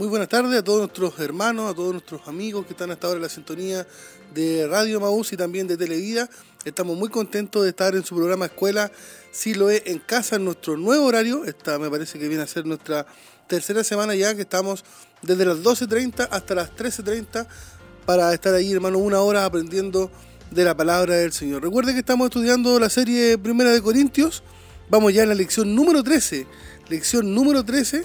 Muy 0.00 0.08
buenas 0.08 0.30
tardes 0.30 0.58
a 0.58 0.64
todos 0.64 0.78
nuestros 0.78 1.20
hermanos, 1.20 1.70
a 1.70 1.74
todos 1.74 1.92
nuestros 1.92 2.26
amigos 2.26 2.64
que 2.64 2.72
están 2.72 2.90
hasta 2.90 3.06
ahora 3.06 3.18
en 3.18 3.22
la 3.22 3.28
sintonía 3.28 3.86
de 4.32 4.66
Radio 4.66 4.98
Maús 4.98 5.30
y 5.34 5.36
también 5.36 5.66
de 5.66 5.76
Televida. 5.76 6.26
Estamos 6.64 6.96
muy 6.96 7.10
contentos 7.10 7.64
de 7.64 7.68
estar 7.68 7.94
en 7.94 8.02
su 8.02 8.16
programa 8.16 8.46
Escuela 8.46 8.90
Si 9.30 9.52
lo 9.52 9.68
es 9.68 9.82
en 9.84 9.98
casa 9.98 10.36
en 10.36 10.46
nuestro 10.46 10.78
nuevo 10.78 11.04
horario. 11.04 11.44
Esta 11.44 11.78
me 11.78 11.90
parece 11.90 12.18
que 12.18 12.28
viene 12.28 12.44
a 12.44 12.46
ser 12.46 12.64
nuestra 12.64 13.04
tercera 13.46 13.84
semana 13.84 14.14
ya 14.14 14.34
que 14.34 14.40
estamos 14.40 14.84
desde 15.22 15.44
las 15.44 15.58
12.30 15.58 16.28
hasta 16.30 16.54
las 16.54 16.74
13.30 16.74 17.46
para 18.06 18.32
estar 18.32 18.54
ahí, 18.54 18.72
hermano, 18.72 18.98
una 18.98 19.20
hora 19.20 19.44
aprendiendo 19.44 20.10
de 20.50 20.64
la 20.64 20.76
palabra 20.76 21.16
del 21.16 21.32
Señor. 21.32 21.62
Recuerde 21.62 21.92
que 21.92 22.00
estamos 22.00 22.26
estudiando 22.26 22.78
la 22.80 22.90
serie 22.90 23.38
Primera 23.38 23.70
de 23.70 23.82
Corintios. 23.82 24.42
Vamos 24.88 25.14
ya 25.14 25.22
en 25.22 25.28
la 25.28 25.34
lección 25.34 25.74
número 25.74 26.02
13. 26.02 26.46
Lección 26.88 27.34
número 27.34 27.64
13 27.64 28.04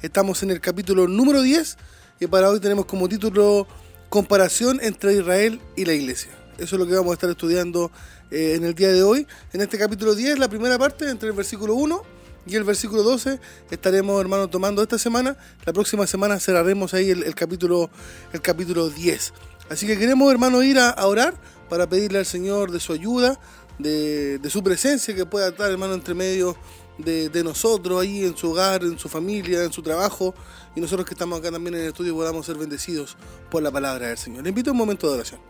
Estamos 0.00 0.44
en 0.44 0.52
el 0.52 0.60
capítulo 0.60 1.08
número 1.08 1.42
10 1.42 1.76
y 2.20 2.28
para 2.28 2.48
hoy 2.50 2.60
tenemos 2.60 2.86
como 2.86 3.08
título 3.08 3.66
Comparación 4.08 4.78
entre 4.80 5.14
Israel 5.14 5.60
y 5.74 5.86
la 5.86 5.92
Iglesia. 5.92 6.30
Eso 6.56 6.76
es 6.76 6.80
lo 6.80 6.86
que 6.86 6.94
vamos 6.94 7.10
a 7.10 7.14
estar 7.14 7.28
estudiando 7.28 7.90
eh, 8.30 8.54
en 8.54 8.62
el 8.62 8.76
día 8.76 8.92
de 8.92 9.02
hoy. 9.02 9.26
En 9.52 9.60
este 9.60 9.76
capítulo 9.76 10.14
10, 10.14 10.38
la 10.38 10.48
primera 10.48 10.78
parte, 10.78 11.10
entre 11.10 11.30
el 11.30 11.34
versículo 11.34 11.74
1 11.74 12.00
y 12.48 12.56
el 12.56 12.64
versículo 12.64 13.02
12, 13.02 13.38
estaremos, 13.70 14.20
hermanos, 14.20 14.50
tomando 14.50 14.82
esta 14.82 14.98
semana. 14.98 15.36
La 15.64 15.72
próxima 15.72 16.06
semana 16.06 16.40
cerraremos 16.40 16.94
ahí 16.94 17.10
el, 17.10 17.34
capítulo, 17.34 17.90
el 18.32 18.40
capítulo 18.40 18.88
10. 18.88 19.32
Así 19.70 19.86
que 19.86 19.98
queremos, 19.98 20.30
hermanos, 20.32 20.64
ir 20.64 20.78
a, 20.78 20.94
orar 21.06 21.34
para 21.68 21.88
pedirle 21.88 22.18
al 22.18 22.26
Señor 22.26 22.70
de 22.70 22.80
su 22.80 22.92
ayuda, 22.92 23.38
de, 23.78 24.38
de 24.38 24.50
su 24.50 24.62
presencia 24.62 25.14
que 25.14 25.26
pueda 25.26 25.48
estar, 25.48 25.70
hermano, 25.70 25.94
entre 25.94 26.14
medio 26.14 26.56
de, 26.98 27.42
nosotros 27.44 28.00
ahí 28.00 28.24
en 28.24 28.36
su 28.36 28.50
hogar, 28.50 28.82
en 28.82 28.98
su 28.98 29.08
familia, 29.08 29.64
en 29.64 29.72
su 29.72 29.82
trabajo, 29.82 30.34
y 30.74 30.80
nosotros 30.80 31.06
que 31.06 31.14
estamos 31.14 31.38
acá 31.38 31.50
también 31.50 31.74
en 31.74 31.82
el 31.82 31.88
estudio 31.88 32.14
podamos 32.14 32.44
ser 32.44 32.56
bendecidos 32.56 33.16
por 33.50 33.62
la 33.62 33.70
palabra 33.70 34.08
del 34.08 34.18
Señor. 34.18 34.42
Le 34.42 34.50
invito 34.50 34.70
a 34.70 34.72
un 34.72 34.78
momento 34.78 35.08
de 35.08 35.14
oración. 35.14 35.47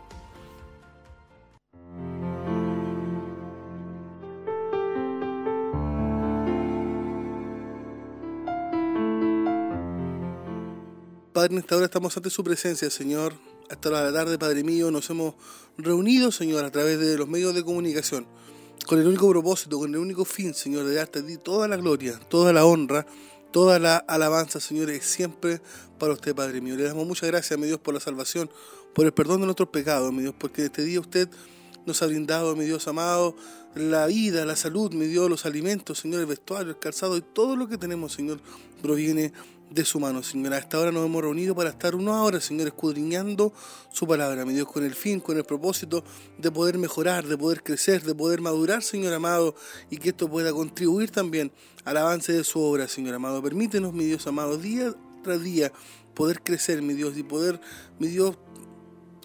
Padre, 11.33 11.53
en 11.53 11.59
esta 11.59 11.75
hora 11.75 11.85
estamos 11.85 12.15
ante 12.17 12.29
su 12.29 12.43
presencia, 12.43 12.89
Señor. 12.89 13.33
Hasta 13.69 13.89
la 13.91 14.11
tarde, 14.11 14.39
Padre 14.39 14.63
mío, 14.63 14.89
nos 14.89 15.09
hemos 15.11 15.35
reunido, 15.77 16.31
Señor, 16.31 16.65
a 16.65 16.71
través 16.71 16.99
de 16.99 17.17
los 17.17 17.27
medios 17.27 17.53
de 17.53 17.63
comunicación 17.63 18.25
con 18.87 18.99
el 18.99 19.07
único 19.07 19.29
propósito, 19.29 19.77
con 19.77 19.93
el 19.93 19.99
único 19.99 20.25
fin, 20.25 20.55
Señor, 20.55 20.85
de 20.85 20.95
darte 20.95 21.19
a 21.19 21.25
ti 21.25 21.37
toda 21.37 21.67
la 21.67 21.77
gloria, 21.77 22.19
toda 22.29 22.51
la 22.51 22.65
honra, 22.65 23.05
toda 23.51 23.77
la 23.77 23.97
alabanza, 23.97 24.59
Señor, 24.59 24.89
es 24.89 25.05
siempre 25.05 25.61
para 25.99 26.13
usted, 26.13 26.33
Padre 26.33 26.61
mío. 26.61 26.75
Le 26.75 26.85
damos 26.85 27.05
muchas 27.05 27.29
gracias, 27.29 27.59
mi 27.59 27.67
Dios, 27.67 27.79
por 27.79 27.93
la 27.93 27.99
salvación, 27.99 28.49
por 28.95 29.05
el 29.05 29.13
perdón 29.13 29.41
de 29.41 29.45
nuestros 29.45 29.69
pecados, 29.69 30.11
mi 30.11 30.23
Dios, 30.23 30.33
porque 30.35 30.65
este 30.65 30.81
día 30.81 30.99
usted 30.99 31.29
nos 31.85 32.01
ha 32.01 32.07
brindado, 32.07 32.55
mi 32.55 32.65
Dios 32.65 32.87
amado, 32.87 33.35
la 33.75 34.07
vida, 34.07 34.45
la 34.45 34.55
salud, 34.55 34.93
mi 34.93 35.05
Dios, 35.05 35.29
los 35.29 35.45
alimentos, 35.45 35.99
Señor, 35.99 36.21
el 36.21 36.25
vestuario, 36.25 36.71
el 36.71 36.79
calzado 36.79 37.17
y 37.17 37.21
todo 37.21 37.55
lo 37.55 37.67
que 37.67 37.77
tenemos, 37.77 38.13
Señor, 38.13 38.39
proviene 38.81 39.31
de 39.69 39.85
su 39.85 39.99
mano, 39.99 40.23
Señor. 40.23 40.53
A 40.53 40.57
esta 40.57 40.79
hora 40.79 40.91
nos 40.91 41.05
hemos 41.05 41.21
reunido 41.21 41.55
para 41.55 41.69
estar 41.69 41.95
una 41.95 42.23
hora, 42.23 42.39
Señor, 42.39 42.67
escudriñando 42.67 43.53
su 43.91 44.07
palabra, 44.07 44.45
mi 44.45 44.53
Dios, 44.53 44.67
con 44.67 44.83
el 44.83 44.95
fin, 44.95 45.19
con 45.19 45.37
el 45.37 45.43
propósito 45.43 46.03
de 46.37 46.51
poder 46.51 46.77
mejorar, 46.77 47.27
de 47.27 47.37
poder 47.37 47.63
crecer, 47.63 48.03
de 48.03 48.15
poder 48.15 48.41
madurar, 48.41 48.81
Señor 48.81 49.13
amado, 49.13 49.55
y 49.89 49.97
que 49.97 50.09
esto 50.09 50.29
pueda 50.29 50.51
contribuir 50.51 51.11
también 51.11 51.51
al 51.85 51.97
avance 51.97 52.33
de 52.33 52.43
su 52.43 52.59
obra, 52.59 52.87
Señor 52.87 53.13
amado. 53.13 53.41
Permítenos, 53.43 53.93
mi 53.93 54.05
Dios 54.05 54.25
amado, 54.27 54.57
día 54.57 54.93
tras 55.23 55.41
día 55.43 55.71
poder 56.15 56.41
crecer, 56.41 56.81
mi 56.81 56.93
Dios, 56.95 57.17
y 57.17 57.23
poder, 57.23 57.61
mi 57.99 58.07
Dios, 58.07 58.37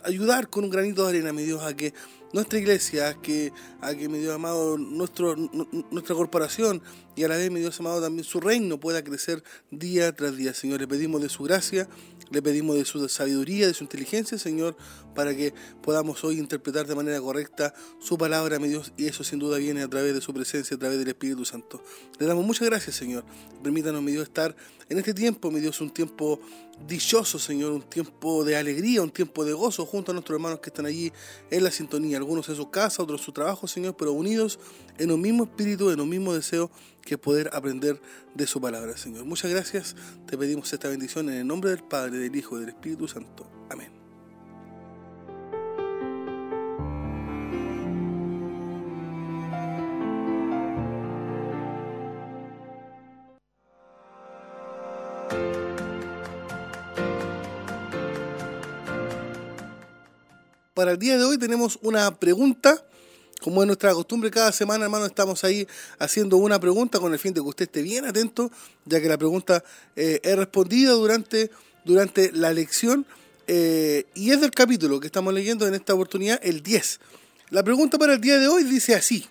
ayudar 0.04 0.50
con 0.50 0.64
un 0.64 0.70
granito 0.70 1.04
de 1.04 1.08
arena, 1.10 1.32
mi 1.32 1.42
Dios, 1.42 1.62
a 1.62 1.74
que 1.74 1.94
nuestra 2.34 2.58
iglesia, 2.58 3.14
que, 3.22 3.52
a 3.80 3.94
que 3.94 4.08
mi 4.08 4.18
Dios 4.18 4.34
amado, 4.34 4.76
nuestro, 4.76 5.36
nuestra 5.36 6.16
corporación 6.16 6.82
y 7.16 7.24
a 7.24 7.28
la 7.28 7.36
vez, 7.36 7.50
mi 7.50 7.60
Dios 7.60 7.78
amado, 7.80 8.00
también 8.00 8.24
su 8.24 8.40
reino 8.40 8.80
pueda 8.80 9.04
crecer 9.04 9.42
día 9.70 10.14
tras 10.14 10.36
día. 10.36 10.52
Señor, 10.54 10.80
le 10.80 10.88
pedimos 10.88 11.22
de 11.22 11.28
su 11.28 11.44
gracia, 11.44 11.88
le 12.30 12.42
pedimos 12.42 12.76
de 12.76 12.84
su 12.84 13.08
sabiduría, 13.08 13.66
de 13.66 13.74
su 13.74 13.84
inteligencia, 13.84 14.38
Señor, 14.38 14.76
para 15.14 15.34
que 15.36 15.54
podamos 15.82 16.24
hoy 16.24 16.38
interpretar 16.38 16.86
de 16.86 16.94
manera 16.94 17.20
correcta 17.20 17.72
su 18.00 18.18
palabra, 18.18 18.58
mi 18.58 18.68
Dios, 18.68 18.92
y 18.96 19.06
eso 19.06 19.22
sin 19.22 19.38
duda 19.38 19.58
viene 19.58 19.82
a 19.82 19.88
través 19.88 20.14
de 20.14 20.20
su 20.20 20.34
presencia, 20.34 20.76
a 20.76 20.78
través 20.78 20.98
del 20.98 21.08
Espíritu 21.08 21.44
Santo. 21.44 21.82
Le 22.18 22.26
damos 22.26 22.44
muchas 22.44 22.68
gracias, 22.68 22.96
Señor. 22.96 23.24
Permítanos, 23.62 24.02
mi 24.02 24.12
Dios, 24.12 24.24
estar 24.24 24.56
en 24.88 24.98
este 24.98 25.14
tiempo, 25.14 25.50
mi 25.50 25.60
Dios, 25.60 25.80
un 25.80 25.90
tiempo 25.90 26.40
dichoso, 26.86 27.38
Señor, 27.38 27.72
un 27.72 27.82
tiempo 27.82 28.44
de 28.44 28.56
alegría, 28.56 29.00
un 29.02 29.10
tiempo 29.10 29.44
de 29.44 29.52
gozo 29.52 29.86
junto 29.86 30.10
a 30.10 30.14
nuestros 30.14 30.36
hermanos 30.36 30.60
que 30.60 30.70
están 30.70 30.86
allí 30.86 31.12
en 31.50 31.64
la 31.64 31.70
sintonía, 31.70 32.16
algunos 32.16 32.48
en 32.48 32.56
su 32.56 32.70
casa, 32.70 33.02
otros 33.02 33.20
en 33.20 33.24
su 33.24 33.32
trabajo, 33.32 33.66
Señor, 33.68 33.96
pero 33.96 34.12
unidos 34.12 34.58
en 34.98 35.10
un 35.10 35.20
mismo 35.20 35.44
espíritu, 35.44 35.90
en 35.90 36.00
un 36.00 36.08
mismo 36.08 36.34
deseo 36.34 36.70
que 37.02 37.18
poder 37.18 37.50
aprender 37.52 38.00
de 38.34 38.46
su 38.46 38.60
palabra, 38.60 38.96
Señor. 38.96 39.24
Muchas 39.24 39.50
gracias, 39.50 39.96
te 40.26 40.38
pedimos 40.38 40.72
esta 40.72 40.88
bendición 40.88 41.28
en 41.28 41.36
el 41.36 41.46
nombre 41.46 41.70
del 41.70 41.82
Padre, 41.82 42.18
del 42.18 42.34
Hijo 42.34 42.56
y 42.56 42.60
del 42.60 42.70
Espíritu 42.70 43.08
Santo. 43.08 43.46
Amén. 43.70 44.04
Para 60.74 60.90
el 60.90 60.98
día 60.98 61.16
de 61.16 61.24
hoy 61.24 61.38
tenemos 61.38 61.78
una 61.82 62.14
pregunta 62.16 62.84
como 63.44 63.62
es 63.62 63.66
nuestra 63.66 63.92
costumbre, 63.92 64.30
cada 64.30 64.52
semana, 64.52 64.84
hermano, 64.84 65.04
estamos 65.04 65.44
ahí 65.44 65.68
haciendo 65.98 66.38
una 66.38 66.58
pregunta 66.58 66.98
con 66.98 67.12
el 67.12 67.18
fin 67.18 67.34
de 67.34 67.42
que 67.42 67.46
usted 67.46 67.66
esté 67.66 67.82
bien 67.82 68.06
atento, 68.06 68.50
ya 68.86 69.02
que 69.02 69.06
la 69.06 69.18
pregunta 69.18 69.62
eh, 69.96 70.18
es 70.22 70.34
respondida 70.34 70.92
durante, 70.92 71.50
durante 71.84 72.32
la 72.32 72.54
lección 72.54 73.04
eh, 73.46 74.06
y 74.14 74.30
es 74.30 74.40
del 74.40 74.50
capítulo 74.50 74.98
que 74.98 75.08
estamos 75.08 75.34
leyendo 75.34 75.68
en 75.68 75.74
esta 75.74 75.92
oportunidad, 75.92 76.40
el 76.42 76.62
10. 76.62 77.00
La 77.50 77.62
pregunta 77.62 77.98
para 77.98 78.14
el 78.14 78.20
día 78.22 78.38
de 78.38 78.48
hoy 78.48 78.64
dice 78.64 78.94
así. 78.94 79.26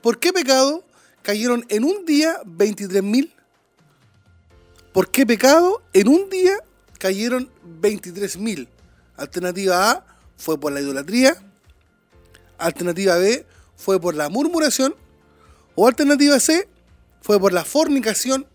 ¿Por 0.00 0.18
qué 0.18 0.32
pecado 0.32 0.84
cayeron 1.20 1.66
en 1.68 1.84
un 1.84 2.06
día 2.06 2.40
23.000? 2.44 3.30
¿Por 4.94 5.10
qué 5.10 5.26
pecado 5.26 5.82
en 5.92 6.08
un 6.08 6.30
día 6.30 6.54
cayeron 6.98 7.50
23.000? 7.82 8.68
Alternativa 9.18 9.90
A 9.90 10.06
fue 10.38 10.58
por 10.58 10.72
la 10.72 10.80
idolatría. 10.80 11.45
Alternativa 12.58 13.16
B 13.16 13.46
fue 13.76 14.00
por 14.00 14.14
la 14.14 14.28
murmuración. 14.28 14.94
O 15.74 15.86
alternativa 15.86 16.40
C 16.40 16.68
fue 17.20 17.38
por 17.38 17.52
la 17.52 17.64
fornicación 17.64 18.46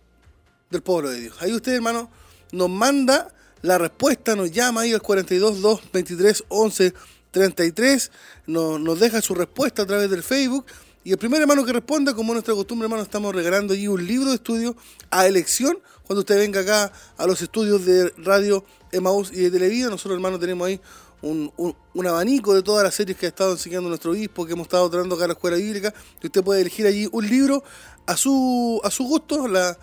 del 0.70 0.82
pueblo 0.82 1.12
de 1.12 1.22
Dios. 1.22 1.36
Ahí 1.40 1.54
usted, 1.54 1.74
hermano, 1.74 2.10
nos 2.52 2.70
manda 2.70 3.34
la 3.62 3.78
respuesta, 3.78 4.36
nos 4.36 4.52
llama 4.52 4.82
ahí 4.82 4.94
al 4.94 5.02
42 5.02 5.62
2 5.62 5.82
23 5.94 6.44
11 6.48 6.94
33, 7.32 8.12
nos, 8.48 8.80
nos 8.80 9.00
deja 9.00 9.22
su 9.22 9.34
respuesta 9.34 9.84
a 9.84 9.86
través 9.86 10.10
del 10.10 10.24
Facebook. 10.24 10.66
Y 11.04 11.12
el 11.12 11.18
primer 11.18 11.42
hermano 11.42 11.66
que 11.66 11.74
responda, 11.74 12.14
como 12.14 12.34
nuestra 12.34 12.54
costumbre, 12.54 12.86
hermano, 12.86 13.04
estamos 13.04 13.34
regalando 13.34 13.74
allí 13.74 13.88
un 13.88 14.06
libro 14.06 14.30
de 14.30 14.36
estudio 14.36 14.76
a 15.10 15.26
elección 15.26 15.80
cuando 16.04 16.20
usted 16.20 16.38
venga 16.38 16.62
acá 16.62 16.92
a 17.18 17.26
los 17.26 17.42
estudios 17.42 17.86
de 17.86 18.14
radio 18.18 18.64
Emaús 18.92 19.32
y 19.32 19.38
de 19.38 19.52
Televida. 19.52 19.90
Nosotros, 19.90 20.16
hermano, 20.16 20.38
tenemos 20.38 20.68
ahí 20.68 20.80
un, 21.22 22.08
abanico 22.08 22.54
de 22.54 22.64
todas 22.64 22.84
las 22.84 22.96
series 22.96 23.18
que 23.18 23.28
ha 23.28 23.30
estado 23.30 23.52
enseñando 23.52 23.90
nuestro 23.90 24.12
obispo, 24.12 24.46
que 24.46 24.54
hemos 24.54 24.66
estado 24.66 24.90
tratando 24.90 25.16
acá 25.16 25.26
en 25.26 25.30
la 25.30 25.34
escuela 25.34 25.58
bíblica, 25.58 25.94
y 26.22 26.28
usted 26.28 26.44
puede 26.44 26.62
elegir 26.62 26.86
allí 26.88 27.08
un 27.12 27.28
libro 27.28 27.64
a 28.06 28.18
su, 28.18 28.82
a 28.84 28.92
su 28.92 29.04
gusto, 29.06 29.48
la, 29.48 29.78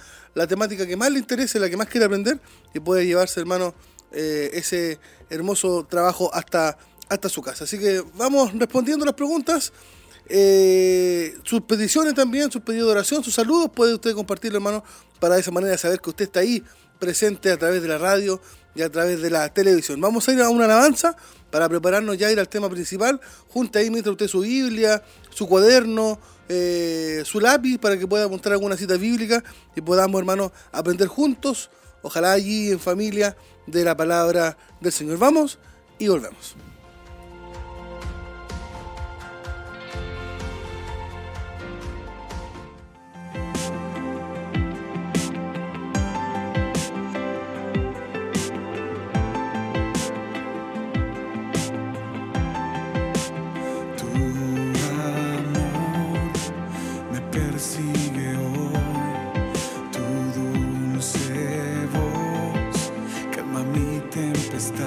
temática 0.47 0.87
que 0.87 0.97
más 0.97 1.11
le 1.11 1.19
interese, 1.19 1.59
la 1.59 1.69
que 1.69 1.77
más 1.77 1.89
quiere 1.89 2.07
aprender, 2.07 2.41
y 2.75 2.81
puede 2.81 3.07
llevarse, 3.07 3.41
hermano, 3.41 3.75
eh, 4.13 4.51
ese 4.53 5.01
hermoso 5.31 5.87
trabajo 5.89 6.33
hasta, 6.33 6.79
hasta 7.09 7.29
su 7.29 7.43
casa. 7.43 7.65
Así 7.65 7.79
que 7.79 8.05
vamos 8.15 8.53
respondiendo 8.55 9.05
las 9.05 9.15
preguntas. 9.15 9.73
Eh, 10.29 11.37
sus 11.43 11.63
peticiones 11.63 12.15
también, 12.15 12.53
sus 12.53 12.63
pedidos 12.63 12.87
de 12.87 12.93
oración, 12.93 13.25
sus 13.25 13.35
saludos, 13.35 13.71
puede 13.75 13.95
usted 13.95 14.15
compartirlo, 14.15 14.59
hermano, 14.59 14.85
para 15.19 15.35
de 15.35 15.41
esa 15.41 15.51
manera 15.51 15.77
saber 15.77 16.01
que 16.01 16.11
usted 16.11 16.27
está 16.27 16.41
ahí 16.41 16.63
presente 16.99 17.51
a 17.51 17.57
través 17.57 17.83
de 17.83 17.89
la 17.89 17.99
radio, 17.99 18.41
y 18.79 18.83
a 18.83 18.91
través 18.91 19.21
de 19.21 19.31
la 19.31 19.53
televisión. 19.53 20.01
Vamos 20.01 20.29
a 20.29 20.33
ir 20.33 20.41
a 20.41 20.49
una 20.49 20.67
alabanza 20.67 21.17
para 21.51 21.69
prepararnos 21.69 22.17
ya 22.17 22.29
a 22.29 22.33
ir 22.33 22.39
al 22.39 22.49
tema 22.49 22.71
principal. 22.71 23.21
Junta 23.49 23.81
ahí 23.81 23.91
mientras 23.91 24.13
usted 24.13 24.29
su 24.29 24.41
Biblia, 24.41 25.03
su 25.31 25.49
cuaderno, 25.49 26.19
eh, 26.49 27.23
su 27.25 27.41
lápiz 27.41 27.79
para 27.79 27.99
que 27.99 28.07
pueda 28.07 28.25
apuntar 28.25 28.53
alguna 28.53 28.77
cita 28.77 28.97
bíblica 28.97 29.43
y 29.75 29.81
podamos, 29.81 30.19
hermanos, 30.19 30.53
aprender 30.73 31.09
juntos 31.09 31.71
ojalá 32.03 32.33
allí 32.33 32.71
en 32.71 32.81
familia, 32.81 33.37
de 33.67 33.85
la 33.85 33.97
palabra 33.97 34.57
del 34.81 34.93
Señor. 34.93 35.19
Vamos 35.19 35.59
y 35.99 36.09
volvemos. 36.09 36.68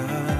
sky. 0.08 0.31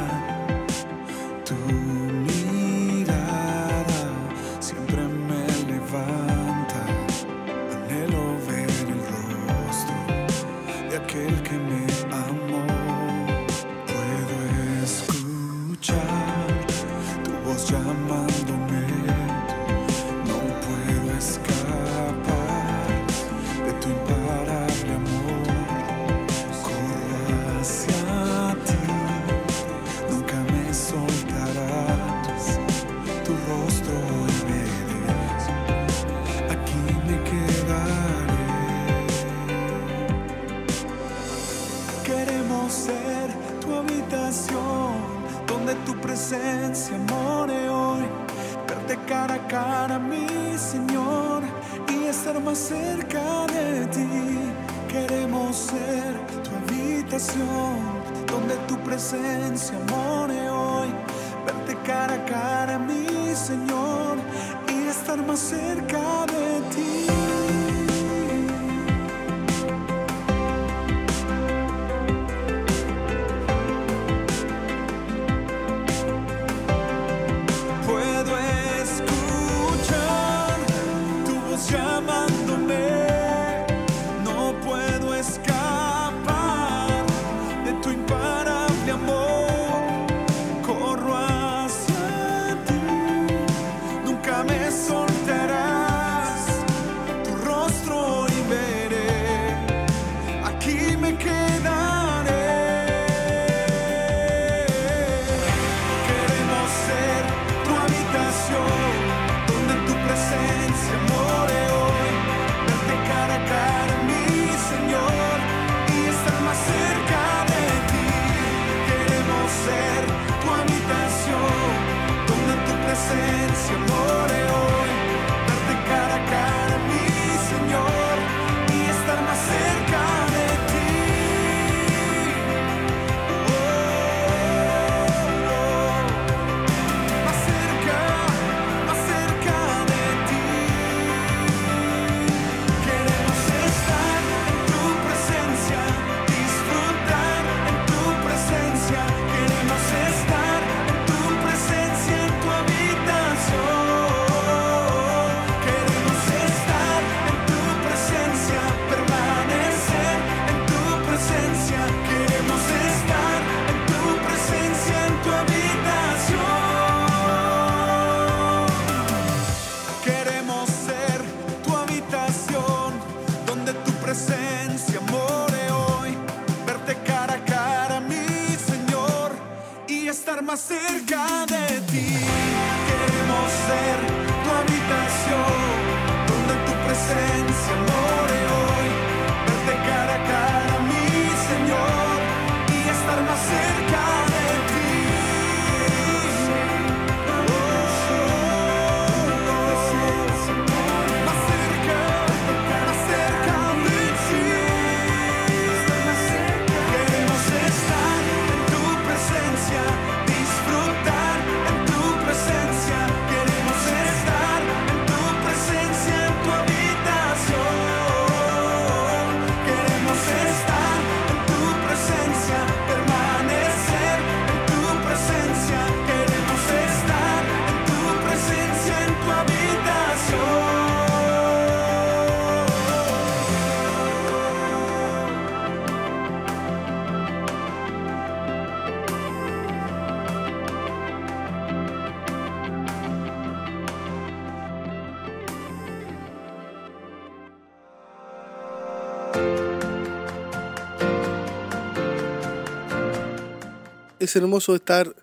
Es 254.25 254.37
hermoso 254.37 254.75
estar 254.75 255.15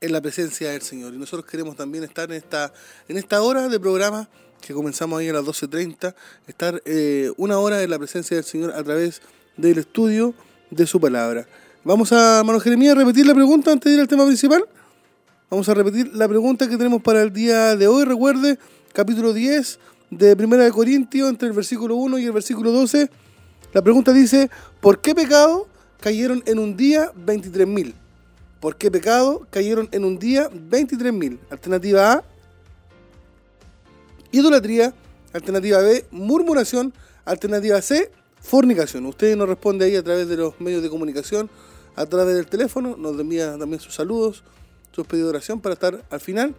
en 0.00 0.12
la 0.12 0.20
presencia 0.20 0.70
del 0.70 0.82
Señor. 0.82 1.14
Y 1.14 1.18
nosotros 1.18 1.48
queremos 1.48 1.76
también 1.76 2.02
estar 2.02 2.30
en 2.30 2.36
esta, 2.36 2.72
en 3.08 3.16
esta 3.16 3.40
hora 3.42 3.68
de 3.68 3.78
programa 3.78 4.28
que 4.60 4.74
comenzamos 4.74 5.20
ahí 5.20 5.28
a 5.28 5.32
las 5.32 5.44
12.30, 5.44 6.14
estar 6.46 6.82
eh, 6.84 7.32
una 7.36 7.58
hora 7.58 7.82
en 7.82 7.90
la 7.90 7.98
presencia 7.98 8.36
del 8.36 8.44
Señor 8.44 8.72
a 8.72 8.82
través 8.82 9.22
del 9.56 9.78
estudio 9.78 10.34
de 10.70 10.86
su 10.86 11.00
palabra. 11.00 11.46
Vamos 11.84 12.12
a, 12.12 12.40
hermano 12.40 12.60
Jeremías, 12.60 12.96
repetir 12.96 13.26
la 13.26 13.34
pregunta 13.34 13.72
antes 13.72 13.90
de 13.90 13.94
ir 13.94 14.00
al 14.00 14.08
tema 14.08 14.26
principal. 14.26 14.64
Vamos 15.50 15.68
a 15.68 15.74
repetir 15.74 16.14
la 16.14 16.28
pregunta 16.28 16.68
que 16.68 16.76
tenemos 16.76 17.02
para 17.02 17.22
el 17.22 17.32
día 17.32 17.76
de 17.76 17.86
hoy. 17.86 18.04
Recuerde, 18.04 18.58
capítulo 18.92 19.32
10 19.32 19.78
de 20.12 20.36
Primera 20.36 20.64
de 20.64 20.70
Corintios, 20.70 21.28
entre 21.28 21.48
el 21.48 21.54
versículo 21.54 21.96
1 21.96 22.18
y 22.18 22.26
el 22.26 22.32
versículo 22.32 22.70
12. 22.70 23.10
La 23.72 23.80
pregunta 23.80 24.12
dice, 24.12 24.50
¿por 24.80 25.00
qué 25.00 25.14
pecado 25.14 25.66
cayeron 26.00 26.42
en 26.44 26.58
un 26.58 26.76
día 26.76 27.10
23.000? 27.14 27.94
¿Por 28.60 28.76
qué 28.76 28.90
pecado 28.90 29.46
cayeron 29.50 29.88
en 29.90 30.04
un 30.04 30.18
día 30.18 30.50
23.000? 30.50 31.38
Alternativa 31.50 32.12
A, 32.12 32.24
idolatría. 34.30 34.94
Alternativa 35.32 35.78
B, 35.78 36.04
murmuración. 36.10 36.92
Alternativa 37.24 37.80
C, 37.80 38.12
fornicación. 38.40 39.06
Usted 39.06 39.34
nos 39.34 39.48
responde 39.48 39.86
ahí 39.86 39.96
a 39.96 40.02
través 40.02 40.28
de 40.28 40.36
los 40.36 40.60
medios 40.60 40.82
de 40.82 40.90
comunicación 40.90 41.48
a 41.96 42.06
través 42.06 42.36
del 42.36 42.46
teléfono, 42.46 42.96
nos 42.96 43.18
envía 43.18 43.58
también 43.58 43.80
sus 43.80 43.94
saludos, 43.94 44.42
sus 44.92 45.06
pedidos 45.06 45.26
de 45.26 45.36
oración 45.36 45.60
para 45.60 45.74
estar 45.74 46.02
al 46.10 46.20
final, 46.20 46.54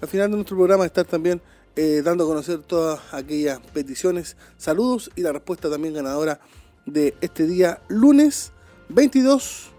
al 0.00 0.08
final 0.08 0.30
de 0.30 0.36
nuestro 0.36 0.56
programa, 0.56 0.84
estar 0.84 1.06
también 1.06 1.40
eh, 1.76 2.02
dando 2.04 2.24
a 2.24 2.26
conocer 2.26 2.58
todas 2.60 3.00
aquellas 3.12 3.60
peticiones, 3.72 4.36
saludos 4.56 5.10
y 5.16 5.22
la 5.22 5.32
respuesta 5.32 5.70
también 5.70 5.94
ganadora 5.94 6.40
de 6.86 7.14
este 7.20 7.46
día 7.46 7.80
lunes 7.88 8.52
22, 8.88 9.70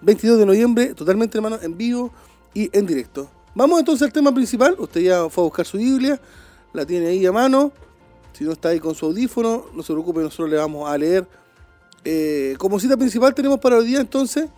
22 0.00 0.38
de 0.38 0.46
noviembre, 0.46 0.94
totalmente 0.94 1.38
hermano, 1.38 1.58
en 1.62 1.76
vivo 1.76 2.12
y 2.54 2.70
en 2.76 2.86
directo. 2.86 3.30
Vamos 3.54 3.78
entonces 3.78 4.06
al 4.06 4.12
tema 4.12 4.34
principal, 4.34 4.74
usted 4.78 5.00
ya 5.00 5.28
fue 5.28 5.42
a 5.42 5.46
buscar 5.46 5.66
su 5.66 5.78
Biblia, 5.78 6.20
la 6.72 6.84
tiene 6.84 7.06
ahí 7.08 7.24
a 7.24 7.32
mano, 7.32 7.72
si 8.32 8.44
no 8.44 8.52
está 8.52 8.70
ahí 8.70 8.80
con 8.80 8.94
su 8.94 9.06
audífono, 9.06 9.66
no 9.74 9.82
se 9.82 9.92
preocupe, 9.92 10.20
nosotros 10.20 10.50
le 10.50 10.56
vamos 10.56 10.90
a 10.90 10.98
leer 10.98 11.26
eh, 12.04 12.54
como 12.58 12.78
cita 12.78 12.98
principal 12.98 13.34
tenemos 13.34 13.58
para 13.58 13.78
hoy 13.78 13.86
día 13.86 14.00
entonces 14.00 14.50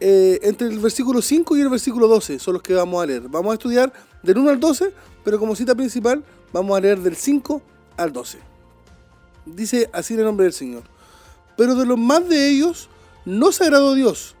eh, 0.00 0.38
entre 0.42 0.68
el 0.68 0.78
versículo 0.78 1.20
5 1.20 1.56
y 1.56 1.60
el 1.60 1.68
versículo 1.68 2.08
12, 2.08 2.38
son 2.38 2.54
los 2.54 2.62
que 2.62 2.74
vamos 2.74 3.02
a 3.02 3.06
leer. 3.06 3.22
Vamos 3.28 3.50
a 3.50 3.54
estudiar 3.54 3.92
del 4.22 4.38
1 4.38 4.50
al 4.50 4.60
12, 4.60 4.92
pero 5.24 5.38
como 5.38 5.56
cita 5.56 5.74
principal 5.74 6.22
vamos 6.56 6.76
a 6.76 6.80
leer 6.80 7.00
del 7.00 7.16
5 7.16 7.60
al 7.96 8.12
12. 8.12 8.38
Dice 9.44 9.90
así 9.92 10.14
el 10.14 10.24
nombre 10.24 10.44
del 10.44 10.52
Señor. 10.52 10.84
Pero 11.56 11.74
de 11.74 11.86
los 11.86 11.98
más 11.98 12.26
de 12.28 12.48
ellos 12.48 12.88
no 13.24 13.52
se 13.52 13.64
agradó 13.64 13.94
Dios, 13.94 14.34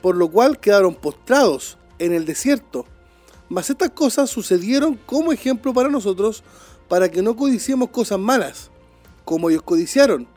por 0.00 0.16
lo 0.16 0.30
cual 0.30 0.60
quedaron 0.60 0.94
postrados 0.94 1.76
en 1.98 2.12
el 2.12 2.24
desierto. 2.24 2.86
Mas 3.48 3.68
estas 3.68 3.90
cosas 3.90 4.30
sucedieron 4.30 4.94
como 5.06 5.32
ejemplo 5.32 5.74
para 5.74 5.88
nosotros, 5.88 6.44
para 6.88 7.08
que 7.10 7.22
no 7.22 7.36
codiciemos 7.36 7.90
cosas 7.90 8.18
malas, 8.18 8.70
como 9.24 9.50
ellos 9.50 9.62
codiciaron 9.62 10.28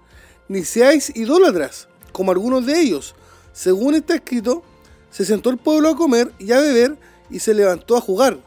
ni 0.47 0.63
seáis 0.63 1.11
idólatras, 1.15 1.87
como 2.11 2.31
algunos 2.31 2.65
de 2.65 2.79
ellos. 2.79 3.15
Según 3.53 3.95
está 3.95 4.15
escrito, 4.15 4.63
se 5.09 5.25
sentó 5.25 5.49
el 5.49 5.57
pueblo 5.57 5.89
a 5.89 5.95
comer 5.95 6.31
y 6.39 6.51
a 6.51 6.59
beber 6.59 6.97
y 7.29 7.39
se 7.39 7.53
levantó 7.53 7.95
a 7.95 8.01
jugar. 8.01 8.39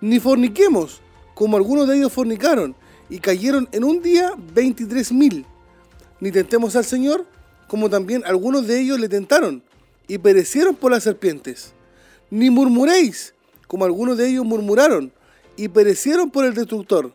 Ni 0.00 0.20
forniquemos, 0.20 1.00
como 1.40 1.56
algunos 1.56 1.88
de 1.88 1.96
ellos 1.96 2.12
fornicaron, 2.12 2.76
y 3.08 3.18
cayeron 3.18 3.66
en 3.72 3.82
un 3.82 4.02
día 4.02 4.34
veintitrés 4.52 5.10
mil. 5.10 5.46
Ni 6.20 6.30
tentemos 6.30 6.76
al 6.76 6.84
Señor, 6.84 7.24
como 7.66 7.88
también 7.88 8.22
algunos 8.26 8.66
de 8.66 8.78
ellos 8.78 9.00
le 9.00 9.08
tentaron, 9.08 9.62
y 10.06 10.18
perecieron 10.18 10.76
por 10.76 10.90
las 10.90 11.02
serpientes. 11.02 11.72
Ni 12.28 12.50
murmuréis, 12.50 13.32
como 13.68 13.86
algunos 13.86 14.18
de 14.18 14.28
ellos 14.28 14.44
murmuraron, 14.44 15.14
y 15.56 15.68
perecieron 15.68 16.30
por 16.30 16.44
el 16.44 16.52
destructor. 16.52 17.14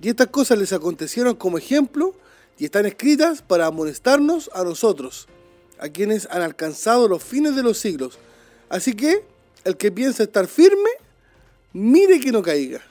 Y 0.00 0.08
estas 0.08 0.26
cosas 0.26 0.58
les 0.58 0.72
acontecieron 0.72 1.36
como 1.36 1.56
ejemplo 1.56 2.16
y 2.58 2.64
están 2.64 2.84
escritas 2.84 3.42
para 3.42 3.66
amonestarnos 3.66 4.50
a 4.54 4.64
nosotros, 4.64 5.28
a 5.78 5.88
quienes 5.88 6.26
han 6.32 6.42
alcanzado 6.42 7.06
los 7.06 7.22
fines 7.22 7.54
de 7.54 7.62
los 7.62 7.78
siglos. 7.78 8.18
Así 8.68 8.94
que 8.94 9.24
el 9.62 9.76
que 9.76 9.92
piensa 9.92 10.24
estar 10.24 10.48
firme, 10.48 10.90
mire 11.72 12.18
que 12.18 12.32
no 12.32 12.42
caiga. 12.42 12.82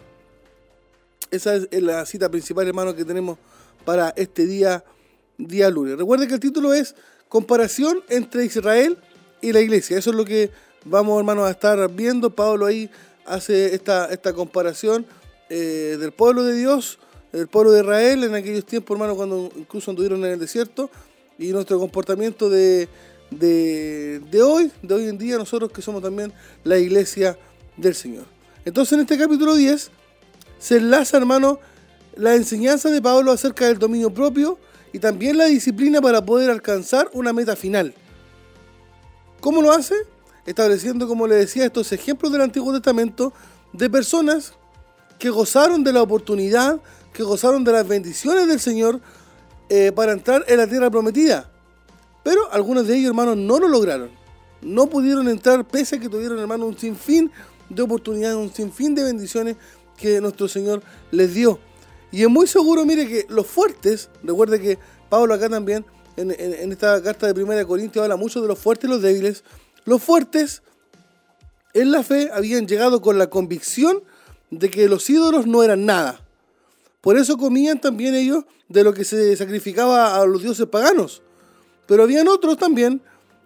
Esa 1.31 1.55
es 1.55 1.81
la 1.81 2.05
cita 2.05 2.29
principal, 2.29 2.67
hermano, 2.67 2.95
que 2.95 3.05
tenemos 3.05 3.37
para 3.85 4.09
este 4.15 4.45
día, 4.45 4.83
día 5.37 5.69
lunes. 5.69 5.97
Recuerde 5.97 6.27
que 6.27 6.35
el 6.35 6.39
título 6.39 6.73
es 6.73 6.95
Comparación 7.29 8.03
entre 8.09 8.45
Israel 8.45 8.97
y 9.41 9.53
la 9.53 9.61
iglesia. 9.61 9.97
Eso 9.97 10.11
es 10.11 10.15
lo 10.15 10.25
que 10.25 10.51
vamos, 10.85 11.17
hermanos, 11.17 11.47
a 11.47 11.51
estar 11.51 11.89
viendo. 11.89 12.35
Pablo 12.35 12.65
ahí 12.65 12.89
hace 13.25 13.73
esta, 13.73 14.05
esta 14.07 14.33
comparación 14.33 15.05
eh, 15.49 15.97
del 15.99 16.11
pueblo 16.11 16.43
de 16.43 16.55
Dios 16.55 16.99
el 17.33 17.47
pueblo 17.47 17.71
de 17.71 17.81
Israel 17.81 18.23
en 18.25 18.35
aquellos 18.35 18.65
tiempos, 18.65 18.95
hermano, 18.95 19.15
cuando 19.15 19.49
incluso 19.55 19.91
anduvieron 19.91 20.23
en 20.25 20.33
el 20.33 20.39
desierto, 20.39 20.89
y 21.37 21.51
nuestro 21.51 21.79
comportamiento 21.79 22.49
de, 22.49 22.87
de, 23.31 24.41
hoy, 24.43 24.71
de 24.81 24.93
hoy 24.93 25.07
en 25.07 25.17
día, 25.17 25.37
nosotros 25.37 25.71
que 25.71 25.81
somos 25.81 26.03
también 26.03 26.31
la 26.63 26.77
iglesia 26.77 27.37
del 27.77 27.95
Señor. 27.95 28.25
Entonces, 28.65 28.93
en 28.93 28.99
este 29.01 29.17
capítulo 29.17 29.55
10 29.55 29.91
se 30.61 30.77
enlaza, 30.77 31.17
hermano, 31.17 31.59
la 32.15 32.35
enseñanza 32.35 32.91
de 32.91 33.01
Pablo 33.01 33.31
acerca 33.31 33.65
del 33.65 33.79
dominio 33.79 34.13
propio 34.13 34.59
y 34.93 34.99
también 34.99 35.37
la 35.39 35.45
disciplina 35.45 36.01
para 36.01 36.23
poder 36.23 36.51
alcanzar 36.51 37.09
una 37.13 37.33
meta 37.33 37.55
final. 37.55 37.95
¿Cómo 39.39 39.63
lo 39.63 39.71
hace? 39.71 39.95
Estableciendo, 40.45 41.07
como 41.07 41.25
le 41.25 41.33
decía, 41.33 41.65
estos 41.65 41.91
ejemplos 41.91 42.31
del 42.31 42.41
Antiguo 42.41 42.71
Testamento 42.73 43.33
de 43.73 43.89
personas 43.89 44.53
que 45.17 45.31
gozaron 45.31 45.83
de 45.83 45.93
la 45.93 46.03
oportunidad 46.03 46.79
que 47.11 47.23
gozaron 47.23 47.63
de 47.63 47.71
las 47.71 47.87
bendiciones 47.87 48.47
del 48.47 48.59
Señor 48.59 49.01
eh, 49.67 49.91
para 49.91 50.11
entrar 50.11 50.45
en 50.47 50.57
la 50.57 50.67
tierra 50.67 50.91
prometida. 50.91 51.49
Pero 52.23 52.51
algunos 52.51 52.85
de 52.85 52.97
ellos, 52.97 53.09
hermanos, 53.09 53.35
no 53.35 53.59
lo 53.59 53.67
lograron. 53.67 54.11
No 54.61 54.87
pudieron 54.87 55.27
entrar 55.27 55.65
pese 55.65 55.95
a 55.95 55.99
que 55.99 56.07
tuvieron, 56.07 56.37
hermanos, 56.37 56.67
un 56.67 56.77
sinfín 56.77 57.31
de 57.67 57.81
oportunidades, 57.81 58.37
un 58.37 58.53
sinfín 58.53 58.93
de 58.93 59.03
bendiciones 59.03 59.57
que 60.01 60.19
nuestro 60.19 60.47
Señor 60.47 60.81
les 61.11 61.33
dio. 61.33 61.59
Y 62.11 62.23
es 62.23 62.29
muy 62.29 62.47
seguro, 62.47 62.85
mire, 62.85 63.07
que 63.07 63.25
los 63.29 63.47
fuertes, 63.47 64.09
recuerde 64.23 64.59
que 64.59 64.77
Pablo 65.09 65.33
acá 65.33 65.47
también, 65.47 65.85
en, 66.17 66.71
esta 66.71 67.01
carta 67.01 67.31
de 67.31 67.43
1 67.43 67.67
Corintios, 67.67 68.03
habla 68.03 68.17
mucho 68.17 68.41
de 68.41 68.47
los 68.47 68.59
fuertes 68.59 68.89
y 68.89 68.91
los 68.91 69.01
débiles. 69.01 69.43
Los 69.85 70.03
fuertes 70.03 70.61
en 71.73 71.91
la 71.91 72.03
fe 72.03 72.29
habían 72.33 72.67
llegado 72.67 73.01
con 73.01 73.17
la 73.17 73.29
convicción 73.29 74.03
de 74.49 74.69
que 74.69 74.89
los 74.89 75.09
ídolos 75.09 75.47
no 75.47 75.63
eran 75.63 75.85
nada. 75.85 76.21
Por 76.99 77.17
eso 77.17 77.37
comían 77.37 77.79
también 77.79 78.13
ellos 78.13 78.43
de 78.67 78.83
lo 78.83 78.93
que 78.93 79.05
se 79.05 79.35
sacrificaba 79.37 80.17
a 80.17 80.25
los 80.25 80.41
dioses 80.41 80.67
paganos. 80.67 81.21
Pero 81.87 82.03
habían 82.03 82.27
otros 82.27 82.57
también 82.57 83.01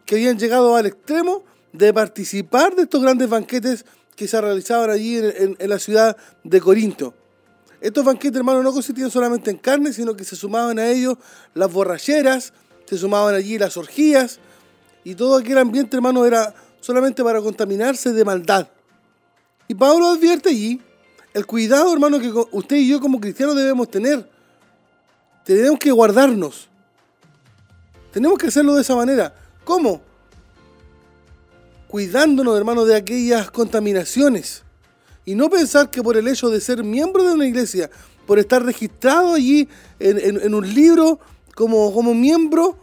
que 0.06 0.16
habían 0.16 0.38
llegado 0.38 0.76
al 0.76 0.88
extremo 0.88 1.44
de 1.72 1.94
participar 1.94 2.76
de 2.76 2.84
estos 2.84 3.02
grandes 3.02 3.30
banquetes 3.30 3.86
que 4.16 4.28
se 4.28 4.40
realizaban 4.40 4.90
allí 4.90 5.18
en, 5.18 5.58
la 5.60 5.80
ciudad 5.80 6.16
de 6.44 6.62
Corinto. 6.62 7.14
Estos 7.82 8.06
banquetes, 8.06 8.38
hermanos, 8.38 8.64
no 8.64 8.72
consistían 8.72 9.12
solamente 9.12 9.52
en 9.52 9.58
carne, 9.58 9.94
sino 9.94 10.16
que 10.16 10.24
se 10.24 10.36
sumaban 10.36 10.80
a 10.80 10.88
ellos 10.88 11.18
las 11.54 11.72
borracheras, 11.72 12.54
se 12.86 12.98
sumaban 12.98 13.36
allí 13.36 13.58
las 13.58 13.78
orgías, 13.78 14.40
y 15.04 15.16
todo 15.16 15.36
aquel 15.36 15.58
ambiente, 15.58 15.96
hermano, 15.96 16.26
era 16.26 16.54
solamente 16.80 17.24
para 17.24 17.42
contaminarse 17.42 18.12
de 18.12 18.26
maldad. 18.26 18.68
Y 19.68 19.76
Pablo 19.76 20.08
advierte 20.08 20.50
allí 20.50 20.82
el 21.34 21.46
cuidado, 21.46 21.92
hermano, 21.94 22.20
que 22.20 22.32
usted 22.52 22.78
y 22.78 22.88
yo 22.88 23.02
como 23.02 23.20
cristianos 23.20 23.56
debemos 23.56 23.90
tener. 23.90 24.30
Tenemos 25.44 25.78
que 25.78 25.92
guardarnos. 25.92 26.70
Tenemos 28.12 28.40
que 28.40 28.48
hacerlo 28.48 28.74
de 28.76 28.82
esa 28.82 28.96
manera. 28.96 29.36
¿Cómo? 29.64 30.02
Cuidándonos, 31.96 32.58
hermano, 32.58 32.84
de 32.84 32.94
aquellas 32.94 33.50
contaminaciones. 33.52 34.64
Y 35.24 35.34
no 35.34 35.50
pensar 35.50 35.90
que 35.90 36.04
por 36.04 36.18
el 36.18 36.28
hecho 36.28 36.50
de 36.50 36.60
ser 36.60 36.84
miembro 36.84 37.24
de 37.24 37.34
una 37.34 37.46
iglesia, 37.48 37.90
por 38.28 38.38
estar 38.38 38.62
registrado 38.66 39.34
allí 39.34 39.70
en, 39.98 40.54
un 40.54 40.74
libro 40.74 41.22
como, 41.56 41.94
como 41.94 42.14
miembro, 42.14 42.78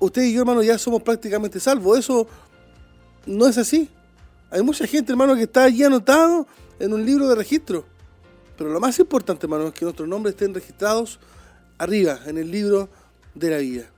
usted 0.00 0.24
y 0.24 0.34
yo, 0.34 0.40
hermano, 0.40 0.62
ya 0.62 0.76
somos 0.76 1.02
prácticamente 1.02 1.58
salvos. 1.60 1.98
Eso 1.98 2.26
no 3.24 3.46
es 3.46 3.56
así. 3.56 3.88
Hay 4.50 4.60
mucha 4.60 4.86
gente, 4.86 5.10
hermano, 5.10 5.34
que 5.34 5.44
está 5.44 5.64
allí 5.64 5.82
anotado 5.82 6.46
en 6.78 6.92
un 6.92 7.06
libro 7.06 7.26
de 7.26 7.36
registro. 7.36 7.86
Pero 8.58 8.68
lo 8.68 8.80
más 8.80 8.98
importante, 8.98 9.46
hermano, 9.46 9.68
es 9.68 9.72
que 9.72 9.86
nuestros 9.86 10.06
nombres 10.06 10.34
estén 10.34 10.52
registrados 10.52 11.18
arriba, 11.78 12.20
en 12.26 12.36
el 12.36 12.50
libro 12.50 12.90
de 13.34 13.48
la 13.48 13.56
vida. 13.56 13.90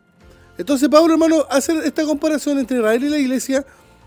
Entonces 0.56 0.88
Pablo, 0.88 1.14
hermano, 1.14 1.46
hace 1.50 1.72
esta 1.86 2.04
comparación 2.04 2.58
entre 2.58 2.78
Israel 2.78 3.04
y 3.04 3.08
la 3.08 3.18
iglesia 3.18 3.66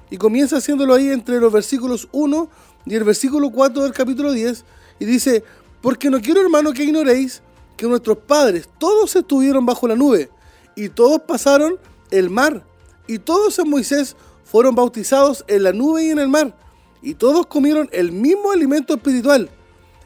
y 0.09 0.17
comienza 0.17 0.57
haciéndolo 0.57 0.93
ahí 0.93 1.09
entre 1.09 1.39
los 1.39 1.51
versículos 1.51 2.07
1 2.11 2.49
y 2.85 2.95
el 2.95 3.03
versículo 3.03 3.49
4 3.49 3.83
del 3.83 3.93
capítulo 3.93 4.31
10 4.31 4.63
y 4.99 5.05
dice, 5.05 5.43
porque 5.81 6.09
no 6.09 6.21
quiero, 6.21 6.41
hermano, 6.41 6.73
que 6.73 6.83
ignoréis 6.83 7.41
que 7.75 7.85
nuestros 7.85 8.17
padres 8.19 8.69
todos 8.77 9.15
estuvieron 9.15 9.65
bajo 9.65 9.87
la 9.87 9.95
nube 9.95 10.29
y 10.75 10.89
todos 10.89 11.21
pasaron 11.21 11.77
el 12.11 12.29
mar 12.29 12.63
y 13.07 13.19
todos 13.19 13.59
en 13.59 13.69
Moisés 13.69 14.15
fueron 14.45 14.75
bautizados 14.75 15.43
en 15.47 15.63
la 15.63 15.73
nube 15.73 16.05
y 16.05 16.09
en 16.11 16.19
el 16.19 16.29
mar 16.29 16.55
y 17.01 17.13
todos 17.13 17.45
comieron 17.47 17.89
el 17.91 18.11
mismo 18.11 18.51
alimento 18.51 18.93
espiritual, 18.95 19.49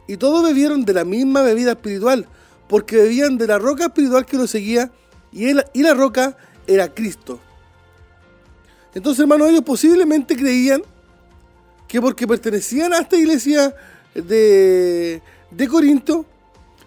y 0.07 0.17
todos 0.17 0.43
bebieron 0.43 0.83
de 0.85 0.93
la 0.93 1.05
misma 1.05 1.41
bebida 1.41 1.71
espiritual, 1.71 2.27
porque 2.67 2.97
bebían 2.97 3.37
de 3.37 3.47
la 3.47 3.59
roca 3.59 3.85
espiritual 3.85 4.25
que 4.25 4.37
los 4.37 4.49
seguía, 4.49 4.91
y, 5.31 5.47
él, 5.47 5.63
y 5.73 5.83
la 5.83 5.93
roca 5.93 6.37
era 6.67 6.93
Cristo. 6.93 7.39
Entonces, 8.93 9.21
hermanos, 9.21 9.49
ellos 9.49 9.63
posiblemente 9.63 10.35
creían 10.35 10.81
que 11.87 12.01
porque 12.01 12.27
pertenecían 12.27 12.93
a 12.93 12.99
esta 12.99 13.17
iglesia 13.17 13.73
de, 14.13 15.21
Corinto, 15.69 16.25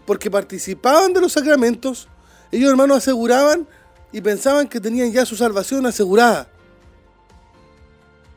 porque 0.07 0.31
participaban 0.31 1.13
de 1.13 1.21
los 1.21 1.33
sacramentos, 1.33 2.09
ellos, 2.51 2.71
hermanos, 2.71 2.99
aseguraban 2.99 3.67
y 4.13 4.21
pensaban 4.21 4.69
que 4.69 4.81
tenían 4.81 5.13
ya 5.13 5.25
su 5.25 5.37
salvación 5.37 5.87
asegurada. 5.87 6.49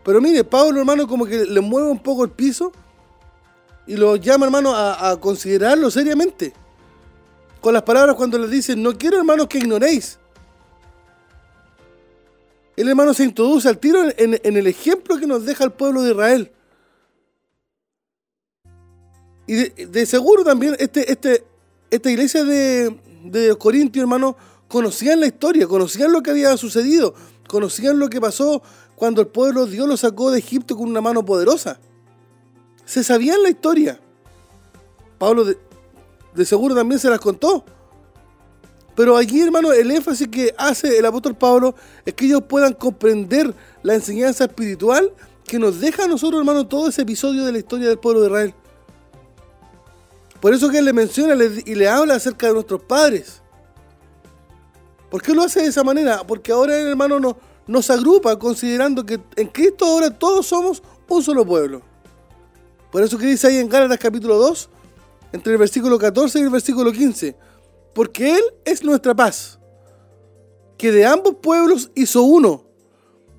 Pero 0.03 0.21
mire, 0.21 0.43
Pablo, 0.43 0.79
hermano, 0.79 1.07
como 1.07 1.25
que 1.25 1.45
le 1.45 1.59
mueve 1.59 1.89
un 1.89 1.99
poco 1.99 2.23
el 2.23 2.31
piso 2.31 2.71
y 3.85 3.95
lo 3.97 4.15
llama, 4.15 4.45
hermano, 4.45 4.73
a 4.75 5.17
considerarlo 5.19 5.91
seriamente. 5.91 6.53
Con 7.67 7.73
las 7.73 7.83
palabras 7.83 8.15
cuando 8.15 8.37
les 8.37 8.49
dice, 8.49 8.77
no 8.77 8.97
quiero, 8.97 9.17
hermanos, 9.17 9.47
que 9.47 9.57
ignoréis 9.57 10.19
el 12.77 12.87
hermano 12.87 13.13
se 13.13 13.25
introduce 13.25 13.67
al 13.67 13.77
tiro 13.77 14.05
en, 14.15 14.39
el 14.41 14.67
ejemplo 14.67 15.17
que 15.17 15.27
nos 15.27 15.43
deja 15.45 15.65
el 15.65 15.71
pueblo 15.71 16.01
de 16.01 16.11
Israel. 16.11 16.51
Y 19.47 19.55
de, 19.83 20.05
seguro 20.05 20.45
también 20.45 20.77
este, 20.79 21.11
este, 21.11 21.43
esta 21.91 22.09
iglesia 22.09 22.45
de, 22.45 22.97
de 23.25 23.53
Corintios, 23.57 24.03
hermano, 24.03 24.37
conocían 24.69 25.19
la 25.19 25.27
historia, 25.27 25.67
conocían 25.67 26.13
lo 26.13 26.23
que 26.23 26.31
había 26.31 26.55
sucedido, 26.55 27.15
conocían 27.49 27.99
lo 27.99 28.09
que 28.09 28.21
pasó 28.21 28.63
cuando 28.95 29.19
el 29.19 29.27
pueblo 29.27 29.65
Dios 29.65 29.89
lo 29.89 29.97
sacó 29.97 30.31
de 30.31 30.39
Egipto 30.39 30.77
con 30.77 30.87
una 30.87 31.01
mano 31.01 31.25
poderosa. 31.25 31.81
Se 32.85 33.03
sabían 33.03 33.43
la 33.43 33.49
historia. 33.49 33.99
Pablo 35.17 35.43
de 36.37 36.45
seguro 36.45 36.75
también 36.75 36.99
se 36.99 37.09
las 37.09 37.19
contó. 37.19 37.65
Pero 38.95 39.17
allí, 39.17 39.41
hermano, 39.41 39.73
el 39.73 39.89
énfasis 39.89 40.27
que 40.27 40.53
hace 40.57 40.97
el 40.97 41.05
apóstol 41.05 41.35
Pablo 41.35 41.75
es 42.05 42.13
que 42.13 42.25
ellos 42.25 42.43
puedan 42.47 42.73
comprender 42.73 43.53
la 43.81 43.95
enseñanza 43.95 44.45
espiritual 44.45 45.11
que 45.45 45.57
nos 45.57 45.79
deja 45.79 46.03
a 46.03 46.07
nosotros, 46.07 46.39
hermano, 46.39 46.67
todo 46.67 46.89
ese 46.89 47.01
episodio 47.01 47.43
de 47.43 47.51
la 47.51 47.57
historia 47.57 47.89
del 47.89 47.97
pueblo 47.97 48.21
de 48.21 48.27
Israel. 48.27 48.53
Por 50.39 50.53
eso 50.53 50.69
que 50.69 50.77
él 50.77 50.85
le 50.85 50.93
menciona 50.93 51.35
y 51.43 51.75
le 51.75 51.89
habla 51.89 52.15
acerca 52.15 52.47
de 52.47 52.53
nuestros 52.53 52.83
padres. 52.83 53.41
¿Por 55.09 55.21
qué 55.21 55.33
lo 55.33 55.41
hace 55.41 55.61
de 55.61 55.67
esa 55.67 55.83
manera? 55.83 56.25
Porque 56.25 56.51
ahora 56.51 56.75
hermano 56.75 57.19
nos, 57.19 57.35
nos 57.65 57.89
agrupa 57.89 58.37
considerando 58.37 59.03
que 59.03 59.19
en 59.35 59.47
Cristo 59.47 59.85
ahora 59.85 60.11
todos 60.11 60.45
somos 60.45 60.83
un 61.07 61.23
solo 61.23 61.45
pueblo. 61.45 61.81
Por 62.91 63.01
eso 63.01 63.17
que 63.17 63.25
dice 63.25 63.47
ahí 63.47 63.57
en 63.57 63.69
Gálatas 63.69 63.97
capítulo 63.97 64.35
2, 64.35 64.69
entre 65.31 65.53
el 65.53 65.59
versículo 65.59 65.97
14 65.97 66.39
y 66.39 66.43
el 66.43 66.49
versículo 66.49 66.91
15 66.91 67.35
porque 67.97 68.35
Él 68.35 68.43
es 68.63 68.83
nuestra 68.83 69.15
paz, 69.15 69.57
que 70.77 70.91
de 70.91 71.07
ambos 71.07 71.37
pueblos 71.41 71.89
hizo 71.95 72.21
uno, 72.21 72.67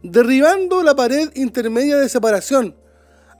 derribando 0.02 0.82
la 0.82 0.96
pared 0.96 1.30
intermedia 1.36 1.96
de 1.96 2.08
separación, 2.08 2.74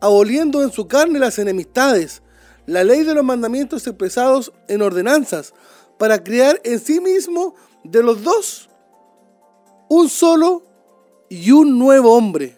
aboliendo 0.00 0.62
en 0.62 0.70
su 0.70 0.86
carne 0.86 1.18
las 1.18 1.40
enemistades, 1.40 2.22
la 2.66 2.84
ley 2.84 3.02
de 3.02 3.14
los 3.14 3.24
mandamientos 3.24 3.84
expresados 3.88 4.52
en 4.68 4.80
ordenanzas, 4.80 5.54
para 5.98 6.22
crear 6.22 6.60
en 6.62 6.78
sí 6.78 7.00
mismo 7.00 7.56
de 7.82 8.04
los 8.04 8.22
dos 8.22 8.70
un 9.88 10.08
solo 10.08 10.62
y 11.28 11.50
un 11.50 11.80
nuevo 11.80 12.14
hombre, 12.16 12.56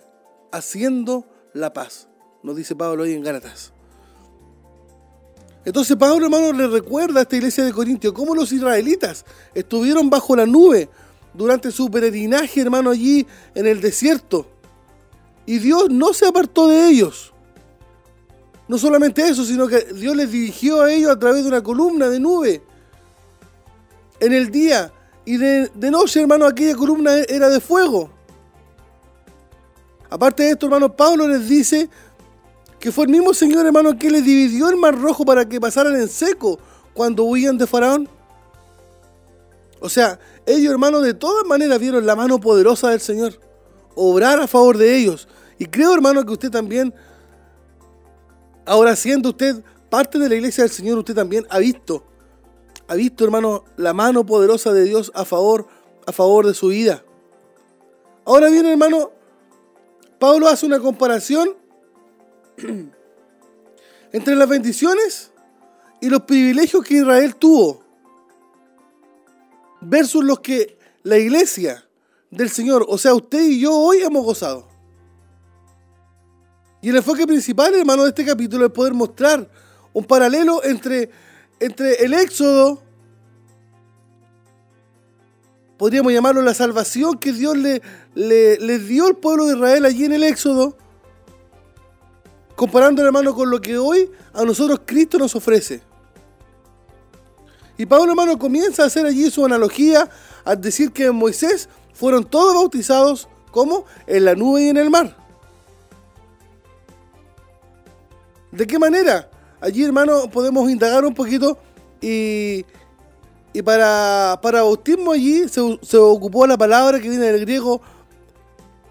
haciendo 0.52 1.24
la 1.54 1.72
paz. 1.72 2.08
Nos 2.42 2.56
dice 2.56 2.76
Pablo 2.76 3.04
hoy 3.04 3.14
en 3.14 3.22
Gálatas. 3.22 3.72
Entonces 5.64 5.96
Pablo, 5.96 6.24
hermano, 6.24 6.52
le 6.52 6.66
recuerda 6.68 7.20
a 7.20 7.22
esta 7.22 7.36
iglesia 7.36 7.64
de 7.64 7.72
Corintio 7.72 8.14
cómo 8.14 8.34
los 8.34 8.50
israelitas 8.52 9.24
estuvieron 9.54 10.08
bajo 10.08 10.34
la 10.34 10.46
nube 10.46 10.88
durante 11.34 11.70
su 11.70 11.90
peregrinaje, 11.90 12.62
hermano, 12.62 12.90
allí 12.90 13.26
en 13.54 13.66
el 13.66 13.80
desierto. 13.80 14.46
Y 15.46 15.58
Dios 15.58 15.90
no 15.90 16.12
se 16.12 16.26
apartó 16.26 16.68
de 16.68 16.88
ellos. 16.88 17.32
No 18.68 18.78
solamente 18.78 19.22
eso, 19.22 19.44
sino 19.44 19.66
que 19.66 19.80
Dios 19.94 20.16
les 20.16 20.30
dirigió 20.30 20.82
a 20.82 20.92
ellos 20.92 21.10
a 21.10 21.18
través 21.18 21.42
de 21.42 21.48
una 21.48 21.62
columna 21.62 22.08
de 22.08 22.20
nube. 22.20 22.62
En 24.20 24.32
el 24.32 24.50
día 24.50 24.92
y 25.24 25.36
de, 25.36 25.70
de 25.74 25.90
noche, 25.90 26.20
hermano, 26.20 26.46
aquella 26.46 26.76
columna 26.76 27.16
era 27.28 27.48
de 27.48 27.60
fuego. 27.60 28.10
Aparte 30.08 30.44
de 30.44 30.50
esto, 30.50 30.66
hermano, 30.66 30.94
Pablo 30.94 31.28
les 31.28 31.48
dice 31.48 31.88
que 32.80 32.90
fue 32.90 33.04
el 33.04 33.10
mismo 33.10 33.34
Señor, 33.34 33.66
hermano, 33.66 33.98
que 33.98 34.10
les 34.10 34.24
dividió 34.24 34.70
el 34.70 34.76
mar 34.76 34.98
rojo 34.98 35.24
para 35.24 35.46
que 35.46 35.60
pasaran 35.60 35.94
en 35.96 36.08
seco 36.08 36.58
cuando 36.94 37.24
huían 37.24 37.58
de 37.58 37.66
Faraón. 37.66 38.08
O 39.80 39.88
sea, 39.88 40.18
ellos, 40.46 40.72
hermano, 40.72 41.00
de 41.00 41.12
todas 41.12 41.46
maneras 41.46 41.78
vieron 41.78 42.06
la 42.06 42.16
mano 42.16 42.40
poderosa 42.40 42.88
del 42.88 43.00
Señor 43.00 43.38
obrar 43.94 44.40
a 44.40 44.46
favor 44.46 44.78
de 44.78 44.96
ellos. 44.96 45.28
Y 45.58 45.66
creo, 45.66 45.92
hermano, 45.92 46.24
que 46.24 46.32
usted 46.32 46.50
también, 46.50 46.94
ahora 48.64 48.96
siendo 48.96 49.28
usted 49.28 49.62
parte 49.90 50.18
de 50.18 50.28
la 50.28 50.36
iglesia 50.36 50.64
del 50.64 50.72
Señor, 50.72 50.98
usted 50.98 51.14
también 51.14 51.46
ha 51.50 51.58
visto, 51.58 52.06
ha 52.88 52.94
visto, 52.94 53.24
hermano, 53.24 53.64
la 53.76 53.92
mano 53.92 54.24
poderosa 54.24 54.72
de 54.72 54.84
Dios 54.84 55.12
a 55.14 55.26
favor, 55.26 55.66
a 56.06 56.12
favor 56.12 56.46
de 56.46 56.54
su 56.54 56.68
vida. 56.68 57.04
Ahora 58.24 58.48
bien, 58.48 58.64
hermano, 58.64 59.10
Pablo 60.18 60.48
hace 60.48 60.64
una 60.64 60.80
comparación 60.80 61.59
entre 64.12 64.36
las 64.36 64.48
bendiciones 64.48 65.30
y 66.00 66.08
los 66.08 66.22
privilegios 66.22 66.82
que 66.84 66.94
Israel 66.94 67.36
tuvo 67.36 67.84
versus 69.80 70.24
los 70.24 70.40
que 70.40 70.78
la 71.02 71.18
iglesia 71.18 71.84
del 72.30 72.50
Señor, 72.50 72.84
o 72.88 72.98
sea, 72.98 73.14
usted 73.14 73.42
y 73.42 73.60
yo 73.60 73.74
hoy 73.74 74.02
hemos 74.02 74.24
gozado. 74.24 74.68
Y 76.82 76.88
el 76.88 76.96
enfoque 76.96 77.26
principal, 77.26 77.74
hermano, 77.74 78.04
de 78.04 78.10
este 78.10 78.24
capítulo 78.24 78.66
es 78.66 78.72
poder 78.72 78.94
mostrar 78.94 79.48
un 79.92 80.04
paralelo 80.04 80.62
entre, 80.64 81.10
entre 81.58 82.04
el 82.04 82.14
éxodo, 82.14 82.82
podríamos 85.76 86.12
llamarlo 86.12 86.42
la 86.42 86.54
salvación 86.54 87.18
que 87.18 87.32
Dios 87.32 87.56
le, 87.56 87.82
le, 88.14 88.58
le 88.58 88.78
dio 88.78 89.06
al 89.06 89.16
pueblo 89.16 89.46
de 89.46 89.54
Israel 89.54 89.84
allí 89.84 90.04
en 90.04 90.12
el 90.12 90.22
éxodo, 90.22 90.76
comparando 92.60 93.02
hermano 93.02 93.34
con 93.34 93.48
lo 93.48 93.58
que 93.58 93.78
hoy 93.78 94.10
a 94.34 94.44
nosotros 94.44 94.82
Cristo 94.84 95.18
nos 95.18 95.34
ofrece. 95.34 95.80
Y 97.78 97.86
Pablo 97.86 98.10
hermano 98.10 98.38
comienza 98.38 98.82
a 98.82 98.86
hacer 98.86 99.06
allí 99.06 99.30
su 99.30 99.46
analogía 99.46 100.10
al 100.44 100.60
decir 100.60 100.92
que 100.92 101.06
en 101.06 101.14
Moisés 101.14 101.70
fueron 101.94 102.22
todos 102.22 102.54
bautizados 102.54 103.28
como 103.50 103.86
en 104.06 104.26
la 104.26 104.34
nube 104.34 104.64
y 104.64 104.68
en 104.68 104.76
el 104.76 104.90
mar. 104.90 105.16
¿De 108.52 108.66
qué 108.66 108.78
manera? 108.78 109.30
Allí 109.58 109.82
hermano 109.82 110.28
podemos 110.30 110.70
indagar 110.70 111.06
un 111.06 111.14
poquito 111.14 111.56
y, 112.02 112.66
y 113.54 113.62
para, 113.62 114.38
para 114.42 114.64
bautismo 114.64 115.12
allí 115.12 115.48
se, 115.48 115.96
ocupó 115.96 116.46
la 116.46 116.58
palabra 116.58 117.00
que 117.00 117.08
viene 117.08 117.24
del 117.24 117.40
griego 117.40 117.80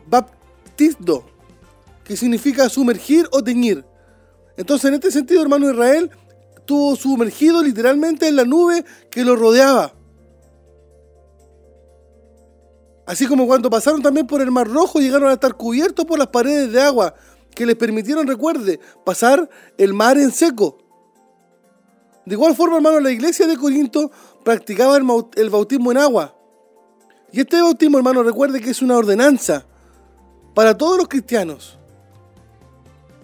baptismo 0.07 1.23
que 2.09 2.17
significa 2.17 2.67
sumergir 2.69 3.29
o 3.31 3.43
teñir. 3.43 3.85
Entonces, 4.57 4.87
en 4.87 4.95
este 4.95 5.11
sentido, 5.11 5.43
hermano 5.43 5.69
Israel, 5.69 6.09
estuvo 6.57 6.95
sumergido 6.95 7.61
literalmente 7.61 8.27
en 8.27 8.35
la 8.35 8.45
nube 8.45 8.83
que 9.11 9.23
lo 9.23 9.35
rodeaba. 9.35 9.93
Así 13.05 13.27
como 13.27 13.45
cuando 13.45 13.69
pasaron 13.69 14.01
también 14.01 14.25
por 14.25 14.41
el 14.41 14.49
Mar 14.49 14.67
Rojo, 14.67 14.99
llegaron 14.99 15.29
a 15.29 15.33
estar 15.33 15.53
cubiertos 15.53 16.03
por 16.05 16.17
las 16.17 16.29
paredes 16.29 16.71
de 16.71 16.81
agua 16.81 17.13
que 17.53 17.67
les 17.67 17.75
permitieron, 17.75 18.25
recuerde, 18.25 18.79
pasar 19.05 19.47
el 19.77 19.93
mar 19.93 20.17
en 20.17 20.31
seco. 20.31 20.79
De 22.25 22.33
igual 22.33 22.55
forma, 22.55 22.77
hermano, 22.77 22.99
la 23.01 23.11
iglesia 23.11 23.45
de 23.45 23.55
Corinto 23.55 24.09
practicaba 24.43 24.97
el 24.97 25.49
bautismo 25.51 25.91
en 25.91 25.99
agua. 25.99 26.35
Y 27.31 27.41
este 27.41 27.61
bautismo, 27.61 27.99
hermano, 27.99 28.23
recuerde 28.23 28.59
que 28.61 28.71
es 28.71 28.81
una 28.81 28.97
ordenanza 28.97 29.63
para 30.55 30.75
todos 30.75 30.97
los 30.97 31.07
cristianos. 31.07 31.78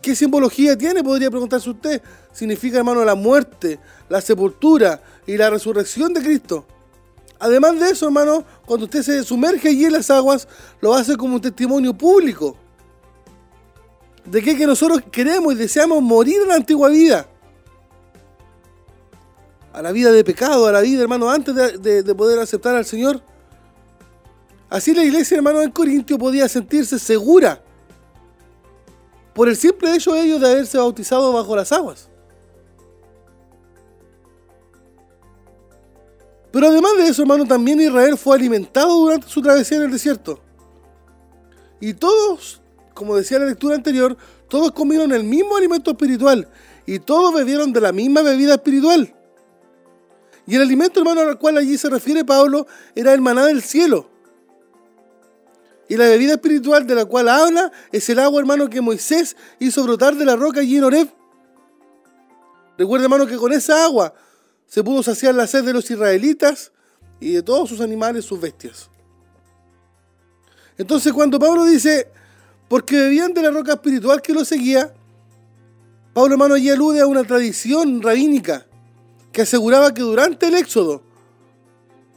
¿Qué 0.06 0.16
simbología 0.16 0.78
tiene? 0.78 1.04
Podría 1.04 1.32
preguntarse 1.32 1.68
usted. 1.68 2.00
Significa, 2.32 2.78
hermano, 2.78 3.04
la 3.04 3.16
muerte, 3.16 3.80
la 4.08 4.22
sepultura 4.22 5.02
y 5.26 5.36
la 5.36 5.50
resurrección 5.50 6.14
de 6.14 6.22
Cristo. 6.22 6.64
Además 7.40 7.80
de 7.80 7.90
eso, 7.90 8.06
hermano, 8.06 8.46
cuando 8.68 8.86
usted 8.86 9.02
se 9.02 9.24
sumerge 9.24 9.70
allí 9.70 9.86
en 9.86 9.94
las 9.94 10.12
aguas, 10.12 10.48
lo 10.80 10.94
hace 10.94 11.18
como 11.18 11.34
un 11.34 11.42
testimonio 11.42 11.92
público. 11.92 12.56
De 14.26 14.44
que, 14.44 14.56
que 14.56 14.68
nosotros 14.68 15.02
queremos 15.12 15.54
y 15.54 15.56
deseamos 15.56 16.04
morir 16.04 16.40
en 16.44 16.50
la 16.50 16.56
antigua 16.58 16.90
vida. 16.90 17.28
A 19.74 19.82
la 19.82 19.92
vida 19.92 20.12
de 20.12 20.24
pecado, 20.24 20.68
a 20.68 20.72
la 20.72 20.82
vida, 20.82 21.02
hermano, 21.02 21.32
antes 21.32 21.56
de, 21.56 22.04
de 22.04 22.14
poder 22.14 22.38
aceptar 22.38 22.76
al 22.76 22.86
Señor. 22.86 23.24
Así 24.70 24.94
la 24.94 25.04
iglesia, 25.04 25.38
hermano, 25.38 25.64
en 25.64 25.72
Corintio 25.72 26.20
podía 26.20 26.48
sentirse 26.48 27.00
segura 27.00 27.65
por 29.36 29.50
el 29.50 29.58
simple 29.58 29.94
hecho 29.94 30.14
de 30.14 30.22
ellos 30.22 30.40
de 30.40 30.50
haberse 30.50 30.78
bautizado 30.78 31.34
bajo 31.34 31.56
las 31.58 31.70
aguas. 31.74 32.08
Pero 36.54 36.68
además 36.68 36.94
de 36.98 37.10
eso, 37.10 37.24
hermano, 37.24 37.46
también 37.46 37.82
Israel 37.82 38.18
fue 38.18 38.38
alimentado 38.38 38.98
durante 38.98 39.28
su 39.28 39.42
travesía 39.42 39.76
en 39.76 39.84
el 39.84 39.92
desierto. 39.92 40.40
Y 41.82 41.96
todos, 41.96 42.62
como 42.94 43.18
decía 43.18 43.38
la 43.38 43.48
lectura 43.48 43.76
anterior, 43.76 44.16
todos 44.48 44.72
comieron 44.72 45.12
el 45.12 45.26
mismo 45.26 45.58
alimento 45.58 45.92
espiritual 45.92 46.48
y 46.86 47.00
todos 47.00 47.34
bebieron 47.34 47.74
de 47.74 47.82
la 47.82 47.92
misma 47.92 48.22
bebida 48.22 48.54
espiritual. 48.54 49.14
Y 50.48 50.56
el 50.56 50.62
alimento, 50.62 51.02
hermano, 51.02 51.22
al 51.22 51.38
cual 51.38 51.58
allí 51.58 51.78
se 51.78 51.90
refiere 51.90 52.24
Pablo, 52.24 52.68
era 52.96 53.14
el 53.14 53.20
maná 53.20 53.48
del 53.48 53.62
cielo. 53.62 54.15
Y 55.88 55.98
la 55.98 56.06
bebida 56.06 56.34
espiritual 56.34 56.88
de 56.88 56.96
la 56.96 57.06
cual 57.06 57.30
habla 57.30 57.72
es 57.92 58.10
el 58.10 58.20
agua, 58.20 58.40
hermano, 58.40 58.70
que 58.70 58.82
Moisés 58.82 59.36
hizo 59.60 59.84
brotar 59.84 60.16
de 60.16 60.26
la 60.26 60.36
roca 60.36 60.62
allí 60.62 60.78
en 60.78 60.84
Oreb. 60.84 61.10
Recuerda, 62.78 63.06
hermano, 63.06 63.28
que 63.28 63.38
con 63.38 63.54
esa 63.54 63.86
agua 63.86 64.14
se 64.66 64.84
pudo 64.84 65.04
saciar 65.04 65.36
la 65.36 65.48
sed 65.48 65.64
de 65.64 65.74
los 65.74 65.90
israelitas 65.90 66.72
y 67.20 67.34
de 67.34 67.44
todos 67.44 67.70
sus 67.70 67.82
animales, 67.82 68.26
sus 68.26 68.42
bestias. 68.42 68.90
Entonces, 70.78 71.14
cuando 71.14 71.40
Pablo 71.40 71.66
dice, 71.66 72.10
porque 72.68 72.98
bebían 72.98 73.34
de 73.34 73.44
la 73.44 73.52
roca 73.52 73.74
espiritual 73.74 74.22
que 74.22 74.34
lo 74.34 74.44
seguía, 74.44 74.94
Pablo, 76.14 76.34
hermano, 76.34 76.56
allí 76.56 76.70
alude 76.70 77.02
a 77.02 77.08
una 77.08 77.24
tradición 77.24 78.02
rabínica 78.02 78.66
que 79.32 79.44
aseguraba 79.44 79.94
que 79.94 80.02
durante 80.02 80.48
el 80.48 80.56
éxodo 80.56 81.04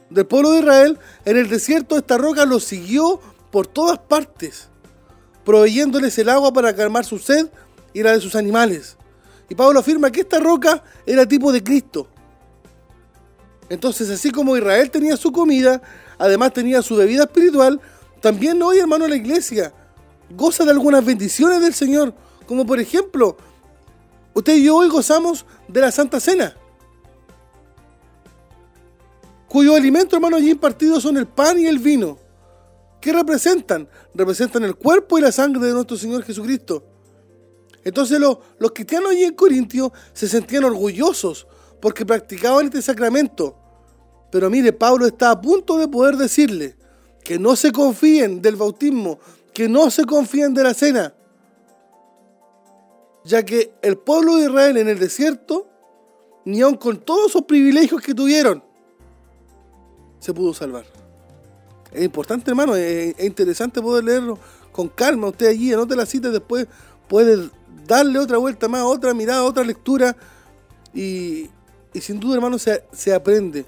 del 0.09 0.25
pueblo 0.25 0.51
de 0.51 0.59
Israel, 0.59 0.99
en 1.25 1.37
el 1.37 1.49
desierto 1.49 1.97
esta 1.97 2.17
roca 2.17 2.45
los 2.45 2.63
siguió 2.63 3.19
por 3.51 3.67
todas 3.67 3.97
partes, 3.99 4.69
proveyéndoles 5.43 6.17
el 6.17 6.29
agua 6.29 6.53
para 6.53 6.75
calmar 6.75 7.05
su 7.05 7.17
sed 7.19 7.49
y 7.93 8.03
la 8.03 8.13
de 8.13 8.21
sus 8.21 8.35
animales. 8.35 8.97
Y 9.49 9.55
Pablo 9.55 9.79
afirma 9.79 10.11
que 10.11 10.21
esta 10.21 10.39
roca 10.39 10.83
era 11.05 11.25
tipo 11.25 11.51
de 11.51 11.63
Cristo. 11.63 12.07
Entonces, 13.69 14.09
así 14.09 14.31
como 14.31 14.57
Israel 14.57 14.89
tenía 14.91 15.17
su 15.17 15.31
comida, 15.31 15.81
además 16.17 16.53
tenía 16.53 16.81
su 16.81 16.95
bebida 16.95 17.23
espiritual, 17.23 17.79
también 18.21 18.61
hoy, 18.61 18.79
hermano, 18.79 19.07
la 19.07 19.15
iglesia 19.15 19.73
goza 20.29 20.63
de 20.63 20.71
algunas 20.71 21.03
bendiciones 21.03 21.61
del 21.61 21.73
Señor, 21.73 22.13
como 22.45 22.65
por 22.65 22.79
ejemplo, 22.79 23.37
usted 24.33 24.55
y 24.55 24.63
yo 24.63 24.77
hoy 24.77 24.89
gozamos 24.89 25.45
de 25.67 25.81
la 25.81 25.91
Santa 25.91 26.19
Cena, 26.19 26.55
cuyo 29.47 29.75
alimento, 29.75 30.15
hermano, 30.15 30.37
allí 30.37 30.51
impartido 30.51 31.01
son 31.01 31.17
el 31.17 31.27
pan 31.27 31.59
y 31.59 31.65
el 31.65 31.79
vino. 31.79 32.17
¿Qué 33.01 33.13
representan? 33.13 33.87
Representan 34.13 34.63
el 34.63 34.75
cuerpo 34.75 35.17
y 35.17 35.21
la 35.21 35.31
sangre 35.31 35.67
de 35.67 35.73
nuestro 35.73 35.97
Señor 35.97 36.23
Jesucristo. 36.23 36.83
Entonces 37.83 38.19
los, 38.19 38.37
los 38.57 38.71
cristianos 38.71 39.11
allí 39.11 39.23
en 39.23 39.35
Corintio 39.35 39.93
se 40.13 40.27
sentían 40.27 40.65
orgullosos 40.65 41.47
porque 41.79 42.05
practicaban 42.05 42.65
este 42.65 42.81
sacramento. 42.81 43.55
Pero 44.31 44.49
mire, 44.49 44.73
Pablo 44.73 45.07
está 45.07 45.31
a 45.31 45.41
punto 45.41 45.77
de 45.77 45.87
poder 45.87 46.17
decirle 46.17 46.75
que 47.23 47.39
no 47.39 47.55
se 47.55 47.71
confíen 47.71 48.41
del 48.41 48.55
bautismo, 48.55 49.19
que 49.53 49.69
no 49.69 49.89
se 49.89 50.05
confíen 50.05 50.53
de 50.53 50.63
la 50.63 50.73
cena, 50.73 51.13
ya 53.23 53.43
que 53.43 53.73
el 53.81 53.97
pueblo 53.97 54.37
de 54.37 54.45
Israel 54.45 54.77
en 54.77 54.89
el 54.89 54.99
desierto, 54.99 55.67
ni 56.45 56.61
aun 56.61 56.75
con 56.75 56.97
todos 56.99 57.31
esos 57.31 57.43
privilegios 57.43 58.01
que 58.01 58.13
tuvieron, 58.13 58.63
se 60.19 60.33
pudo 60.33 60.53
salvar. 60.53 60.85
Es 61.91 62.03
importante, 62.03 62.51
hermano, 62.51 62.75
es, 62.75 63.15
interesante 63.19 63.81
poder 63.81 64.03
leerlo 64.03 64.37
con 64.71 64.87
calma. 64.87 65.27
Usted 65.27 65.47
allí 65.47 65.73
anote 65.73 65.95
la 65.95 66.05
cita, 66.05 66.29
después 66.29 66.67
puede 67.07 67.49
darle 67.87 68.19
otra 68.19 68.37
vuelta 68.37 68.67
más, 68.67 68.83
otra 68.83 69.13
mirada, 69.13 69.43
otra 69.43 69.63
lectura. 69.63 70.15
Y, 70.93 71.49
sin 71.99 72.19
duda, 72.19 72.35
hermano, 72.35 72.57
se, 72.59 72.83
se 72.91 73.13
aprende 73.13 73.65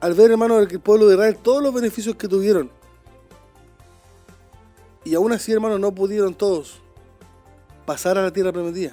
al 0.00 0.14
ver, 0.14 0.30
hermano, 0.30 0.60
el 0.60 0.80
pueblo 0.80 1.06
de 1.06 1.14
Israel 1.14 1.36
todos 1.42 1.62
los 1.62 1.74
beneficios 1.74 2.14
que 2.16 2.28
tuvieron. 2.28 2.70
Y 5.04 5.14
aún 5.14 5.32
así, 5.32 5.52
hermano, 5.52 5.78
no 5.78 5.92
pudieron 5.92 6.34
todos 6.34 6.80
pasar 7.84 8.18
a 8.18 8.22
la 8.22 8.32
tierra 8.32 8.52
prometida. 8.52 8.92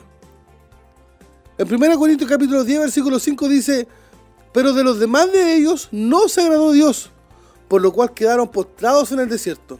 En 1.57 1.73
1 1.73 1.99
Corintios 1.99 2.29
capítulo 2.29 2.63
10, 2.63 2.79
versículo 2.79 3.19
5 3.19 3.49
dice, 3.49 3.87
pero 4.53 4.73
de 4.73 4.83
los 4.83 4.99
demás 4.99 5.31
de 5.31 5.55
ellos 5.55 5.89
no 5.91 6.27
se 6.27 6.41
agradó 6.41 6.71
Dios, 6.71 7.11
por 7.67 7.81
lo 7.81 7.91
cual 7.91 8.13
quedaron 8.13 8.47
postrados 8.47 9.11
en 9.11 9.19
el 9.19 9.29
desierto. 9.29 9.79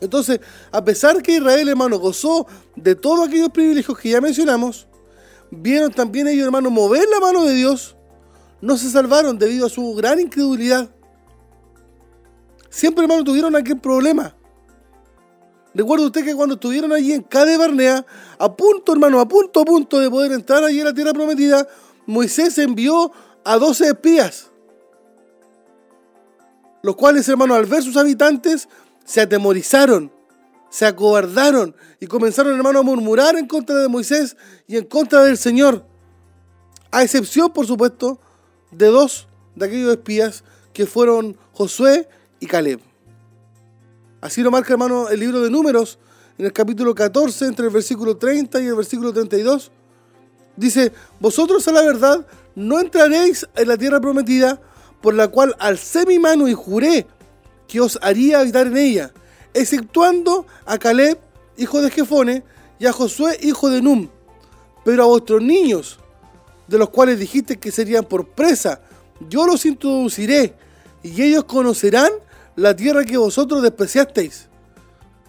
Entonces, 0.00 0.40
a 0.70 0.84
pesar 0.84 1.22
que 1.22 1.36
Israel, 1.36 1.68
hermano, 1.68 1.98
gozó 1.98 2.46
de 2.76 2.94
todos 2.94 3.26
aquellos 3.26 3.50
privilegios 3.50 3.96
que 3.98 4.10
ya 4.10 4.20
mencionamos, 4.20 4.86
vieron 5.50 5.92
también 5.92 6.28
ellos, 6.28 6.44
hermano, 6.44 6.70
mover 6.70 7.08
la 7.08 7.20
mano 7.20 7.44
de 7.44 7.54
Dios, 7.54 7.96
no 8.60 8.76
se 8.76 8.90
salvaron 8.90 9.38
debido 9.38 9.66
a 9.66 9.70
su 9.70 9.94
gran 9.94 10.20
incredulidad. 10.20 10.90
Siempre, 12.68 13.04
hermano, 13.04 13.24
tuvieron 13.24 13.54
aquel 13.54 13.78
problema. 13.78 14.34
Recuerda 15.74 16.06
usted 16.06 16.24
que 16.24 16.34
cuando 16.34 16.54
estuvieron 16.54 16.92
allí 16.92 17.12
en 17.12 17.22
Cade 17.22 17.56
Barnea, 17.56 18.04
a 18.38 18.54
punto, 18.54 18.92
hermano, 18.92 19.20
a 19.20 19.26
punto, 19.26 19.60
a 19.60 19.64
punto 19.64 19.98
de 19.98 20.10
poder 20.10 20.32
entrar 20.32 20.62
allí 20.62 20.80
en 20.80 20.86
la 20.86 20.94
tierra 20.94 21.12
prometida, 21.12 21.66
Moisés 22.06 22.58
envió 22.58 23.10
a 23.44 23.58
doce 23.58 23.86
espías 23.86 24.50
los 26.84 26.96
cuales, 26.96 27.26
hermanos, 27.30 27.56
al 27.56 27.64
ver 27.64 27.82
sus 27.82 27.96
habitantes, 27.96 28.68
se 29.06 29.22
atemorizaron, 29.22 30.12
se 30.68 30.84
acobardaron 30.84 31.74
y 31.98 32.06
comenzaron, 32.06 32.54
hermanos, 32.54 32.80
a 32.80 32.84
murmurar 32.84 33.38
en 33.38 33.46
contra 33.46 33.78
de 33.78 33.88
Moisés 33.88 34.36
y 34.66 34.76
en 34.76 34.84
contra 34.84 35.24
del 35.24 35.38
Señor. 35.38 35.86
A 36.90 37.02
excepción, 37.02 37.50
por 37.54 37.66
supuesto, 37.66 38.20
de 38.70 38.88
dos 38.88 39.28
de 39.54 39.64
aquellos 39.64 39.92
espías 39.92 40.44
que 40.74 40.84
fueron 40.84 41.38
Josué 41.52 42.06
y 42.38 42.46
Caleb. 42.46 42.80
Así 44.20 44.42
lo 44.42 44.50
marca, 44.50 44.74
hermano, 44.74 45.08
el 45.08 45.20
libro 45.20 45.40
de 45.40 45.48
Números, 45.48 45.98
en 46.36 46.44
el 46.44 46.52
capítulo 46.52 46.94
14, 46.94 47.46
entre 47.46 47.64
el 47.64 47.72
versículo 47.72 48.18
30 48.18 48.60
y 48.60 48.66
el 48.66 48.74
versículo 48.74 49.10
32. 49.10 49.72
Dice, 50.54 50.92
vosotros 51.18 51.66
a 51.66 51.72
la 51.72 51.80
verdad 51.80 52.26
no 52.54 52.78
entraréis 52.78 53.48
en 53.56 53.68
la 53.68 53.78
tierra 53.78 54.02
prometida, 54.02 54.60
por 55.04 55.12
la 55.12 55.28
cual 55.28 55.54
alcé 55.58 56.06
mi 56.06 56.18
mano 56.18 56.48
y 56.48 56.54
juré 56.54 57.06
que 57.68 57.78
os 57.78 57.98
haría 58.00 58.40
habitar 58.40 58.68
en 58.68 58.78
ella, 58.78 59.12
exceptuando 59.52 60.46
a 60.64 60.78
Caleb, 60.78 61.18
hijo 61.58 61.82
de 61.82 61.90
Jefone, 61.90 62.42
y 62.78 62.86
a 62.86 62.92
Josué, 62.94 63.38
hijo 63.42 63.68
de 63.68 63.82
Num. 63.82 64.08
Pero 64.82 65.02
a 65.02 65.06
vuestros 65.06 65.42
niños, 65.42 65.98
de 66.68 66.78
los 66.78 66.88
cuales 66.88 67.18
dijiste 67.18 67.58
que 67.58 67.70
serían 67.70 68.06
por 68.06 68.28
presa, 68.30 68.80
yo 69.28 69.46
los 69.46 69.66
introduciré, 69.66 70.54
y 71.02 71.20
ellos 71.22 71.44
conocerán 71.44 72.10
la 72.56 72.74
tierra 72.74 73.04
que 73.04 73.18
vosotros 73.18 73.60
despreciasteis. 73.60 74.48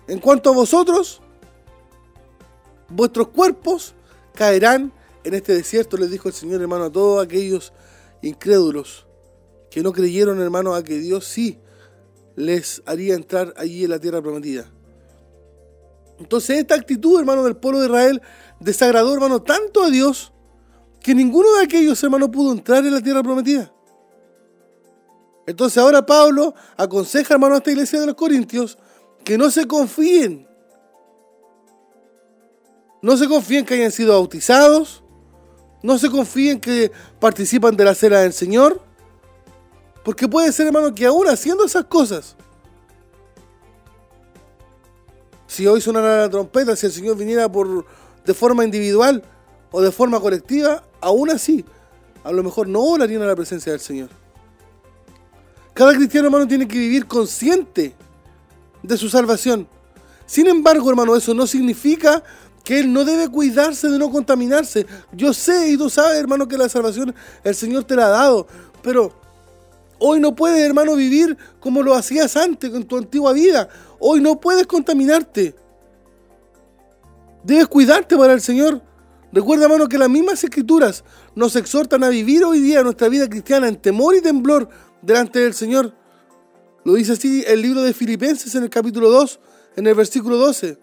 En 0.07 0.19
cuanto 0.21 0.51
a 0.51 0.53
vosotros, 0.53 1.19
vuestros 2.87 3.27
cuerpos 3.27 3.93
caerán 4.35 4.93
en 5.25 5.33
este 5.33 5.53
desierto, 5.53 5.97
les 5.97 6.11
dijo 6.11 6.29
el 6.29 6.33
Señor 6.33 6.61
hermano 6.61 6.85
a 6.85 6.89
todos 6.89 7.25
aquellos 7.25 7.73
incrédulos 8.21 9.05
que 9.75 9.83
no 9.83 9.91
creyeron, 9.91 10.39
hermano, 10.39 10.73
a 10.73 10.85
que 10.85 10.99
Dios 10.99 11.25
sí 11.25 11.59
les 12.37 12.81
haría 12.85 13.13
entrar 13.13 13.53
allí 13.57 13.83
en 13.83 13.89
la 13.89 13.99
tierra 13.99 14.21
prometida. 14.21 14.71
Entonces 16.17 16.59
esta 16.59 16.75
actitud, 16.75 17.19
hermano, 17.19 17.43
del 17.43 17.57
pueblo 17.57 17.81
de 17.81 17.87
Israel 17.87 18.21
desagradó, 18.61 19.13
hermano, 19.13 19.41
tanto 19.41 19.83
a 19.83 19.89
Dios 19.89 20.31
que 21.01 21.13
ninguno 21.13 21.55
de 21.55 21.65
aquellos, 21.65 22.01
hermano, 22.01 22.31
pudo 22.31 22.53
entrar 22.53 22.85
en 22.85 22.93
la 22.93 23.01
tierra 23.01 23.21
prometida. 23.21 23.69
Entonces 25.45 25.77
ahora 25.77 26.05
Pablo 26.05 26.55
aconseja, 26.77 27.33
hermano, 27.33 27.55
a 27.55 27.57
esta 27.57 27.71
iglesia 27.71 27.99
de 27.99 28.05
los 28.05 28.15
Corintios 28.15 28.77
que 29.25 29.37
no 29.37 29.51
se 29.51 29.67
confíen. 29.67 30.47
No 33.01 33.17
se 33.17 33.27
confíen 33.27 33.65
que 33.65 33.73
hayan 33.73 33.91
sido 33.91 34.13
bautizados. 34.13 35.03
No 35.83 35.97
se 35.97 36.09
confíen 36.09 36.61
que 36.61 36.93
participan 37.19 37.75
de 37.75 37.83
la 37.83 37.93
cena 37.93 38.21
del 38.21 38.31
Señor. 38.31 38.84
Porque 40.05 40.27
puede 40.27 40.51
ser, 40.51 40.67
hermano, 40.67 40.93
que 40.93 41.07
aún 41.07 41.27
haciendo 41.27 41.65
esas 41.65 41.85
cosas, 41.85 42.35
si 45.47 45.65
hoy 45.65 45.81
sonara 45.81 46.21
la 46.21 46.29
trompeta, 46.29 46.75
si 46.75 46.85
el 46.85 46.91
Señor 46.91 47.17
viniera 47.17 47.51
por, 47.51 47.83
de 48.23 48.33
forma 48.35 48.63
individual 48.63 49.23
o 49.71 49.81
de 49.81 49.91
forma 49.91 50.19
colectiva, 50.19 50.83
aún 51.01 51.31
así, 51.31 51.65
a 52.23 52.31
lo 52.31 52.43
mejor 52.43 52.67
no 52.67 52.81
orarían 52.81 53.23
a 53.23 53.25
la 53.25 53.35
presencia 53.35 53.71
del 53.71 53.81
Señor. 53.81 54.09
Cada 55.73 55.95
cristiano, 55.95 56.27
hermano, 56.27 56.47
tiene 56.47 56.67
que 56.67 56.77
vivir 56.77 57.07
consciente 57.07 57.95
de 58.83 58.97
su 58.97 59.09
salvación. 59.09 59.67
Sin 60.27 60.45
embargo, 60.45 60.87
hermano, 60.87 61.15
eso 61.15 61.33
no 61.33 61.47
significa 61.47 62.23
que 62.63 62.79
él 62.79 62.93
no 62.93 63.05
debe 63.05 63.27
cuidarse 63.27 63.89
de 63.89 63.97
no 63.97 64.11
contaminarse. 64.11 64.85
Yo 65.13 65.33
sé 65.33 65.71
y 65.71 65.77
tú 65.77 65.89
sabes, 65.89 66.19
hermano, 66.19 66.47
que 66.47 66.59
la 66.59 66.69
salvación 66.69 67.15
el 67.43 67.55
Señor 67.55 67.85
te 67.85 67.95
la 67.95 68.05
ha 68.05 68.09
dado, 68.09 68.45
pero 68.83 69.24
Hoy 69.99 70.19
no 70.19 70.35
puedes, 70.35 70.59
hermano, 70.59 70.95
vivir 70.95 71.37
como 71.59 71.81
lo 71.81 71.95
hacías 71.95 72.35
antes 72.35 72.69
con 72.69 72.83
tu 72.83 72.97
antigua 72.97 73.33
vida. 73.33 73.69
Hoy 73.99 74.21
no 74.21 74.39
puedes 74.39 74.67
contaminarte. 74.67 75.55
Debes 77.43 77.67
cuidarte 77.67 78.17
para 78.17 78.33
el 78.33 78.41
Señor. 78.41 78.81
Recuerda, 79.31 79.65
hermano, 79.65 79.87
que 79.87 79.97
las 79.97 80.09
mismas 80.09 80.43
escrituras 80.43 81.03
nos 81.35 81.55
exhortan 81.55 82.03
a 82.03 82.09
vivir 82.09 82.43
hoy 82.43 82.59
día 82.59 82.83
nuestra 82.83 83.09
vida 83.09 83.29
cristiana 83.29 83.67
en 83.67 83.75
temor 83.75 84.15
y 84.15 84.21
temblor 84.21 84.69
delante 85.01 85.39
del 85.39 85.53
Señor. 85.53 85.93
Lo 86.83 86.93
dice 86.93 87.13
así 87.13 87.43
el 87.47 87.61
libro 87.61 87.81
de 87.81 87.93
Filipenses 87.93 88.53
en 88.55 88.63
el 88.63 88.69
capítulo 88.69 89.09
2, 89.09 89.39
en 89.77 89.87
el 89.87 89.95
versículo 89.95 90.37
12. 90.37 90.77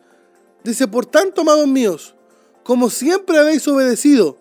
Dice, 0.64 0.86
por 0.86 1.06
tanto, 1.06 1.40
amados 1.40 1.66
míos, 1.66 2.14
como 2.62 2.90
siempre 2.90 3.38
habéis 3.38 3.66
obedecido, 3.68 4.38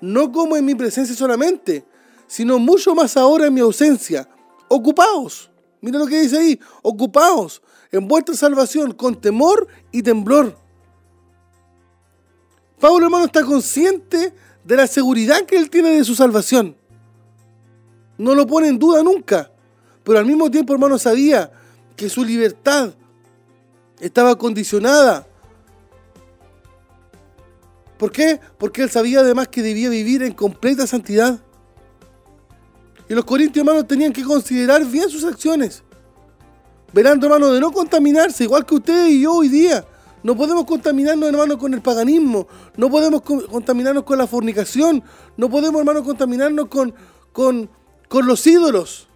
no 0.00 0.32
como 0.32 0.56
en 0.56 0.64
mi 0.64 0.74
presencia 0.74 1.14
solamente, 1.14 1.84
sino 2.32 2.58
mucho 2.58 2.94
más 2.94 3.18
ahora 3.18 3.48
en 3.48 3.52
mi 3.52 3.60
ausencia, 3.60 4.26
ocupaos. 4.66 5.50
Mira 5.82 5.98
lo 5.98 6.06
que 6.06 6.22
dice 6.22 6.38
ahí, 6.38 6.58
ocupaos 6.80 7.60
en 7.90 8.08
vuestra 8.08 8.34
salvación 8.34 8.92
con 8.92 9.20
temor 9.20 9.68
y 9.90 10.02
temblor. 10.02 10.56
Pablo, 12.80 13.04
hermano, 13.04 13.26
está 13.26 13.44
consciente 13.44 14.32
de 14.64 14.76
la 14.76 14.86
seguridad 14.86 15.44
que 15.44 15.58
él 15.58 15.68
tiene 15.68 15.90
de 15.90 16.04
su 16.04 16.14
salvación. 16.14 16.74
No 18.16 18.34
lo 18.34 18.46
pone 18.46 18.68
en 18.68 18.78
duda 18.78 19.02
nunca. 19.02 19.50
Pero 20.02 20.18
al 20.18 20.24
mismo 20.24 20.50
tiempo, 20.50 20.72
hermano, 20.72 20.98
sabía 20.98 21.52
que 21.96 22.08
su 22.08 22.24
libertad 22.24 22.94
estaba 24.00 24.38
condicionada. 24.38 25.26
¿Por 27.98 28.10
qué? 28.10 28.40
Porque 28.56 28.84
él 28.84 28.88
sabía 28.88 29.20
además 29.20 29.48
que 29.48 29.60
debía 29.60 29.90
vivir 29.90 30.22
en 30.22 30.32
completa 30.32 30.86
santidad. 30.86 31.42
Y 33.12 33.14
los 33.14 33.26
corintios, 33.26 33.62
hermanos, 33.62 33.86
tenían 33.86 34.10
que 34.10 34.24
considerar 34.24 34.82
bien 34.86 35.10
sus 35.10 35.22
acciones. 35.24 35.82
Verán, 36.94 37.22
hermano, 37.22 37.52
de 37.52 37.60
no 37.60 37.70
contaminarse, 37.70 38.44
igual 38.44 38.64
que 38.64 38.76
ustedes 38.76 39.10
y 39.10 39.20
yo 39.20 39.34
hoy 39.34 39.48
día. 39.48 39.84
No 40.22 40.34
podemos 40.34 40.64
contaminarnos, 40.64 41.28
hermano, 41.28 41.58
con 41.58 41.74
el 41.74 41.82
paganismo. 41.82 42.48
No 42.74 42.88
podemos 42.88 43.20
contaminarnos 43.20 44.04
con 44.04 44.16
la 44.16 44.26
fornicación. 44.26 45.04
No 45.36 45.50
podemos, 45.50 45.78
hermano, 45.80 46.02
contaminarnos 46.02 46.68
con, 46.68 46.94
con, 47.34 47.68
con 48.08 48.26
los 48.26 48.46
ídolos. 48.46 49.08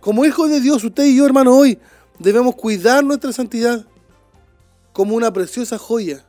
Como 0.00 0.26
hijos 0.26 0.50
de 0.50 0.60
Dios, 0.60 0.84
usted 0.84 1.04
y 1.04 1.16
yo, 1.16 1.24
hermano, 1.24 1.56
hoy 1.56 1.78
debemos 2.18 2.56
cuidar 2.56 3.02
nuestra 3.02 3.32
santidad 3.32 3.86
como 4.92 5.16
una 5.16 5.32
preciosa 5.32 5.78
joya. 5.78 6.26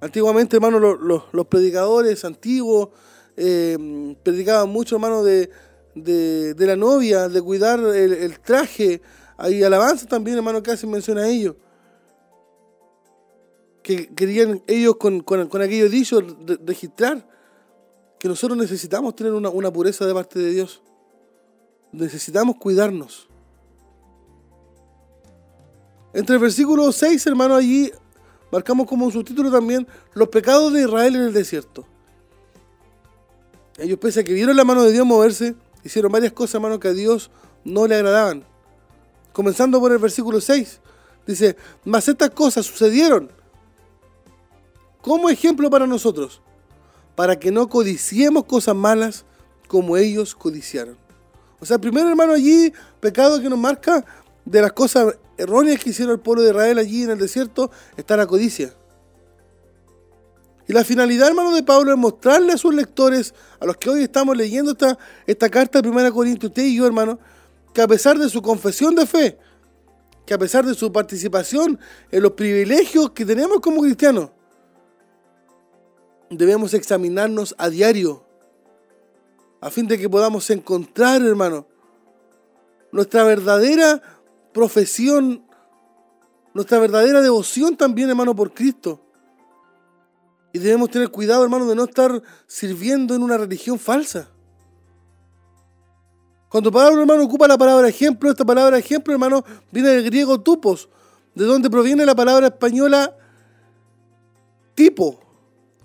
Antiguamente, 0.00 0.56
hermano, 0.56 0.78
los, 0.78 1.46
predicadores 1.46 2.24
antiguos 2.24 2.90
eh, 3.38 4.16
predicaban 4.22 4.68
mucho, 4.68 4.96
hermano, 4.96 5.22
de, 5.22 5.48
la 5.94 6.76
novia, 6.76 7.28
de 7.28 7.40
cuidar 7.40 7.80
el, 7.80 8.38
traje. 8.40 9.00
Hay 9.36 9.62
alabanza 9.62 10.06
también, 10.06 10.36
hermano, 10.36 10.62
que 10.62 10.72
hacen 10.72 10.90
mención 10.90 11.18
a 11.18 11.28
ello. 11.28 11.56
Que 13.82 14.14
querían 14.14 14.62
ellos 14.66 14.96
con, 14.96 15.20
con, 15.20 15.48
con 15.48 15.62
aquello 15.62 15.88
registrar 16.66 17.26
que 18.18 18.28
nosotros 18.28 18.58
necesitamos 18.58 19.14
tener 19.14 19.32
una, 19.32 19.48
una 19.48 19.72
pureza 19.72 20.04
de 20.04 20.12
parte 20.12 20.38
de 20.38 20.50
Dios 20.50 20.82
necesitamos 21.92 22.56
cuidarnos. 22.56 23.28
Entre 26.12 26.34
el 26.34 26.40
versículo 26.40 26.90
6, 26.90 27.26
hermano, 27.26 27.54
allí 27.54 27.90
marcamos 28.50 28.86
como 28.86 29.06
un 29.06 29.12
subtítulo 29.12 29.50
también 29.50 29.86
los 30.14 30.28
pecados 30.28 30.72
de 30.72 30.82
Israel 30.82 31.16
en 31.16 31.22
el 31.22 31.32
desierto. 31.32 31.86
Ellos, 33.78 33.98
pese 33.98 34.20
a 34.20 34.24
que 34.24 34.32
vieron 34.32 34.56
la 34.56 34.64
mano 34.64 34.82
de 34.82 34.92
Dios 34.92 35.06
moverse, 35.06 35.54
hicieron 35.84 36.10
varias 36.10 36.32
cosas, 36.32 36.56
hermano, 36.56 36.80
que 36.80 36.88
a 36.88 36.92
Dios 36.92 37.30
no 37.64 37.86
le 37.86 37.94
agradaban. 37.94 38.44
Comenzando 39.32 39.78
por 39.78 39.92
el 39.92 39.98
versículo 39.98 40.40
6, 40.40 40.80
dice, 41.26 41.56
mas 41.84 42.08
estas 42.08 42.30
cosas 42.30 42.66
sucedieron 42.66 43.30
como 45.00 45.30
ejemplo 45.30 45.70
para 45.70 45.86
nosotros, 45.86 46.42
para 47.14 47.38
que 47.38 47.52
no 47.52 47.68
codiciemos 47.68 48.44
cosas 48.44 48.74
malas 48.74 49.24
como 49.68 49.96
ellos 49.96 50.34
codiciaron. 50.34 50.96
O 51.60 51.66
sea, 51.66 51.78
primero 51.78 52.08
hermano 52.08 52.32
allí, 52.32 52.72
pecado 53.00 53.40
que 53.40 53.48
nos 53.48 53.58
marca 53.58 54.04
de 54.44 54.60
las 54.60 54.72
cosas 54.72 55.16
erróneas 55.36 55.82
que 55.82 55.90
hicieron 55.90 56.14
el 56.14 56.20
pueblo 56.20 56.42
de 56.42 56.50
Israel 56.50 56.78
allí 56.78 57.04
en 57.04 57.10
el 57.10 57.18
desierto, 57.18 57.70
está 57.96 58.16
la 58.16 58.26
codicia. 58.26 58.74
Y 60.68 60.74
la 60.74 60.84
finalidad, 60.84 61.28
hermano, 61.28 61.54
de 61.54 61.62
Pablo 61.62 61.92
es 61.92 61.98
mostrarle 61.98 62.52
a 62.52 62.58
sus 62.58 62.74
lectores, 62.74 63.34
a 63.58 63.64
los 63.64 63.78
que 63.78 63.88
hoy 63.88 64.02
estamos 64.02 64.36
leyendo 64.36 64.76
esta, 65.26 65.48
carta 65.48 65.80
de 65.80 65.88
1 65.88 66.12
Corintios, 66.12 66.50
usted 66.50 66.62
y 66.62 66.76
yo, 66.76 66.86
hermano, 66.86 67.18
que 67.72 67.80
a 67.80 67.88
pesar 67.88 68.18
de 68.18 68.28
su 68.28 68.42
confesión 68.42 68.94
de 68.94 69.06
fe, 69.06 69.38
que 70.26 70.34
a 70.34 70.38
pesar 70.38 70.66
de 70.66 70.74
su 70.74 70.92
participación 70.92 71.80
en 72.10 72.22
los 72.22 72.32
privilegios 72.32 73.12
que 73.12 73.24
tenemos 73.24 73.60
como 73.60 73.80
cristianos, 73.80 74.28
debemos 76.28 76.74
examinarnos 76.74 77.54
a 77.56 77.70
diario 77.70 78.26
a 79.62 79.70
fin 79.70 79.88
de 79.88 79.98
que 79.98 80.08
podamos 80.10 80.50
encontrar, 80.50 81.22
hermano, 81.22 81.66
nuestra 82.92 83.24
verdadera 83.24 84.02
profesión, 84.52 85.46
nuestra 86.52 86.78
verdadera 86.78 87.22
devoción 87.22 87.74
también, 87.74 88.10
hermano, 88.10 88.36
por 88.36 88.52
Cristo. 88.52 89.07
Y 90.52 90.58
debemos 90.58 90.90
tener 90.90 91.10
cuidado, 91.10 91.44
hermano, 91.44 91.66
de 91.66 91.74
no 91.74 91.84
estar 91.84 92.22
sirviendo 92.46 93.14
en 93.14 93.22
una 93.22 93.36
religión 93.36 93.78
falsa. 93.78 94.28
Cuando 96.48 96.72
Pablo, 96.72 97.00
hermano, 97.00 97.24
ocupa 97.24 97.46
la 97.46 97.58
palabra 97.58 97.88
ejemplo, 97.88 98.30
esta 98.30 98.44
palabra 98.44 98.78
ejemplo, 98.78 99.12
hermano, 99.12 99.44
viene 99.70 99.90
del 99.90 100.04
griego 100.04 100.40
tupos, 100.40 100.88
de 101.34 101.44
donde 101.44 101.68
proviene 101.68 102.06
la 102.06 102.14
palabra 102.14 102.46
española 102.46 103.14
tipo. 104.74 105.20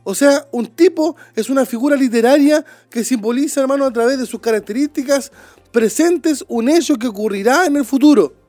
O 0.06 0.16
sea, 0.16 0.48
un 0.52 0.68
tipo 0.68 1.16
es 1.36 1.50
una 1.50 1.66
figura 1.66 1.96
literaria 1.96 2.64
que 2.90 3.04
simboliza, 3.04 3.62
hermano, 3.62 3.86
a 3.86 3.92
través 3.92 4.18
de 4.20 4.26
sus 4.26 4.40
características 4.40 5.32
presentes 5.72 6.46
un 6.48 6.70
hecho 6.70 6.96
que 6.96 7.08
ocurrirá 7.08 7.66
en 7.66 7.78
el 7.78 7.86
futuro. 7.86 8.43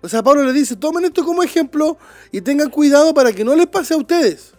O 0.00 0.08
sea, 0.08 0.22
Pablo 0.22 0.44
le 0.44 0.52
dice, 0.52 0.76
tomen 0.76 1.04
esto 1.04 1.24
como 1.24 1.42
ejemplo 1.42 1.98
y 2.30 2.40
tengan 2.40 2.70
cuidado 2.70 3.12
para 3.12 3.32
que 3.32 3.44
no 3.44 3.54
les 3.56 3.66
pase 3.66 3.94
a 3.94 3.96
ustedes. 3.96 4.52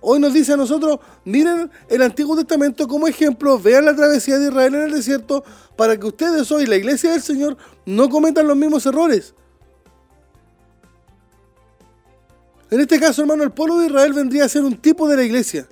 Hoy 0.00 0.18
nos 0.18 0.32
dice 0.32 0.54
a 0.54 0.56
nosotros, 0.56 0.98
miren 1.24 1.70
el 1.88 2.00
Antiguo 2.00 2.34
Testamento 2.34 2.88
como 2.88 3.06
ejemplo, 3.06 3.58
vean 3.58 3.84
la 3.84 3.94
travesía 3.94 4.38
de 4.38 4.46
Israel 4.48 4.74
en 4.74 4.82
el 4.82 4.92
desierto, 4.92 5.44
para 5.76 5.98
que 5.98 6.06
ustedes 6.06 6.50
hoy, 6.50 6.64
la 6.64 6.76
iglesia 6.76 7.12
del 7.12 7.20
Señor, 7.20 7.58
no 7.84 8.08
cometan 8.08 8.46
los 8.46 8.56
mismos 8.56 8.86
errores. 8.86 9.34
En 12.70 12.80
este 12.80 12.98
caso, 12.98 13.22
hermano, 13.22 13.42
el 13.42 13.50
pueblo 13.50 13.78
de 13.78 13.86
Israel 13.86 14.12
vendría 14.14 14.44
a 14.44 14.48
ser 14.48 14.62
un 14.62 14.76
tipo 14.76 15.08
de 15.08 15.16
la 15.16 15.22
iglesia. 15.22 15.68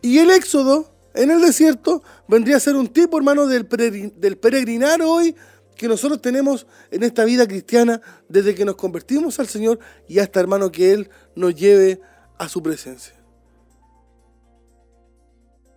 Y 0.00 0.18
el 0.18 0.30
éxodo 0.30 0.92
en 1.14 1.30
el 1.30 1.40
desierto 1.40 2.02
vendría 2.28 2.58
a 2.58 2.60
ser 2.60 2.76
un 2.76 2.88
tipo, 2.88 3.16
hermano, 3.16 3.46
del, 3.46 3.66
peregrinar 3.66 5.02
hoy 5.02 5.34
que 5.78 5.88
nosotros 5.88 6.20
tenemos 6.20 6.66
en 6.90 7.04
esta 7.04 7.24
vida 7.24 7.46
cristiana 7.46 8.02
desde 8.28 8.54
que 8.54 8.64
nos 8.64 8.74
convertimos 8.74 9.38
al 9.38 9.46
Señor 9.46 9.78
y 10.08 10.18
hasta, 10.18 10.40
hermano, 10.40 10.70
que 10.70 10.92
Él 10.92 11.08
nos 11.36 11.54
lleve 11.54 12.00
a 12.36 12.48
su 12.48 12.62
presencia. 12.62 13.14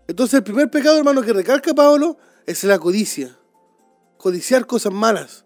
Entonces 0.07 0.33
el 0.33 0.43
primer 0.43 0.69
pecado, 0.69 0.97
hermano, 0.97 1.21
que 1.21 1.31
recalca 1.31 1.73
Pablo 1.73 2.17
es 2.45 2.63
la 2.63 2.79
codicia. 2.79 3.37
Codiciar 4.17 4.65
cosas 4.65 4.91
malas. 4.91 5.45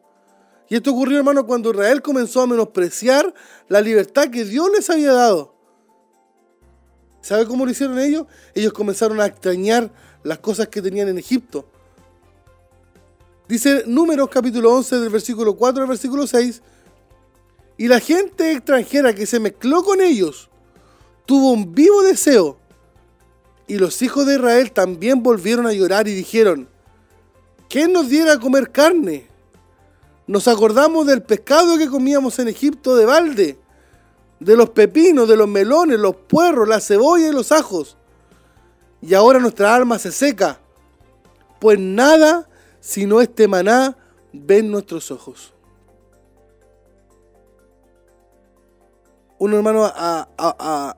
Y 0.70 0.76
esto 0.76 0.91
ocurrió, 0.91 1.18
hermano, 1.18 1.46
cuando 1.46 1.72
Israel 1.72 2.02
comenzó 2.02 2.41
a 2.41 2.48
menospreciar 2.48 3.32
la 3.68 3.82
libertad 3.82 4.30
que 4.30 4.46
Dios 4.46 4.70
les 4.74 4.89
había 4.89 5.12
dado. 5.12 5.54
¿Sabe 7.22 7.46
cómo 7.46 7.65
lo 7.65 7.72
hicieron 7.72 8.00
ellos? 8.00 8.26
Ellos 8.54 8.72
comenzaron 8.72 9.20
a 9.20 9.26
extrañar 9.26 9.91
las 10.24 10.39
cosas 10.39 10.70
que 10.70 10.82
tenían 10.82 11.10
en 11.10 11.18
Egipto. 11.18 11.70
Dice 13.47 13.84
Números 13.86 14.29
capítulo 14.29 14.73
11 14.73 14.99
del 14.99 15.10
versículo 15.10 15.55
4 15.55 15.84
al 15.84 15.89
versículo 15.89 16.25
6. 16.25 16.62
Y 17.77 17.88
la 17.88 17.99
gente 17.99 18.51
extranjera 18.51 19.13
que 19.13 19.27
se 19.27 19.39
mezcló 19.39 19.84
con 19.84 20.01
ellos 20.01 20.49
tuvo 21.25 21.51
un 21.51 21.73
vivo 21.73 22.01
deseo. 22.01 22.58
Y 23.67 23.77
los 23.77 24.01
hijos 24.01 24.25
de 24.25 24.36
Israel 24.36 24.71
también 24.71 25.21
volvieron 25.21 25.67
a 25.67 25.73
llorar 25.73 26.08
y 26.08 26.13
dijeron, 26.13 26.69
¿quién 27.69 27.93
nos 27.93 28.10
diera 28.10 28.34
a 28.34 28.39
comer 28.39 28.71
carne? 28.71 29.27
Nos 30.27 30.47
acordamos 30.47 31.05
del 31.05 31.21
pescado 31.21 31.77
que 31.77 31.88
comíamos 31.88 32.39
en 32.39 32.47
Egipto 32.47 32.95
de 32.95 33.05
balde, 33.05 33.60
de 34.39 34.55
los 34.55 34.71
pepinos, 34.71 35.27
de 35.27 35.38
los 35.38 35.47
melones, 35.47 35.99
los 35.99 36.15
puerros, 36.15 36.67
la 36.67 36.79
cebolla 36.79 37.27
y 37.27 37.31
los 37.31 37.51
ajos. 37.51 37.95
Y 39.01 39.13
ahora 39.13 39.39
nuestra 39.39 39.75
alma 39.75 39.99
se 39.99 40.12
seca, 40.12 40.60
pues 41.60 41.79
nada 41.79 42.47
sino 42.86 43.19
este 43.19 43.48
maná 43.48 43.98
ven 44.32 44.69
nuestros 44.69 45.10
ojos. 45.10 45.56
Un 49.39 49.56
hermano 49.56 49.86
a, 49.86 50.95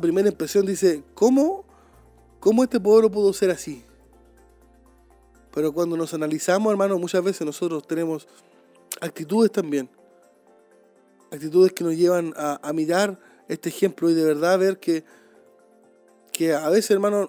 primera 0.00 0.28
impresión 0.28 0.64
dice, 0.64 1.02
¿cómo, 1.14 1.64
¿cómo 2.38 2.62
este 2.62 2.78
pueblo 2.78 3.10
pudo 3.10 3.32
ser 3.32 3.50
así? 3.50 3.82
Pero 5.52 5.72
cuando 5.72 5.96
nos 5.96 6.14
analizamos, 6.14 6.70
hermano, 6.70 7.00
muchas 7.00 7.24
veces 7.24 7.44
nosotros 7.44 7.84
tenemos 7.84 8.28
actitudes 9.00 9.50
también 9.50 9.90
actitudes 11.32 11.72
que 11.72 11.82
nos 11.82 11.96
llevan 11.96 12.32
a, 12.36 12.72
mirar 12.72 13.18
este 13.48 13.68
ejemplo 13.68 14.08
y 14.08 14.14
de 14.14 14.24
verdad 14.24 14.56
ver 14.56 14.78
que, 14.78 15.02
que 16.32 16.54
a 16.54 16.68
veces, 16.70 16.92
hermano, 16.92 17.26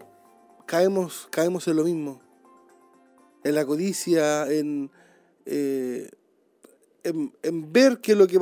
caemos, 0.67 1.27
caemos 1.31 1.67
en 1.67 1.75
lo 1.75 1.83
mismo. 1.85 2.24
En 3.45 3.55
la 3.55 3.65
codicia, 3.65 4.51
en, 4.51 4.91
eh, 5.45 6.09
en, 7.03 7.71
ver 7.71 8.01
que 8.01 8.15
lo 8.15 8.25
que, 8.27 8.39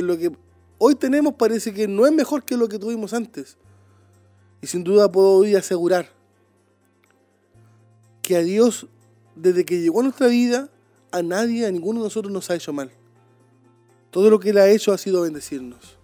lo 0.00 0.16
que 0.16 0.32
hoy 0.78 0.94
tenemos 0.94 1.34
parece 1.34 1.74
que 1.74 1.86
no 1.86 2.06
es 2.06 2.12
mejor 2.12 2.42
que 2.44 2.56
lo 2.56 2.66
que 2.66 2.78
tuvimos 2.78 3.12
antes. 3.12 3.58
Y 4.62 4.66
sin 4.66 4.82
duda 4.82 5.12
puedo 5.12 5.32
hoy 5.32 5.54
asegurar 5.54 6.10
que 8.22 8.36
a 8.36 8.40
Dios, 8.40 8.86
desde 9.34 9.64
que 9.66 9.78
llegó 9.80 10.00
a 10.00 10.04
nuestra 10.04 10.28
vida, 10.28 10.70
a 11.12 11.22
nadie, 11.22 11.66
a 11.66 11.70
ninguno 11.70 12.00
de 12.00 12.06
nosotros 12.06 12.32
nos 12.32 12.50
ha 12.50 12.54
hecho 12.54 12.72
mal. 12.72 12.90
Todo 14.10 14.30
lo 14.30 14.40
que 14.40 14.50
Él 14.50 14.58
ha 14.58 14.68
hecho 14.68 14.92
ha 14.92 14.98
sido 14.98 15.22
bendecirnos. 15.22 15.98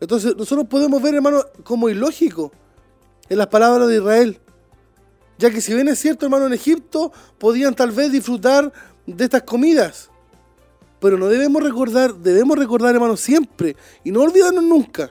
Entonces 0.00 0.36
nosotros 0.36 0.68
podemos 0.68 1.02
ver, 1.02 1.14
hermano, 1.14 1.44
como 1.64 1.88
ilógico 1.88 2.52
en 3.28 3.38
las 3.38 3.46
palabras 3.46 3.88
de 3.88 3.96
Israel. 3.96 4.38
Ya 5.40 5.50
que 5.50 5.62
si 5.62 5.72
bien 5.72 5.88
es 5.88 5.98
cierto, 5.98 6.26
hermano, 6.26 6.46
en 6.46 6.52
Egipto 6.52 7.10
podían 7.38 7.74
tal 7.74 7.92
vez 7.92 8.12
disfrutar 8.12 8.70
de 9.06 9.24
estas 9.24 9.42
comidas. 9.42 10.10
Pero 11.00 11.16
no 11.16 11.28
debemos 11.28 11.62
recordar, 11.62 12.14
debemos 12.14 12.58
recordar, 12.58 12.94
hermano, 12.94 13.16
siempre 13.16 13.74
y 14.04 14.12
no 14.12 14.20
olvidarnos 14.20 14.62
nunca. 14.62 15.10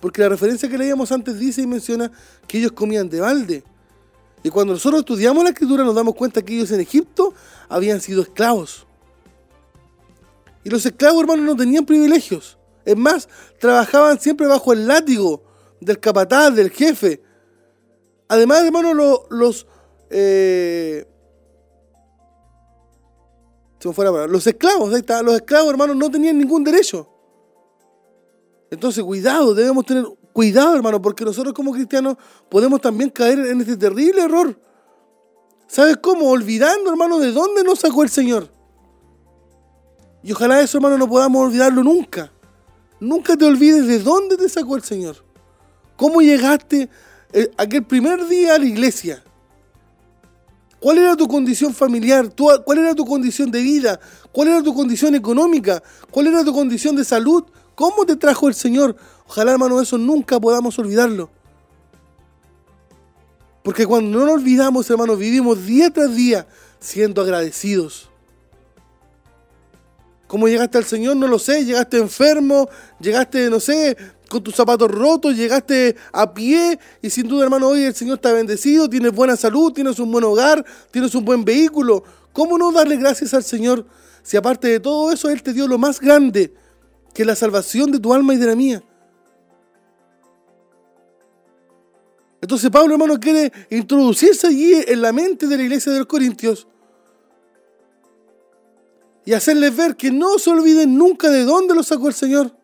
Porque 0.00 0.22
la 0.22 0.30
referencia 0.30 0.70
que 0.70 0.78
leíamos 0.78 1.12
antes 1.12 1.38
dice 1.38 1.60
y 1.60 1.66
menciona 1.66 2.10
que 2.48 2.58
ellos 2.58 2.72
comían 2.72 3.10
de 3.10 3.20
balde. 3.20 3.62
Y 4.42 4.48
cuando 4.48 4.72
nosotros 4.72 5.00
estudiamos 5.00 5.44
la 5.44 5.50
escritura 5.50 5.84
nos 5.84 5.94
damos 5.94 6.14
cuenta 6.14 6.40
que 6.40 6.54
ellos 6.54 6.70
en 6.70 6.80
Egipto 6.80 7.34
habían 7.68 8.00
sido 8.00 8.22
esclavos. 8.22 8.86
Y 10.64 10.70
los 10.70 10.86
esclavos, 10.86 11.20
hermanos, 11.20 11.44
no 11.44 11.56
tenían 11.56 11.84
privilegios. 11.84 12.56
Es 12.86 12.96
más, 12.96 13.28
trabajaban 13.60 14.18
siempre 14.18 14.46
bajo 14.46 14.72
el 14.72 14.86
látigo 14.86 15.42
del 15.78 16.00
capataz, 16.00 16.54
del 16.54 16.70
jefe. 16.70 17.22
Además, 18.32 18.62
hermanos, 18.62 19.26
los, 19.28 19.66
eh, 20.08 21.06
los 23.84 24.46
esclavos, 24.46 24.90
ahí 24.94 25.00
está, 25.00 25.22
los 25.22 25.34
esclavos, 25.34 25.70
hermanos, 25.70 25.96
no 25.96 26.10
tenían 26.10 26.38
ningún 26.38 26.64
derecho. 26.64 27.06
Entonces, 28.70 29.04
cuidado, 29.04 29.52
debemos 29.52 29.84
tener 29.84 30.06
cuidado, 30.32 30.74
hermano, 30.74 31.02
porque 31.02 31.26
nosotros 31.26 31.52
como 31.52 31.72
cristianos 31.72 32.16
podemos 32.48 32.80
también 32.80 33.10
caer 33.10 33.38
en 33.38 33.60
este 33.60 33.76
terrible 33.76 34.22
error. 34.22 34.58
¿Sabes 35.66 35.98
cómo? 35.98 36.30
Olvidando, 36.30 36.90
hermano, 36.90 37.18
de 37.18 37.32
dónde 37.32 37.62
nos 37.62 37.80
sacó 37.80 38.02
el 38.02 38.08
Señor. 38.08 38.48
Y 40.22 40.32
ojalá 40.32 40.62
eso, 40.62 40.78
hermano, 40.78 40.96
no 40.96 41.06
podamos 41.06 41.48
olvidarlo 41.48 41.82
nunca. 41.84 42.32
Nunca 42.98 43.36
te 43.36 43.44
olvides 43.44 43.86
de 43.86 43.98
dónde 43.98 44.38
te 44.38 44.48
sacó 44.48 44.76
el 44.76 44.82
Señor. 44.82 45.16
¿Cómo 45.98 46.22
llegaste 46.22 46.88
eh, 47.32 47.50
aquel 47.56 47.84
primer 47.84 48.26
día 48.26 48.54
a 48.54 48.58
la 48.58 48.66
iglesia? 48.66 49.22
¿Cuál 50.78 50.98
era 50.98 51.16
tu 51.16 51.28
condición 51.28 51.72
familiar? 51.72 52.32
¿Cuál 52.64 52.78
era 52.78 52.94
tu 52.94 53.04
condición 53.04 53.50
de 53.50 53.62
vida? 53.62 54.00
¿Cuál 54.32 54.48
era 54.48 54.62
tu 54.62 54.74
condición 54.74 55.14
económica? 55.14 55.82
¿Cuál 56.10 56.26
era 56.26 56.44
tu 56.44 56.52
condición 56.52 56.96
de 56.96 57.04
salud? 57.04 57.44
¿Cómo 57.74 58.04
te 58.04 58.16
trajo 58.16 58.48
el 58.48 58.54
Señor? 58.54 58.96
Ojalá, 59.26 59.52
hermano, 59.52 59.80
eso 59.80 59.96
nunca 59.96 60.40
podamos 60.40 60.78
olvidarlo. 60.78 61.30
Porque 63.62 63.86
cuando 63.86 64.18
no 64.18 64.26
lo 64.26 64.32
olvidamos, 64.32 64.90
hermano, 64.90 65.16
vivimos 65.16 65.64
día 65.64 65.90
tras 65.90 66.14
día 66.14 66.46
siendo 66.80 67.22
agradecidos. 67.22 68.10
¿Cómo 70.32 70.48
llegaste 70.48 70.78
al 70.78 70.86
Señor? 70.86 71.14
No 71.18 71.26
lo 71.26 71.38
sé. 71.38 71.62
Llegaste 71.62 71.98
enfermo, 71.98 72.66
llegaste, 72.98 73.50
no 73.50 73.60
sé, 73.60 73.94
con 74.30 74.42
tus 74.42 74.54
zapatos 74.54 74.90
rotos, 74.90 75.36
llegaste 75.36 75.94
a 76.10 76.32
pie 76.32 76.78
y 77.02 77.10
sin 77.10 77.28
duda, 77.28 77.44
hermano, 77.44 77.68
hoy 77.68 77.82
el 77.82 77.94
Señor 77.94 78.14
está 78.14 78.32
bendecido, 78.32 78.88
tienes 78.88 79.12
buena 79.12 79.36
salud, 79.36 79.74
tienes 79.74 79.98
un 79.98 80.10
buen 80.10 80.24
hogar, 80.24 80.64
tienes 80.90 81.14
un 81.14 81.26
buen 81.26 81.44
vehículo. 81.44 82.02
¿Cómo 82.32 82.56
no 82.56 82.72
darle 82.72 82.96
gracias 82.96 83.34
al 83.34 83.44
Señor 83.44 83.84
si 84.22 84.38
aparte 84.38 84.68
de 84.68 84.80
todo 84.80 85.12
eso 85.12 85.28
Él 85.28 85.42
te 85.42 85.52
dio 85.52 85.68
lo 85.68 85.76
más 85.76 86.00
grande, 86.00 86.54
que 87.12 87.26
la 87.26 87.36
salvación 87.36 87.92
de 87.92 88.00
tu 88.00 88.14
alma 88.14 88.32
y 88.32 88.38
de 88.38 88.46
la 88.46 88.56
mía? 88.56 88.82
Entonces 92.40 92.70
Pablo, 92.70 92.94
hermano, 92.94 93.20
quiere 93.20 93.52
introducirse 93.68 94.46
allí 94.46 94.82
en 94.86 95.02
la 95.02 95.12
mente 95.12 95.46
de 95.46 95.58
la 95.58 95.62
iglesia 95.62 95.92
de 95.92 95.98
los 95.98 96.06
Corintios 96.06 96.66
y 99.24 99.34
hacerles 99.34 99.76
ver 99.76 99.96
que 99.96 100.10
no 100.10 100.38
se 100.38 100.50
olviden 100.50 100.96
nunca 100.96 101.30
de 101.30 101.44
dónde 101.44 101.74
lo 101.74 101.82
sacó 101.82 102.08
el 102.08 102.14
Señor. 102.14 102.56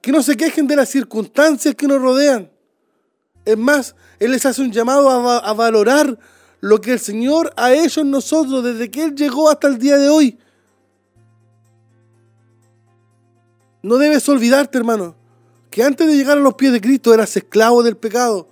Que 0.00 0.12
no 0.12 0.22
se 0.22 0.36
quejen 0.36 0.66
de 0.66 0.76
las 0.76 0.88
circunstancias 0.88 1.74
que 1.74 1.86
nos 1.86 2.00
rodean. 2.00 2.50
Es 3.44 3.56
más, 3.56 3.94
Él 4.18 4.32
les 4.32 4.44
hace 4.44 4.62
un 4.62 4.72
llamado 4.72 5.08
a, 5.08 5.38
a 5.38 5.52
valorar 5.54 6.18
lo 6.60 6.80
que 6.80 6.92
el 6.92 7.00
Señor 7.00 7.52
ha 7.56 7.72
hecho 7.72 8.02
en 8.02 8.10
nosotros 8.10 8.62
desde 8.62 8.90
que 8.90 9.04
Él 9.04 9.14
llegó 9.14 9.48
hasta 9.48 9.68
el 9.68 9.78
día 9.78 9.96
de 9.96 10.08
hoy. 10.08 10.38
No 13.82 13.96
debes 13.96 14.28
olvidarte, 14.28 14.78
hermano, 14.78 15.16
que 15.70 15.82
antes 15.82 16.06
de 16.06 16.16
llegar 16.16 16.36
a 16.38 16.40
los 16.40 16.54
pies 16.54 16.72
de 16.72 16.80
Cristo 16.80 17.12
eras 17.12 17.36
esclavo 17.36 17.82
del 17.82 17.96
pecado. 17.96 18.51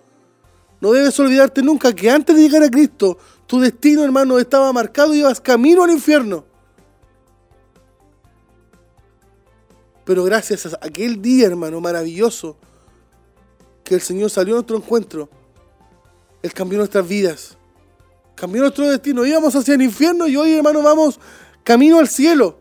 No 0.81 0.93
debes 0.93 1.19
olvidarte 1.21 1.62
nunca 1.62 1.95
que 1.95 2.11
antes 2.11 2.35
de 2.35 2.43
llegar 2.43 2.62
a 2.62 2.71
Cristo, 2.71 3.19
tu 3.47 3.61
destino, 3.61 4.03
hermano, 4.03 4.38
estaba 4.38 4.73
marcado 4.73 5.14
y 5.14 5.19
ibas 5.19 5.40
camino 5.40 5.85
al 5.85 5.90
infierno. 5.90 6.45
Pero 10.05 10.25
gracias 10.25 10.73
a 10.73 10.79
aquel 10.81 11.21
día, 11.21 11.47
hermano, 11.47 11.81
maravilloso, 11.81 12.57
que 13.85 13.95
el 13.95 14.01
Señor 14.01 14.31
salió 14.31 14.55
a 14.55 14.57
nuestro 14.57 14.77
encuentro, 14.77 15.29
Él 16.43 16.53
cambió 16.55 16.79
nuestras 16.79 17.07
vidas, 17.07 17.59
cambió 18.35 18.62
nuestro 18.62 18.88
destino. 18.88 19.27
Íbamos 19.27 19.55
hacia 19.55 19.75
el 19.75 19.83
infierno 19.83 20.27
y 20.27 20.37
hoy, 20.37 20.55
hermano, 20.55 20.83
vamos 20.83 21.21
camino 21.62 21.99
al 21.99 22.09
cielo. 22.09 22.59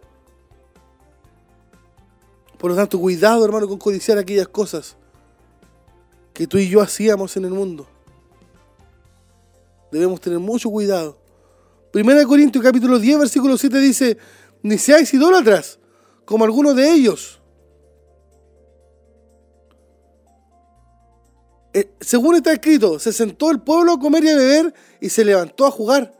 Por 2.57 2.71
lo 2.71 2.75
tanto, 2.75 2.99
cuidado, 2.99 3.45
hermano, 3.45 3.67
con 3.67 3.77
codiciar 3.77 4.17
aquellas 4.17 4.49
cosas 4.49 4.97
que 6.33 6.45
tú 6.45 6.57
y 6.57 6.67
yo 6.67 6.81
hacíamos 6.81 7.37
en 7.37 7.45
el 7.45 7.51
mundo. 7.51 7.87
Debemos 9.91 10.21
tener 10.21 10.39
mucho 10.39 10.69
cuidado. 10.69 11.17
Primera 11.91 12.19
de 12.19 12.25
Corintios 12.25 12.63
capítulo 12.63 12.99
10, 12.99 13.19
versículo 13.19 13.57
7 13.57 13.79
dice, 13.79 14.17
ni 14.61 14.77
seáis 14.77 15.13
idólatras, 15.13 15.79
como 16.25 16.45
algunos 16.45 16.75
de 16.75 16.91
ellos. 16.91 17.39
Eh, 21.73 21.91
según 21.99 22.35
está 22.35 22.51
escrito, 22.51 22.99
se 22.99 23.13
sentó 23.13 23.51
el 23.51 23.61
pueblo 23.61 23.93
a 23.93 23.99
comer 23.99 24.23
y 24.23 24.29
a 24.29 24.35
beber 24.35 24.73
y 25.01 25.09
se 25.09 25.25
levantó 25.25 25.65
a 25.65 25.71
jugar. 25.71 26.13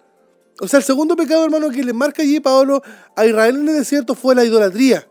O 0.62 0.68
sea, 0.68 0.78
el 0.78 0.84
segundo 0.84 1.16
pecado, 1.16 1.46
hermano, 1.46 1.70
que 1.70 1.84
le 1.84 1.94
marca 1.94 2.22
allí 2.22 2.40
Pablo 2.40 2.82
a 3.16 3.26
Israel 3.26 3.58
en 3.58 3.70
el 3.70 3.76
desierto 3.76 4.16
fue 4.16 4.36
la 4.36 4.44
idolatría 4.44 5.08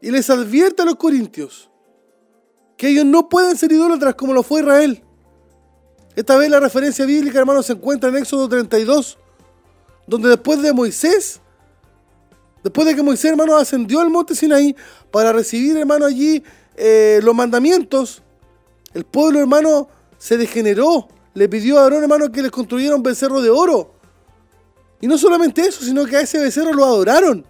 y 0.00 0.10
les 0.10 0.30
advierte 0.30 0.82
a 0.82 0.84
los 0.84 0.96
corintios 0.96 1.70
que 2.76 2.88
ellos 2.88 3.06
no 3.06 3.28
pueden 3.28 3.56
ser 3.56 3.72
idólatras 3.72 4.14
como 4.14 4.32
lo 4.32 4.42
fue 4.42 4.60
Israel. 4.60 5.02
Esta 6.16 6.36
vez 6.38 6.48
la 6.48 6.58
referencia 6.58 7.04
bíblica, 7.04 7.38
hermano, 7.38 7.62
se 7.62 7.74
encuentra 7.74 8.08
en 8.08 8.16
Éxodo 8.16 8.48
32, 8.48 9.18
donde 10.06 10.30
después 10.30 10.62
de 10.62 10.72
Moisés, 10.72 11.42
después 12.64 12.86
de 12.86 12.96
que 12.96 13.02
Moisés, 13.02 13.32
hermano, 13.32 13.54
ascendió 13.54 14.00
al 14.00 14.08
monte 14.08 14.34
Sinaí 14.34 14.74
para 15.10 15.30
recibir, 15.30 15.76
hermano, 15.76 16.06
allí 16.06 16.42
eh, 16.74 17.20
los 17.22 17.34
mandamientos, 17.34 18.22
el 18.94 19.04
pueblo, 19.04 19.40
hermano, 19.40 19.88
se 20.16 20.38
degeneró. 20.38 21.06
Le 21.34 21.50
pidió 21.50 21.78
a 21.78 21.82
Aarón, 21.82 22.02
hermano, 22.02 22.32
que 22.32 22.40
les 22.40 22.50
construyera 22.50 22.96
un 22.96 23.02
becerro 23.02 23.42
de 23.42 23.50
oro. 23.50 23.92
Y 25.02 25.06
no 25.06 25.18
solamente 25.18 25.60
eso, 25.60 25.84
sino 25.84 26.06
que 26.06 26.16
a 26.16 26.20
ese 26.22 26.38
becerro 26.38 26.72
lo 26.72 26.82
adoraron. 26.82 27.44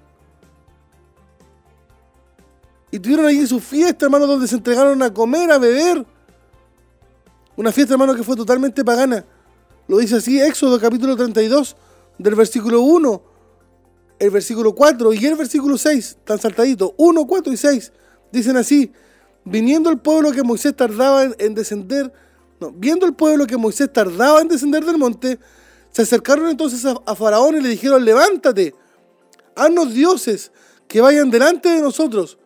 Y 2.91 2.99
tuvieron 2.99 3.27
allí 3.27 3.47
su 3.47 3.61
fiesta, 3.61 4.07
hermano, 4.07 4.27
donde 4.27 4.49
se 4.49 4.57
entregaron 4.57 5.01
a 5.05 5.15
comer, 5.15 5.53
a 5.53 5.59
beber. 5.59 6.05
Una 7.57 7.73
fiesta, 7.73 7.95
hermano, 7.95 8.15
que 8.15 8.23
fue 8.23 8.37
totalmente 8.37 8.85
pagana. 8.85 9.25
Lo 9.89 9.99
dice 9.99 10.17
así 10.17 10.41
Éxodo 10.41 10.79
capítulo 10.81 11.17
32, 11.17 11.77
del 12.19 12.35
versículo 12.35 12.83
1, 12.83 13.23
el 14.19 14.31
versículo 14.31 14.75
4 14.75 15.13
y 15.13 15.27
el 15.27 15.35
versículo 15.37 15.79
6, 15.79 16.19
tan 16.25 16.39
saltadito. 16.39 16.95
1, 16.97 17.27
4 17.27 17.53
y 17.53 17.57
6. 17.57 17.93
Dicen 18.33 18.57
así, 18.57 18.93
viniendo 19.45 19.91
el 19.91 19.99
pueblo 19.99 20.33
que 20.33 20.43
Moisés 20.43 20.75
tardaba 20.75 21.25
en, 21.25 21.55
descender, 21.55 22.13
no, 22.61 22.73
viendo 22.73 23.07
el 23.07 23.15
pueblo 23.15 23.47
que 23.47 23.57
Moisés 23.57 23.93
tardaba 23.93 24.41
en 24.41 24.49
descender 24.49 24.85
del 24.85 24.99
monte, 24.99 25.39
se 25.91 26.03
acercaron 26.03 26.49
entonces 26.49 26.85
a, 26.85 27.01
a 27.07 27.15
Faraón 27.15 27.57
y 27.57 27.61
le 27.61 27.69
dijeron, 27.69 28.05
levántate, 28.05 28.75
haznos 29.55 29.95
dioses 29.95 30.53
que 30.89 31.01
vayan 31.01 31.31
delante 31.31 31.69
de 31.69 31.81
nosotros 31.81 32.39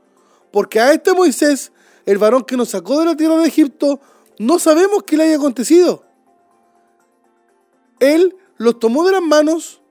porque 0.51 0.81
a 0.81 0.93
este 0.93 1.13
Moisés, 1.13 1.73
el 2.07 2.19
varón 2.19 2.45
que 2.45 2.57
nos 2.57 2.71
sacó 2.71 2.99
de 2.99 3.07
la 3.07 3.17
tierra 3.17 3.37
de 3.37 3.47
Egipto, 3.47 4.01
no 4.41 4.59
sabemos 4.59 5.03
qué 5.03 5.18
le 5.18 5.24
haya 5.24 5.36
acontecido. 5.36 6.03
Él 7.99 8.34
los 8.57 8.78
tomó 8.78 9.05
de 9.05 9.12
las 9.12 9.20
manos 9.20 9.82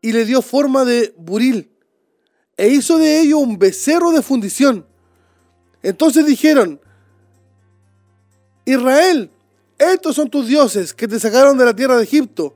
y 0.00 0.12
le 0.12 0.24
dio 0.24 0.40
forma 0.42 0.84
de 0.84 1.12
buril, 1.18 1.72
e 2.56 2.68
hizo 2.68 2.98
de 2.98 3.18
ello 3.18 3.38
un 3.38 3.58
becerro 3.58 4.12
de 4.12 4.22
fundición. 4.22 4.86
Entonces 5.82 6.24
dijeron, 6.24 6.80
Israel, 8.64 9.32
estos 9.76 10.14
son 10.14 10.30
tus 10.30 10.46
dioses 10.46 10.94
que 10.94 11.08
te 11.08 11.18
sacaron 11.18 11.58
de 11.58 11.64
la 11.64 11.74
tierra 11.74 11.96
de 11.96 12.04
Egipto. 12.04 12.54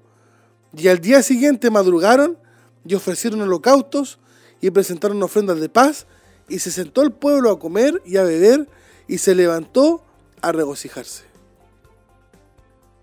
Y 0.72 0.86
al 0.86 1.00
día 1.00 1.20
siguiente 1.24 1.68
madrugaron 1.68 2.38
y 2.84 2.94
ofrecieron 2.94 3.40
holocaustos 3.40 4.20
y 4.60 4.70
presentaron 4.70 5.20
ofrendas 5.20 5.58
de 5.58 5.68
paz, 5.68 6.06
y 6.48 6.60
se 6.60 6.70
sentó 6.70 7.02
el 7.02 7.10
pueblo 7.10 7.50
a 7.50 7.58
comer 7.58 8.00
y 8.06 8.18
a 8.18 8.22
beber, 8.22 8.68
y 9.10 9.18
se 9.18 9.34
levantó 9.34 10.04
a 10.40 10.52
regocijarse. 10.52 11.24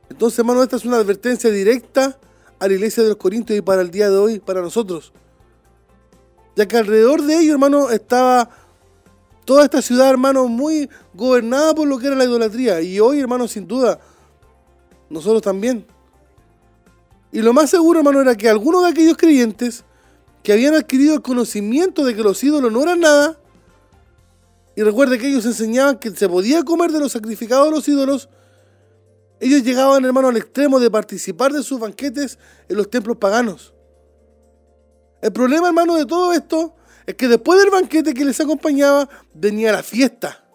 Entonces, 0.10 0.40
hermano, 0.40 0.64
esta 0.64 0.78
es 0.78 0.86
una 0.86 0.96
advertencia 0.96 1.50
directa 1.50 2.18
a 2.60 2.68
la 2.68 2.74
iglesia 2.74 3.04
de 3.04 3.10
los 3.10 3.18
Corintios 3.18 3.60
y 3.60 3.62
para 3.62 3.82
el 3.82 3.92
día 3.92 4.10
de 4.10 4.18
hoy, 4.18 4.40
para 4.40 4.62
nosotros. 4.62 5.12
Ya 6.56 6.66
que 6.66 6.78
alrededor 6.78 7.24
de 7.24 7.38
ellos, 7.38 7.52
hermano, 7.52 7.90
estaba 7.90 8.50
toda 9.44 9.66
esta 9.66 9.82
ciudad, 9.82 10.10
hermano, 10.10 10.48
muy 10.48 10.90
gobernada 11.14 11.76
por 11.76 11.86
lo 11.90 12.00
que 12.00 12.08
era 12.08 12.16
la 12.16 12.24
idolatría. 12.24 12.80
Y 12.80 13.02
hoy, 13.02 13.20
hermano, 13.20 13.46
sin 13.50 13.68
duda, 13.68 14.00
nosotros 15.10 15.42
también. 15.42 15.86
Y 17.34 17.42
lo 17.42 17.52
más 17.52 17.70
seguro, 17.70 18.00
hermano, 18.00 18.22
era 18.22 18.34
que 18.38 18.48
algunos 18.48 18.82
de 18.84 18.92
aquellos 18.92 19.18
creyentes 19.18 19.84
que 20.42 20.54
habían 20.54 20.74
adquirido 20.74 21.16
el 21.16 21.22
conocimiento 21.22 22.06
de 22.06 22.16
que 22.16 22.24
los 22.24 22.42
ídolos 22.46 22.72
no 22.72 22.82
eran 22.82 23.02
nada, 23.02 23.38
y 24.78 24.84
recuerde 24.84 25.18
que 25.18 25.28
ellos 25.28 25.44
enseñaban 25.48 25.98
que 25.98 26.12
se 26.12 26.30
podía 26.30 26.62
comer 26.62 26.92
de 26.92 27.00
los 27.00 27.12
sacrificados 27.12 27.66
de 27.66 27.72
los 27.72 27.88
ídolos, 27.88 28.30
ellos 29.40 29.64
llegaban, 29.64 30.06
hermano, 30.06 30.28
al 30.28 30.38
extremo 30.38 30.80
de 30.80 30.92
participar 30.92 31.52
de 31.52 31.64
sus 31.64 31.80
banquetes 31.80 32.38
en 32.70 32.78
los 32.78 32.88
templos 32.88 33.18
paganos. 33.18 33.74
El 35.20 35.34
problema, 35.34 35.70
hermano, 35.70 35.96
de 35.96 36.06
todo 36.06 36.32
esto 36.32 36.76
es 37.08 37.16
que 37.16 37.28
después 37.28 37.60
del 37.60 37.72
banquete 37.72 38.14
que 38.14 38.24
les 38.24 38.40
acompañaba, 38.40 39.10
venía 39.34 39.72
la 39.72 39.82
fiesta. 39.82 40.46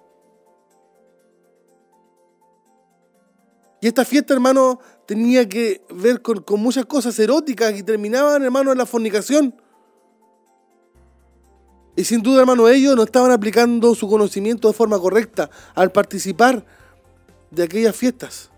Y 3.81 3.89
esta 3.89 4.05
fiesta, 4.05 4.35
hermano, 4.35 4.79
tenía 5.05 5.49
que 5.49 5.85
ver 5.91 6.23
con, 6.23 6.45
muchas 6.61 6.87
cosas 6.87 7.19
eróticas 7.19 7.77
y 7.77 7.83
terminaban, 7.83 8.45
hermano, 8.45 8.71
en 8.71 8.79
la 8.79 8.87
fornicación. 8.87 9.61
Y 11.95 12.05
sin 12.05 12.23
duda, 12.23 12.41
hermano, 12.41 12.69
ellos 12.69 12.97
no 12.97 13.03
estaban 13.03 13.31
aplicando 13.31 13.95
su 13.95 14.09
conocimiento 14.09 14.69
de 14.69 14.75
forma 14.75 14.99
correcta 14.99 15.51
al 15.75 15.93
participar 15.93 16.65
de 17.51 17.63
aquellas 17.63 17.95
fiestas. 17.95 18.51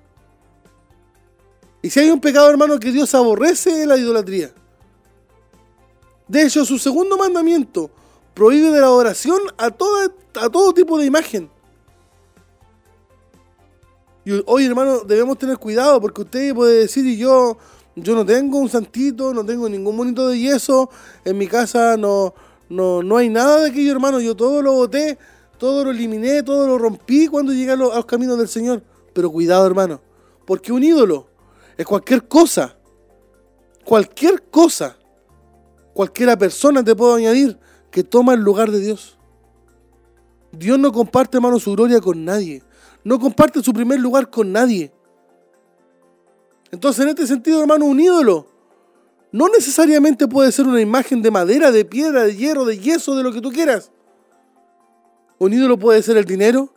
Y 1.82 1.90
si 1.90 2.00
hay 2.00 2.10
un 2.10 2.20
pecado, 2.20 2.48
hermano, 2.48 2.78
que 2.78 2.92
Dios 2.92 3.14
aborrece, 3.14 3.82
es 3.82 3.86
la 3.86 3.98
idolatría. 3.98 4.52
De 6.28 6.42
hecho, 6.42 6.64
su 6.64 6.78
segundo 6.78 7.18
mandamiento 7.18 7.90
prohíbe 8.32 8.70
de 8.70 8.80
la 8.80 8.86
adoración 8.86 9.40
a, 9.58 9.66
a 9.66 10.48
todo 10.50 10.72
tipo 10.72 10.98
de 10.98 11.06
imagen. 11.06 11.50
Y 14.24 14.42
hoy, 14.46 14.64
hermano, 14.64 15.00
debemos 15.00 15.36
tener 15.36 15.58
cuidado 15.58 16.00
porque 16.00 16.22
usted 16.22 16.54
puede 16.54 16.78
decir, 16.80 17.04
y 17.04 17.18
yo, 17.18 17.58
yo 17.94 18.14
no 18.14 18.24
tengo 18.24 18.58
un 18.58 18.70
santito, 18.70 19.34
no 19.34 19.44
tengo 19.44 19.68
ningún 19.68 19.96
monito 19.96 20.28
de 20.28 20.38
yeso, 20.38 20.88
en 21.24 21.36
mi 21.36 21.46
casa 21.46 21.98
no, 21.98 22.32
no, 22.74 23.02
no 23.02 23.16
hay 23.16 23.28
nada 23.28 23.60
de 23.60 23.70
aquello, 23.70 23.92
hermano, 23.92 24.20
yo 24.20 24.34
todo 24.34 24.60
lo 24.60 24.72
boté, 24.72 25.16
todo 25.58 25.84
lo 25.84 25.92
eliminé, 25.92 26.42
todo 26.42 26.66
lo 26.66 26.76
rompí 26.76 27.28
cuando 27.28 27.52
llegué 27.52 27.70
a 27.70 27.76
los 27.76 28.04
caminos 28.04 28.36
del 28.36 28.48
Señor. 28.48 28.82
Pero 29.12 29.30
cuidado, 29.30 29.64
hermano, 29.66 30.00
porque 30.44 30.72
un 30.72 30.82
ídolo 30.82 31.28
es 31.76 31.86
cualquier 31.86 32.26
cosa. 32.26 32.76
Cualquier 33.84 34.42
cosa. 34.50 34.96
Cualquiera 35.92 36.36
persona 36.36 36.82
te 36.82 36.96
puedo 36.96 37.14
añadir 37.14 37.58
que 37.90 38.02
toma 38.02 38.34
el 38.34 38.40
lugar 38.40 38.70
de 38.72 38.80
Dios. 38.80 39.16
Dios 40.50 40.78
no 40.78 40.92
comparte, 40.92 41.36
hermano, 41.36 41.60
su 41.60 41.72
gloria 41.72 42.00
con 42.00 42.24
nadie. 42.24 42.62
No 43.04 43.20
comparte 43.20 43.62
su 43.62 43.72
primer 43.72 44.00
lugar 44.00 44.30
con 44.30 44.50
nadie. 44.50 44.92
Entonces, 46.72 47.04
en 47.04 47.10
este 47.10 47.26
sentido, 47.28 47.60
hermano, 47.60 47.84
un 47.84 48.00
ídolo 48.00 48.48
no 49.34 49.48
necesariamente 49.48 50.28
puede 50.28 50.52
ser 50.52 50.68
una 50.68 50.80
imagen 50.80 51.20
de 51.20 51.28
madera, 51.28 51.72
de 51.72 51.84
piedra, 51.84 52.22
de 52.22 52.36
hierro, 52.36 52.64
de 52.64 52.78
yeso, 52.78 53.16
de 53.16 53.24
lo 53.24 53.32
que 53.32 53.40
tú 53.40 53.50
quieras. 53.50 53.90
Un 55.40 55.52
ídolo 55.52 55.76
puede 55.76 56.00
ser 56.04 56.16
el 56.16 56.24
dinero, 56.24 56.72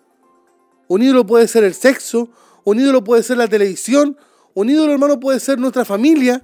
un 0.88 1.04
ídolo 1.04 1.24
puede 1.24 1.48
ser 1.48 1.64
el 1.64 1.76
sexo, 1.76 2.30
un 2.64 2.80
ídolo 2.80 3.04
puede 3.04 3.22
ser 3.22 3.38
la 3.38 3.48
televisión, 3.48 4.18
un 4.56 4.72
ídolo, 4.72 4.92
hermano, 4.92 5.20
puede 5.20 5.40
ser 5.40 5.60
nuestra 5.60 5.86
familia. 5.86 6.44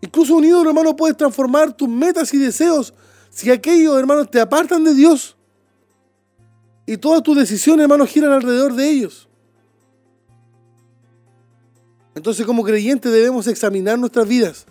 Incluso 0.00 0.34
un 0.34 0.44
ídolo, 0.44 0.70
hermano, 0.70 0.96
puede 0.96 1.14
transformar 1.14 1.72
tus 1.72 1.88
metas 1.88 2.34
y 2.34 2.38
deseos 2.38 2.92
si 3.30 3.52
aquellos, 3.52 3.96
hermanos, 3.96 4.28
te 4.28 4.40
apartan 4.40 4.82
de 4.82 4.92
Dios. 4.92 5.36
Y 6.84 6.96
todas 6.96 7.22
tus 7.22 7.36
decisiones, 7.36 7.84
hermanos, 7.84 8.08
giran 8.08 8.32
alrededor 8.32 8.74
de 8.74 8.90
ellos. 8.90 9.28
Entonces, 12.14 12.46
como 12.46 12.62
creyentes, 12.62 13.12
debemos 13.12 13.46
examinar 13.46 13.98
nuestras 13.98 14.28
vidas 14.28 14.66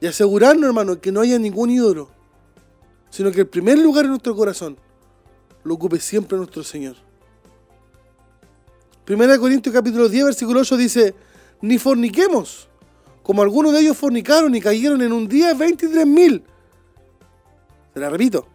y 0.00 0.06
asegurarnos, 0.06 0.64
hermano, 0.64 1.00
que 1.00 1.10
no 1.10 1.20
haya 1.20 1.38
ningún 1.38 1.70
ídolo, 1.70 2.10
sino 3.10 3.32
que 3.32 3.40
el 3.40 3.46
primer 3.46 3.78
lugar 3.78 4.04
en 4.04 4.10
nuestro 4.10 4.34
corazón 4.36 4.76
lo 5.64 5.74
ocupe 5.74 5.98
siempre 5.98 6.36
nuestro 6.38 6.62
Señor. 6.62 6.96
Primera 9.04 9.38
Corintios 9.38 9.74
capítulo 9.74 10.08
10, 10.08 10.24
versículo 10.26 10.60
8 10.60 10.76
dice, 10.76 11.14
ni 11.60 11.78
forniquemos, 11.78 12.68
como 13.22 13.42
algunos 13.42 13.72
de 13.72 13.80
ellos 13.80 13.96
fornicaron 13.96 14.54
y 14.54 14.60
cayeron 14.60 15.02
en 15.02 15.12
un 15.12 15.26
día 15.26 15.52
23 15.54 16.06
mil. 16.06 16.44
Se 17.92 18.00
la 18.00 18.10
repito. 18.10 18.53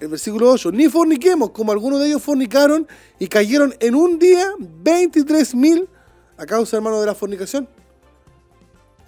El 0.00 0.08
versículo 0.08 0.50
8, 0.52 0.70
ni 0.72 0.88
forniquemos, 0.88 1.50
como 1.50 1.72
algunos 1.72 2.00
de 2.00 2.08
ellos 2.08 2.22
fornicaron 2.22 2.86
y 3.18 3.26
cayeron 3.26 3.74
en 3.80 3.94
un 3.94 4.18
día 4.18 4.46
23 4.58 5.54
mil 5.56 5.88
a 6.36 6.46
causa, 6.46 6.76
hermano, 6.76 7.00
de 7.00 7.06
la 7.06 7.14
fornicación. 7.14 7.68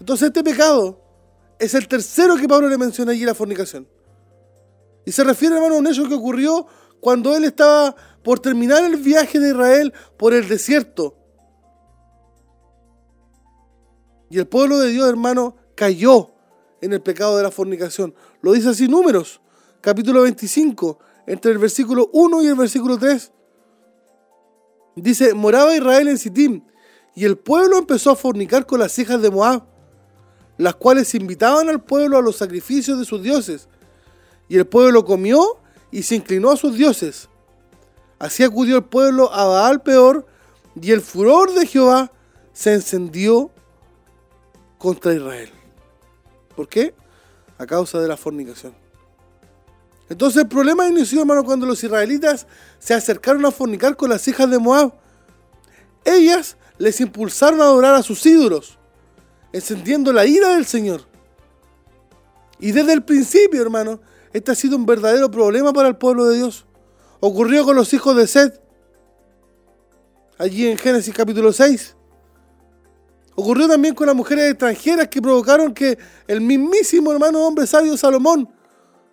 Entonces 0.00 0.28
este 0.28 0.42
pecado 0.42 0.98
es 1.58 1.74
el 1.74 1.86
tercero 1.86 2.36
que 2.36 2.48
Pablo 2.48 2.68
le 2.68 2.76
menciona 2.76 3.12
allí, 3.12 3.24
la 3.24 3.34
fornicación. 3.34 3.86
Y 5.04 5.12
se 5.12 5.22
refiere, 5.22 5.54
hermano, 5.54 5.76
a 5.76 5.78
un 5.78 5.86
hecho 5.86 6.08
que 6.08 6.14
ocurrió 6.14 6.66
cuando 7.00 7.36
él 7.36 7.44
estaba 7.44 7.94
por 8.22 8.40
terminar 8.40 8.82
el 8.84 8.96
viaje 8.96 9.38
de 9.38 9.50
Israel 9.50 9.92
por 10.16 10.34
el 10.34 10.48
desierto. 10.48 11.16
Y 14.28 14.38
el 14.38 14.46
pueblo 14.46 14.78
de 14.78 14.88
Dios, 14.88 15.08
hermano, 15.08 15.56
cayó 15.74 16.30
en 16.80 16.92
el 16.92 17.00
pecado 17.00 17.36
de 17.36 17.42
la 17.42 17.50
fornicación. 17.50 18.14
Lo 18.42 18.52
dice 18.52 18.70
así 18.70 18.88
Números, 18.88 19.40
capítulo 19.80 20.22
25, 20.22 20.98
entre 21.26 21.52
el 21.52 21.58
versículo 21.58 22.10
1 22.12 22.42
y 22.42 22.46
el 22.46 22.54
versículo 22.54 22.98
3. 22.98 23.32
Dice, 24.96 25.34
moraba 25.34 25.74
Israel 25.74 26.08
en 26.08 26.18
Sittim, 26.18 26.62
y 27.14 27.24
el 27.24 27.38
pueblo 27.38 27.78
empezó 27.78 28.10
a 28.10 28.16
fornicar 28.16 28.66
con 28.66 28.80
las 28.80 28.98
hijas 28.98 29.22
de 29.22 29.30
Moab, 29.30 29.64
las 30.58 30.74
cuales 30.74 31.14
invitaban 31.14 31.68
al 31.68 31.82
pueblo 31.82 32.18
a 32.18 32.22
los 32.22 32.36
sacrificios 32.36 32.98
de 32.98 33.04
sus 33.04 33.22
dioses. 33.22 33.68
Y 34.48 34.56
el 34.56 34.66
pueblo 34.66 35.04
comió 35.04 35.58
y 35.90 36.02
se 36.02 36.16
inclinó 36.16 36.50
a 36.50 36.56
sus 36.56 36.74
dioses. 36.74 37.28
Así 38.18 38.44
acudió 38.44 38.76
el 38.76 38.84
pueblo 38.84 39.32
a 39.32 39.46
Baal 39.46 39.82
peor, 39.82 40.26
y 40.80 40.92
el 40.92 41.00
furor 41.00 41.52
de 41.54 41.66
Jehová 41.66 42.12
se 42.52 42.74
encendió 42.74 43.50
contra 44.78 45.14
Israel. 45.14 45.50
¿Por 46.54 46.68
qué? 46.68 46.94
A 47.58 47.66
causa 47.66 47.98
de 48.00 48.08
la 48.08 48.16
fornicación. 48.16 48.74
Entonces 50.10 50.42
el 50.42 50.48
problema 50.48 50.88
inició, 50.88 51.20
hermano, 51.20 51.44
cuando 51.44 51.64
los 51.64 51.82
israelitas 51.84 52.48
se 52.80 52.94
acercaron 52.94 53.46
a 53.46 53.52
fornicar 53.52 53.96
con 53.96 54.10
las 54.10 54.26
hijas 54.26 54.50
de 54.50 54.58
Moab. 54.58 54.92
Ellas 56.04 56.56
les 56.78 57.00
impulsaron 57.00 57.60
a 57.60 57.64
adorar 57.64 57.94
a 57.94 58.02
sus 58.02 58.26
ídolos, 58.26 58.76
encendiendo 59.52 60.12
la 60.12 60.26
ira 60.26 60.48
del 60.56 60.66
Señor. 60.66 61.02
Y 62.58 62.72
desde 62.72 62.92
el 62.92 63.04
principio, 63.04 63.62
hermano, 63.62 64.00
este 64.32 64.50
ha 64.50 64.54
sido 64.56 64.76
un 64.76 64.84
verdadero 64.84 65.30
problema 65.30 65.72
para 65.72 65.86
el 65.86 65.96
pueblo 65.96 66.26
de 66.26 66.38
Dios. 66.38 66.66
Ocurrió 67.20 67.64
con 67.64 67.76
los 67.76 67.92
hijos 67.94 68.16
de 68.16 68.26
Seth, 68.26 68.60
allí 70.38 70.66
en 70.66 70.76
Génesis 70.76 71.14
capítulo 71.14 71.52
6. 71.52 71.94
Ocurrió 73.36 73.68
también 73.68 73.94
con 73.94 74.08
las 74.08 74.16
mujeres 74.16 74.50
extranjeras 74.50 75.06
que 75.06 75.22
provocaron 75.22 75.72
que 75.72 75.96
el 76.26 76.40
mismísimo 76.40 77.12
hermano 77.12 77.46
hombre 77.46 77.68
sabio 77.68 77.96
Salomón 77.96 78.48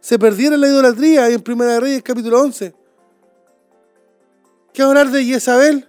se 0.08 0.18
perdiera 0.18 0.56
la 0.56 0.70
idolatría 0.70 1.28
en 1.28 1.42
Primera 1.42 1.74
de 1.74 1.80
Reyes 1.82 2.02
capítulo 2.02 2.40
11. 2.40 2.74
¿Qué 4.72 4.82
hablar 4.82 5.12
de 5.12 5.26
Jezabel? 5.26 5.86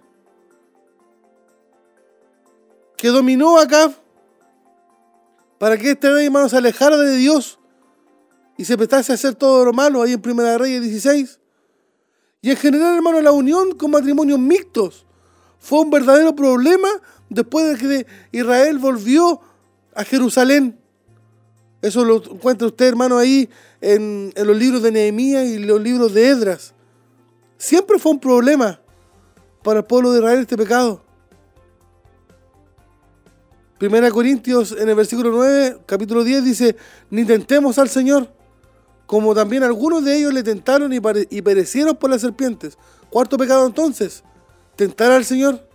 Que 2.97 3.11
dominó 3.11 3.61
acá 3.61 3.93
para 5.57 5.79
que 5.79 5.93
este 5.93 6.11
rey 6.11 6.27
hermano 6.27 6.49
se 6.49 6.57
alejara 6.57 6.97
de 6.97 7.15
Dios 7.15 7.61
y 8.57 8.65
se 8.65 8.77
prestase 8.77 9.13
a 9.13 9.15
hacer 9.15 9.37
todo 9.37 9.65
lo 9.65 9.73
malo 9.73 10.03
ahí 10.03 10.15
en 10.15 10.21
Primera 10.21 10.51
de 10.51 10.59
Reyes 10.59 10.83
16. 10.83 11.39
Y 12.43 12.51
en 12.51 12.57
general, 12.57 12.97
hermano, 12.97 13.21
la 13.21 13.31
unión 13.31 13.79
con 13.79 13.93
matrimonios 13.93 14.41
mixtos 14.41 15.07
fue 15.61 15.79
un 15.79 15.91
verdadero 15.91 16.35
problema 16.35 16.89
después 17.29 17.79
de 17.79 17.79
que 17.79 18.07
Israel 18.37 18.79
volvió 18.81 19.41
a 19.95 20.03
Jerusalén. 20.03 20.78
Eso 21.81 22.05
lo 22.05 22.17
encuentra 22.17 22.67
usted, 22.67 22.87
hermano, 22.87 23.19
ahí 23.19 23.49
en, 23.81 24.33
los 24.37 24.57
libros 24.57 24.83
de 24.83 24.91
Nehemías 24.91 25.47
y 25.47 25.59
los 25.59 25.81
libros 25.81 26.13
de 26.13 26.29
Edras. 26.29 26.75
Siempre 27.57 27.99
fue 27.99 28.13
un 28.13 28.21
problema 28.21 28.81
para 29.63 29.81
el 29.81 29.85
pueblo 29.85 30.13
de 30.13 30.19
Israel 30.19 30.41
este 30.41 30.57
pecado. 30.57 31.03
Primera 33.79 34.11
Corintios 34.11 34.73
en 34.73 34.89
el 34.89 34.97
versículo 34.97 35.31
9, 35.31 35.79
capítulo 35.87 36.25
10 36.25 36.45
dice, 36.45 36.77
ni 37.11 37.25
tentemos 37.25 37.79
al 37.79 37.89
Señor, 37.89 38.29
como 39.07 39.37
también 39.37 39.63
algunos 39.63 40.05
de 40.05 40.17
ellos 40.17 40.35
le 40.35 40.43
tentaron 40.43 40.93
y, 40.93 41.01
perecieron 41.43 41.95
por 41.95 42.11
las 42.11 42.21
serpientes. 42.21 42.77
Cuarto 43.09 43.37
pecado 43.37 43.65
entonces, 43.67 44.25
tentar 44.75 45.13
al 45.13 45.25
Señor. 45.25 45.68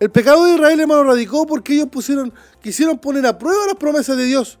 El 0.00 0.10
pecado 0.10 0.44
de 0.44 0.54
Israel, 0.54 0.80
hermano, 0.80 1.04
radicó 1.04 1.46
porque 1.46 1.74
ellos 1.74 1.88
pusieron, 1.88 2.32
quisieron 2.60 2.98
poner 2.98 3.26
a 3.26 3.38
prueba 3.38 3.66
las 3.66 3.76
promesas 3.76 4.16
de 4.16 4.24
Dios. 4.24 4.58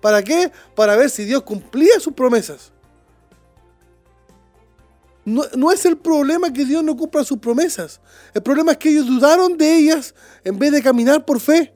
¿Para 0.00 0.22
qué? 0.22 0.50
Para 0.74 0.96
ver 0.96 1.10
si 1.10 1.24
Dios 1.24 1.42
cumplía 1.42 1.98
sus 2.00 2.12
promesas. 2.12 2.72
No, 5.24 5.70
es 5.70 5.86
el 5.86 5.96
problema 5.96 6.52
que 6.52 6.64
Dios 6.64 6.82
no 6.82 6.96
cumpla 6.96 7.22
sus 7.22 7.38
promesas. 7.38 8.00
El 8.34 8.42
problema 8.42 8.72
es 8.72 8.78
que 8.78 8.90
ellos 8.90 9.06
dudaron 9.06 9.56
de 9.56 9.76
ellas 9.76 10.14
en 10.42 10.58
vez 10.58 10.72
de 10.72 10.82
caminar 10.82 11.24
por 11.24 11.38
fe. 11.38 11.72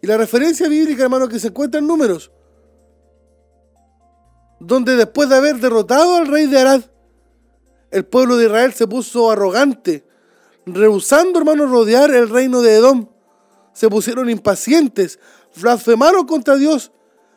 Y 0.00 0.06
la 0.06 0.16
referencia 0.16 0.68
bíblica, 0.68 1.02
hermano, 1.02 1.28
que 1.28 1.40
se 1.40 1.48
encuentra 1.48 1.80
en 1.80 1.88
números, 1.88 2.30
donde 4.60 4.94
después 4.94 5.28
de 5.28 5.36
haber 5.36 5.56
derrotado 5.56 6.16
al 6.16 6.28
rey 6.28 6.46
de 6.46 6.58
Arad, 6.58 6.82
el 7.90 8.04
pueblo 8.04 8.36
de 8.36 8.46
Israel 8.46 8.72
se 8.72 8.86
puso 8.86 9.30
arrogante, 9.30 10.04
rehusando, 10.66 11.38
hermano, 11.38 11.66
rodear 11.66 12.10
el 12.10 12.28
reino 12.28 12.60
de 12.60 12.76
Edom. 12.76 13.08
Se 13.72 13.88
pusieron 13.88 14.28
impacientes, 14.28 15.18
blasfemaron 15.56 16.26
contra 16.26 16.56
Dios, 16.56 16.92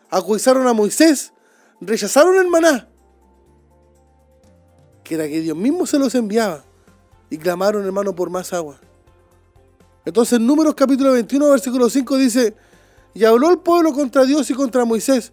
acusaron 0.09 0.67
a 0.67 0.73
Moisés, 0.73 1.33
rechazaron 1.79 2.35
el 2.37 2.47
maná 2.47 2.89
que 5.05 5.15
era 5.15 5.27
que 5.29 5.39
Dios 5.39 5.55
mismo 5.55 5.85
se 5.85 5.97
los 5.97 6.13
enviaba. 6.15 6.65
Y 7.29 7.37
clamaron, 7.37 7.85
hermano, 7.85 8.13
por 8.13 8.29
más 8.29 8.51
agua. 8.51 8.77
Entonces, 10.03 10.39
en 10.39 10.45
Números 10.45 10.75
capítulo 10.75 11.13
21, 11.13 11.49
versículo 11.49 11.89
5 11.89 12.17
dice, 12.17 12.55
y 13.13 13.23
habló 13.23 13.49
el 13.51 13.59
pueblo 13.59 13.93
contra 13.93 14.25
Dios 14.25 14.49
y 14.49 14.53
contra 14.53 14.83
Moisés. 14.83 15.31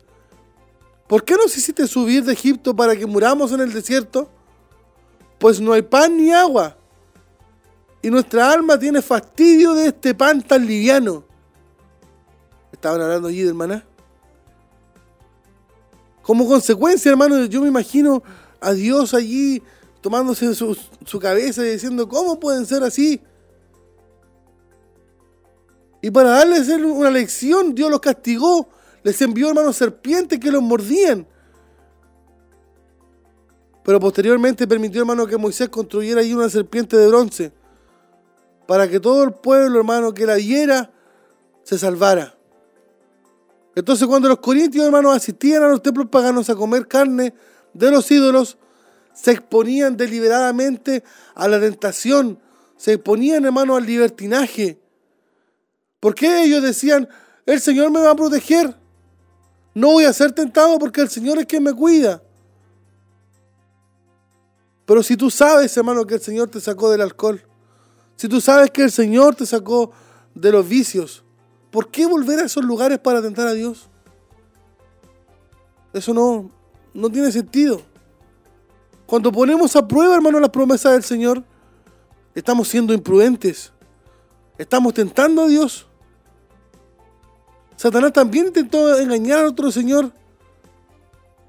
¿Por 1.09 1.25
qué 1.25 1.35
nos 1.35 1.57
hiciste 1.57 1.87
subir 1.87 2.25
de 2.25 2.33
Egipto 2.33 2.77
para 2.77 2.95
que 2.95 3.07
muramos 3.07 3.51
en 3.53 3.61
el 3.61 3.73
desierto? 3.73 4.31
Pues 5.39 5.61
no 5.61 5.73
hay 5.73 5.83
pan 5.83 6.17
ni 6.17 6.33
agua. 6.33 6.77
Y 8.03 8.11
nuestra 8.11 8.51
alma 8.51 8.79
tiene 8.79 9.01
fastidio 9.01 9.75
de 9.75 9.87
este 9.87 10.15
pan 10.15 10.43
tan 10.43 10.67
liviano. 10.67 11.25
Estaban 12.73 13.01
hablando 13.01 13.29
allí 13.29 13.43
del 13.43 13.55
maná. 13.55 13.87
Como 16.21 16.47
consecuencia, 16.49 17.11
hermano, 17.11 17.45
yo 17.47 17.63
me 17.63 17.69
imagino 17.69 18.23
a 18.61 18.73
Dios 18.73 19.15
allí 19.15 19.63
tomándose 20.01 20.53
su, 20.55 20.77
su 21.07 21.21
cabeza 21.21 21.65
y 21.65 21.71
diciendo, 21.71 22.09
¿cómo 22.09 22.41
pueden 22.41 22.67
ser 22.67 22.83
así? 22.83 23.21
Y 26.01 26.11
para 26.11 26.31
darles 26.31 26.69
una 26.69 27.11
lección, 27.11 27.73
Dios 27.75 27.89
los 27.89 28.01
castigó. 28.01 28.69
Les 29.05 29.21
envió 29.23 29.49
hermanos 29.49 29.77
serpientes 29.77 30.41
que 30.41 30.51
los 30.51 30.61
mordían. 30.61 31.27
Pero 33.85 34.01
posteriormente 34.01 34.67
permitió, 34.67 35.03
hermano, 35.03 35.27
que 35.27 35.37
Moisés 35.37 35.69
construyera 35.69 36.21
allí 36.21 36.35
una 36.35 36.49
serpiente 36.49 36.97
de 36.97 37.07
bronce. 37.07 37.53
Para 38.73 38.89
que 38.89 39.01
todo 39.01 39.23
el 39.23 39.35
pueblo, 39.35 39.81
hermano, 39.81 40.15
que 40.15 40.25
la 40.25 40.37
viera, 40.37 40.91
se 41.63 41.79
salvara. 41.79 42.35
Entonces 43.75 44.09
cuando 44.09 44.31
los 44.31 44.39
corintios, 44.39 44.87
hermanos, 44.87 45.15
asistían 45.15 45.63
a 45.63 45.69
los 45.69 45.83
templos 45.83 46.07
paganos 46.09 46.49
a 46.49 46.55
comer 46.55 46.89
carne 46.89 47.35
de 47.75 47.91
los 47.91 48.11
ídolos 48.11 48.57
se 49.13 49.33
exponían 49.33 49.99
deliberadamente 49.99 51.05
a 51.35 51.49
la 51.49 51.61
tentación, 51.61 52.41
se 52.79 52.95
exponían, 52.95 53.45
hermano, 53.45 53.77
al 53.77 53.85
libertinaje. 53.85 54.81
¿Por 56.01 56.15
qué 56.15 56.45
ellos 56.45 56.63
decían, 56.63 57.07
el 57.45 57.61
Señor 57.61 57.91
me 57.91 58.01
va 58.01 58.13
a 58.13 58.17
proteger? 58.17 58.75
No 59.75 59.89
voy 59.89 60.07
a 60.07 60.15
ser 60.15 60.33
tentado 60.33 60.79
porque 60.79 61.03
el 61.03 61.11
Señor 61.11 61.37
es 61.37 61.45
quien 61.45 61.63
me 61.63 61.75
cuida. 61.75 62.23
Pero 64.87 65.03
si 65.03 65.15
tú 65.15 65.31
sabes, 65.31 65.77
hermano, 65.77 66.07
que 66.07 66.15
el 66.15 66.23
Señor 66.23 66.49
te 66.49 66.59
sacó 66.59 66.91
del 66.91 67.03
alcohol, 67.03 67.47
si 68.23 68.29
tú 68.29 68.41
sabes 68.41 68.71
que 68.71 68.83
el 68.83 68.93
Señor 68.93 69.35
te 69.35 69.45
sacó 69.45 69.91
de 70.33 70.53
los 70.53 70.69
vicios, 70.69 71.25
¿por 71.73 71.91
qué 71.91 72.07
volver 72.07 72.39
a 72.39 72.45
esos 72.45 72.65
lugares 72.65 73.01
para 73.01 73.21
tentar 73.21 73.49
a 73.49 73.53
Dios? 73.53 73.89
Eso 75.93 76.15
no, 76.15 76.49
no 76.95 77.11
tiene 77.11 77.33
sentido. 77.33 77.83
Cuando 79.07 79.33
ponemos 79.33 79.75
a 79.75 79.89
prueba, 79.89 80.15
hermano, 80.15 80.39
las 80.39 80.51
promesas 80.51 80.93
del 80.93 81.03
Señor, 81.03 81.43
estamos 82.33 82.69
siendo 82.69 82.95
imprudentes. 82.95 83.73
Estamos 84.57 84.95
tentando 84.95 85.43
a 85.43 85.49
Dios. 85.49 85.89
Satanás 87.75 88.13
también 88.13 88.47
intentó 88.47 88.97
engañar 89.01 89.47
a 89.47 89.49
otro 89.49 89.73
Señor 89.73 90.13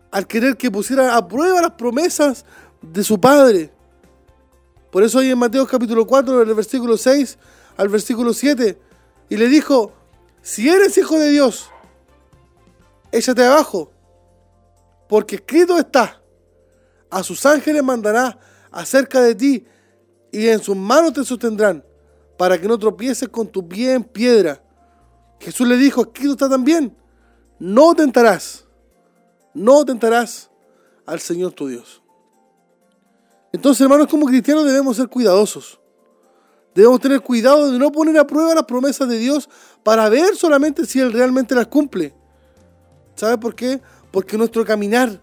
al 0.10 0.26
querer 0.26 0.58
que 0.58 0.72
pusiera 0.72 1.16
a 1.18 1.28
prueba 1.28 1.62
las 1.62 1.74
promesas 1.74 2.46
de 2.82 3.04
su 3.04 3.22
Padre. 3.22 3.72
Por 4.94 5.02
eso 5.02 5.18
hay 5.18 5.32
en 5.32 5.40
Mateo 5.40 5.66
capítulo 5.66 6.06
4, 6.06 6.46
del 6.46 6.54
versículo 6.54 6.98
6 6.98 7.40
al 7.78 7.90
versículo 7.90 8.32
7, 8.32 8.80
y 9.28 9.38
le 9.38 9.48
dijo, 9.48 9.92
si 10.44 10.70
eres 10.70 10.96
hijo 11.00 11.18
de 11.18 11.32
Dios, 11.32 11.72
échate 13.12 13.44
abajo, 13.44 13.92
porque 15.10 15.38
escrito 15.38 15.80
está, 15.80 16.22
a 17.10 17.24
sus 17.24 17.44
ángeles 17.48 17.84
mandará 17.84 18.38
acerca 18.70 19.20
de 19.22 19.34
ti, 19.34 19.66
y 20.32 20.48
en 20.48 20.62
sus 20.62 20.78
manos 20.78 21.14
te 21.14 21.24
sostendrán, 21.24 21.84
para 22.38 22.62
que 22.62 22.68
no 22.68 22.78
tropieces 22.78 23.30
con 23.30 23.48
tu 23.48 23.68
pie 23.68 23.94
en 23.94 24.04
piedra. 24.04 24.64
Jesús 25.40 25.68
le 25.68 25.76
dijo, 25.76 26.04
escrito 26.04 26.34
está 26.34 26.48
también, 26.48 26.96
no 27.58 27.96
tentarás, 27.96 28.68
no 29.56 29.84
tentarás 29.84 30.52
al 31.08 31.20
Señor 31.20 31.54
tu 31.54 31.68
Dios. 31.68 32.03
Entonces, 33.54 33.82
hermanos, 33.82 34.08
como 34.08 34.26
cristianos 34.26 34.66
debemos 34.66 34.98
ser 34.98 35.08
cuidadosos. 35.08 35.80
Debemos 36.74 37.00
tener 37.00 37.22
cuidado 37.22 37.72
de 37.72 37.78
no 37.78 37.92
poner 37.92 38.18
a 38.18 38.26
prueba 38.26 38.56
las 38.56 38.64
promesas 38.64 39.08
de 39.08 39.20
Dios 39.20 39.48
para 39.84 40.10
ver 40.10 40.36
solamente 40.36 40.88
si 40.88 41.00
Él 41.00 41.14
realmente 41.14 41.54
las 41.54 41.68
cumple. 41.68 42.16
¿Sabe 43.16 43.38
por 43.38 43.54
qué? 43.54 43.80
Porque 44.12 44.40
nuestro 44.40 44.66
caminar 44.66 45.22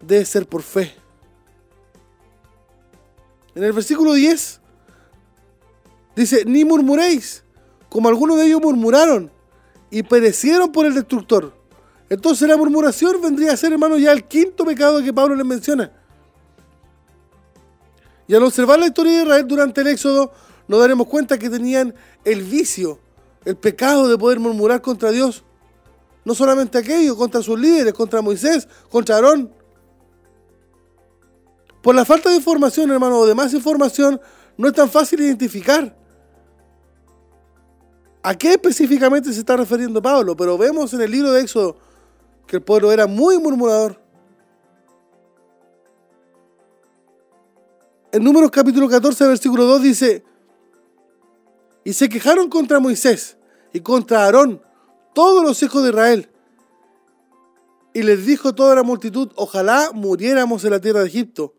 debe 0.00 0.24
ser 0.24 0.48
por 0.48 0.62
fe. 0.62 0.94
En 3.54 3.62
el 3.62 3.74
versículo 3.74 4.14
10 4.14 4.60
dice, 6.16 6.44
ni 6.46 6.64
murmuréis, 6.64 7.44
como 7.90 8.08
algunos 8.08 8.38
de 8.38 8.46
ellos 8.46 8.62
murmuraron 8.62 9.30
y 9.90 10.02
perecieron 10.02 10.72
por 10.72 10.86
el 10.86 10.94
destructor. 10.94 11.59
Entonces 12.10 12.48
la 12.48 12.56
murmuración 12.56 13.22
vendría 13.22 13.52
a 13.52 13.56
ser, 13.56 13.72
hermano, 13.72 13.96
ya 13.96 14.10
el 14.10 14.24
quinto 14.24 14.64
pecado 14.64 15.00
que 15.00 15.12
Pablo 15.12 15.36
les 15.36 15.46
menciona. 15.46 15.92
Y 18.26 18.34
al 18.34 18.42
observar 18.42 18.80
la 18.80 18.86
historia 18.86 19.12
de 19.12 19.22
Israel 19.22 19.46
durante 19.46 19.80
el 19.80 19.86
Éxodo, 19.86 20.32
nos 20.66 20.80
daremos 20.80 21.06
cuenta 21.06 21.38
que 21.38 21.48
tenían 21.48 21.94
el 22.24 22.42
vicio, 22.42 22.98
el 23.44 23.56
pecado 23.56 24.08
de 24.08 24.18
poder 24.18 24.40
murmurar 24.40 24.82
contra 24.82 25.12
Dios. 25.12 25.44
No 26.24 26.34
solamente 26.34 26.78
aquello, 26.78 27.16
contra 27.16 27.42
sus 27.42 27.58
líderes, 27.58 27.94
contra 27.94 28.20
Moisés, 28.20 28.66
contra 28.90 29.14
Aarón. 29.14 29.52
Por 31.80 31.94
la 31.94 32.04
falta 32.04 32.28
de 32.28 32.36
información, 32.36 32.90
hermano, 32.90 33.20
o 33.20 33.26
de 33.26 33.36
más 33.36 33.54
información, 33.54 34.20
no 34.56 34.66
es 34.66 34.74
tan 34.74 34.90
fácil 34.90 35.20
identificar 35.20 35.96
a 38.22 38.34
qué 38.34 38.52
específicamente 38.52 39.32
se 39.32 39.38
está 39.38 39.56
refiriendo 39.56 40.02
Pablo. 40.02 40.36
Pero 40.36 40.58
vemos 40.58 40.92
en 40.92 41.02
el 41.02 41.10
libro 41.10 41.30
de 41.32 41.42
Éxodo 41.42 41.89
que 42.50 42.56
el 42.56 42.62
pueblo 42.64 42.90
era 42.90 43.06
muy 43.06 43.38
murmurador. 43.38 44.02
En 48.10 48.24
Números 48.24 48.50
capítulo 48.50 48.88
14, 48.88 49.24
versículo 49.28 49.66
2 49.66 49.82
dice, 49.82 50.24
y 51.84 51.92
se 51.92 52.08
quejaron 52.08 52.50
contra 52.50 52.80
Moisés 52.80 53.36
y 53.72 53.78
contra 53.78 54.24
Aarón 54.24 54.60
todos 55.14 55.44
los 55.44 55.62
hijos 55.62 55.84
de 55.84 55.90
Israel. 55.90 56.28
Y 57.94 58.02
les 58.02 58.26
dijo 58.26 58.52
toda 58.52 58.74
la 58.74 58.82
multitud, 58.82 59.30
ojalá 59.36 59.92
muriéramos 59.94 60.64
en 60.64 60.72
la 60.72 60.80
tierra 60.80 61.02
de 61.02 61.06
Egipto, 61.06 61.54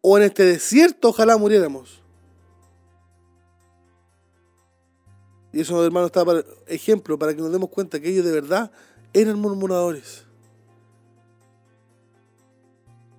o 0.00 0.16
en 0.16 0.24
este 0.24 0.44
desierto, 0.44 1.10
ojalá 1.10 1.36
muriéramos. 1.36 2.02
Y 5.52 5.60
eso, 5.60 5.84
hermano, 5.84 6.06
está 6.06 6.24
para 6.24 6.42
ejemplo, 6.68 7.18
para 7.18 7.34
que 7.34 7.42
nos 7.42 7.52
demos 7.52 7.68
cuenta 7.68 8.00
que 8.00 8.08
ellos 8.08 8.24
de 8.24 8.32
verdad 8.32 8.72
eran 9.20 9.40
murmuradores. 9.40 10.26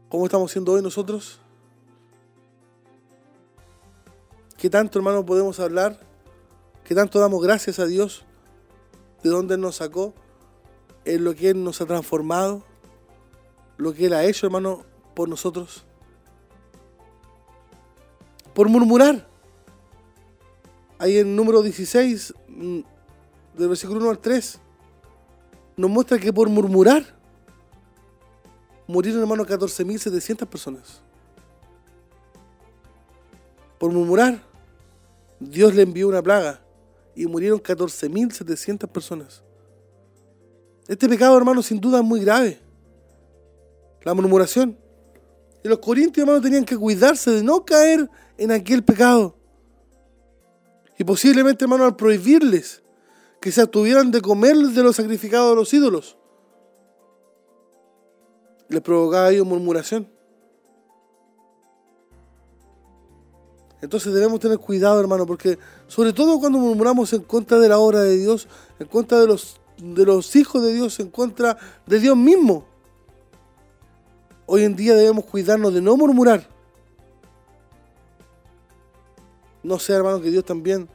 ¿Cómo 0.09 0.25
estamos 0.25 0.51
siendo 0.51 0.73
hoy 0.73 0.81
nosotros? 0.83 1.39
¿Qué 4.57 4.69
tanto, 4.69 4.99
hermano, 4.99 5.25
podemos 5.25 5.59
hablar? 5.59 5.99
¿Qué 6.83 6.93
tanto 6.93 7.19
damos 7.19 7.41
gracias 7.41 7.79
a 7.79 7.87
Dios? 7.87 8.25
¿De 9.23 9.31
dónde 9.31 9.55
Él 9.55 9.61
nos 9.61 9.77
sacó? 9.77 10.13
¿En 11.03 11.23
lo 11.23 11.33
que 11.33 11.49
Él 11.49 11.63
nos 11.63 11.81
ha 11.81 11.87
transformado? 11.87 12.63
¿Lo 13.77 13.91
que 13.91 14.05
Él 14.05 14.13
ha 14.13 14.23
hecho, 14.23 14.45
hermano, 14.45 14.85
por 15.15 15.27
nosotros? 15.27 15.83
Por 18.53 18.69
murmurar. 18.69 19.27
Ahí 20.99 21.17
en 21.17 21.35
número 21.35 21.63
16, 21.63 22.35
mm, 22.47 22.79
del 23.55 23.67
versículo 23.67 23.99
1 23.99 24.11
al 24.11 24.19
3, 24.19 24.61
nos 25.77 25.91
muestra 25.91 26.17
que 26.17 26.33
por 26.33 26.49
murmurar 26.49 27.05
murieron, 28.87 29.21
hermano, 29.21 29.45
14.700 29.45 30.47
personas. 30.47 31.01
Por 33.77 33.91
murmurar, 33.91 34.41
Dios 35.39 35.75
le 35.75 35.83
envió 35.83 36.07
una 36.07 36.23
plaga 36.23 36.59
y 37.15 37.27
murieron 37.27 37.59
14.700 37.59 38.87
personas. 38.87 39.43
Este 40.87 41.07
pecado, 41.07 41.37
hermano, 41.37 41.61
sin 41.61 41.79
duda 41.79 41.99
es 41.99 42.03
muy 42.03 42.21
grave. 42.21 42.59
La 44.03 44.15
murmuración. 44.15 44.75
Y 45.63 45.67
los 45.67 45.77
corintios, 45.77 46.23
hermano, 46.23 46.41
tenían 46.41 46.65
que 46.65 46.77
cuidarse 46.77 47.29
de 47.29 47.43
no 47.43 47.63
caer 47.63 48.09
en 48.37 48.51
aquel 48.51 48.83
pecado. 48.83 49.35
Y 50.97 51.03
posiblemente, 51.03 51.65
hermano, 51.65 51.85
al 51.85 51.95
prohibirles 51.95 52.81
que 53.47 53.53
se 53.53 53.61
abstuvieran 53.61 54.11
de 54.11 54.19
comer 54.19 54.57
de 54.57 54.83
los 54.83 54.97
sacrificados 54.97 55.51
de 55.51 55.55
los 55.55 55.73
ídolos, 55.73 56.17
les 58.67 58.81
provocaba 58.81 59.27
a 59.27 59.31
ellos 59.31 59.47
murmuración. 59.47 60.11
Entonces 63.81 64.13
debemos 64.13 64.41
tener 64.41 64.57
cuidado, 64.59 64.99
hermano, 64.99 65.25
porque 65.25 65.57
sobre 65.87 66.11
todo 66.11 66.41
cuando 66.41 66.59
murmuramos 66.59 67.13
en 67.13 67.21
contra 67.21 67.57
de 67.57 67.69
la 67.69 67.77
obra 67.77 68.01
de 68.01 68.17
Dios, 68.17 68.49
en 68.79 68.87
contra 68.87 69.17
de 69.17 69.27
los, 69.27 69.61
de 69.77 70.05
los 70.05 70.35
hijos 70.35 70.61
de 70.61 70.73
Dios, 70.73 70.99
en 70.99 71.09
contra 71.09 71.57
de 71.85 72.01
Dios 72.01 72.17
mismo. 72.17 72.65
Hoy 74.45 74.63
en 74.63 74.75
día 74.75 74.93
debemos 74.93 75.23
cuidarnos 75.23 75.73
de 75.73 75.81
no 75.81 75.95
murmurar. 75.95 76.49
No 79.63 79.79
sea, 79.79 79.95
hermano, 79.95 80.19
que 80.19 80.31
Dios 80.31 80.43
también 80.43 80.89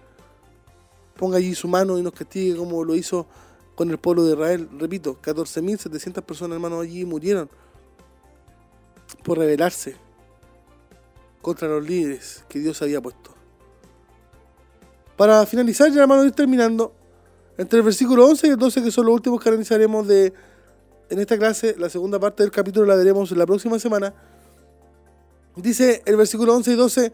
ponga 1.23 1.39
allí 1.39 1.55
su 1.55 1.69
mano 1.69 2.01
y 2.01 2.03
nos 2.03 2.15
castigue 2.15 2.57
como 2.57 2.83
lo 2.83 2.97
hizo 2.97 3.29
con 3.77 3.89
el 3.93 3.99
pueblo 3.99 4.25
de 4.25 4.33
Israel. 4.33 4.69
Repito, 4.77 5.23
14.700 5.23 6.21
personas, 6.21 6.57
hermano, 6.57 6.81
allí 6.81 7.05
murieron 7.05 7.49
por 9.23 9.39
rebelarse 9.39 9.95
contra 11.41 11.69
los 11.69 11.87
líderes 11.87 12.45
que 12.49 12.59
Dios 12.59 12.83
había 12.83 13.01
puesto. 13.01 13.31
Para 15.17 15.47
finalizar, 15.47 15.93
ya 15.93 16.03
hermano, 16.03 16.25
ir 16.25 16.33
terminando, 16.33 16.93
entre 17.57 17.79
el 17.79 17.85
versículo 17.85 18.27
11 18.27 18.49
y 18.49 18.51
el 18.51 18.57
12, 18.57 18.83
que 18.83 18.91
son 18.91 19.07
los 19.07 19.15
últimos 19.15 19.41
que 19.41 19.49
analizaremos 19.49 20.09
de, 20.09 20.33
en 21.09 21.21
esta 21.21 21.39
clase, 21.39 21.77
la 21.79 21.89
segunda 21.89 22.19
parte 22.19 22.43
del 22.43 22.51
capítulo 22.51 22.85
la 22.85 22.97
veremos 22.97 23.31
la 23.31 23.47
próxima 23.47 23.79
semana, 23.79 24.13
dice 25.55 26.03
el 26.05 26.17
versículo 26.17 26.53
11 26.57 26.73
y 26.73 26.75
12, 26.75 27.13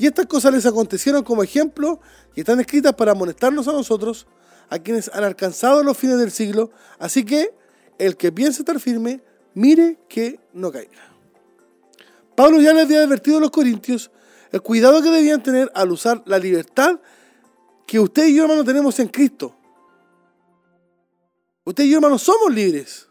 y 0.00 0.06
estas 0.06 0.24
cosas 0.24 0.54
les 0.54 0.64
acontecieron 0.64 1.22
como 1.22 1.42
ejemplo 1.42 2.00
y 2.34 2.40
están 2.40 2.58
escritas 2.58 2.94
para 2.94 3.12
amonestarnos 3.12 3.68
a 3.68 3.72
nosotros, 3.72 4.26
a 4.70 4.78
quienes 4.78 5.10
han 5.12 5.24
alcanzado 5.24 5.82
los 5.82 5.94
fines 5.98 6.18
del 6.18 6.30
siglo, 6.30 6.70
así 6.98 7.22
que 7.22 7.54
el 7.98 8.16
que 8.16 8.32
piense 8.32 8.62
estar 8.62 8.80
firme, 8.80 9.20
mire 9.52 9.98
que 10.08 10.40
no 10.54 10.72
caiga. 10.72 11.12
Pablo 12.34 12.62
ya 12.62 12.72
les 12.72 12.84
había 12.84 13.02
advertido 13.02 13.36
a 13.36 13.40
los 13.40 13.50
corintios 13.50 14.10
el 14.52 14.62
cuidado 14.62 15.02
que 15.02 15.10
debían 15.10 15.42
tener 15.42 15.70
al 15.74 15.92
usar 15.92 16.22
la 16.24 16.38
libertad 16.38 16.98
que 17.86 18.00
usted 18.00 18.26
y 18.28 18.36
yo, 18.36 18.44
hermano, 18.44 18.64
tenemos 18.64 18.98
en 19.00 19.08
Cristo. 19.08 19.54
Usted 21.62 21.84
y 21.84 21.90
yo, 21.90 21.98
hermano, 21.98 22.18
somos 22.18 22.54
libres. 22.54 23.06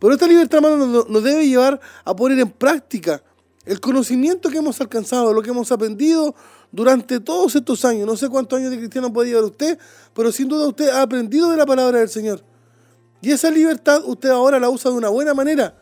Pero 0.00 0.14
esta 0.14 0.26
libertad, 0.26 0.64
hermano, 0.64 1.04
nos 1.08 1.22
debe 1.22 1.46
llevar 1.46 1.80
a 2.04 2.16
poner 2.16 2.40
en 2.40 2.50
práctica 2.50 3.22
el 3.68 3.80
conocimiento 3.80 4.48
que 4.48 4.56
hemos 4.56 4.80
alcanzado, 4.80 5.34
lo 5.34 5.42
que 5.42 5.50
hemos 5.50 5.70
aprendido 5.70 6.34
durante 6.72 7.20
todos 7.20 7.54
estos 7.54 7.84
años. 7.84 8.06
No 8.06 8.16
sé 8.16 8.30
cuántos 8.30 8.58
años 8.58 8.70
de 8.70 8.78
cristiano 8.78 9.12
puede 9.12 9.28
llevar 9.28 9.44
usted, 9.44 9.78
pero 10.14 10.32
sin 10.32 10.48
duda 10.48 10.66
usted 10.66 10.88
ha 10.88 11.02
aprendido 11.02 11.50
de 11.50 11.58
la 11.58 11.66
palabra 11.66 11.98
del 11.98 12.08
Señor. 12.08 12.42
Y 13.20 13.30
esa 13.30 13.50
libertad 13.50 14.00
usted 14.06 14.30
ahora 14.30 14.58
la 14.58 14.70
usa 14.70 14.90
de 14.90 14.96
una 14.96 15.10
buena 15.10 15.34
manera 15.34 15.74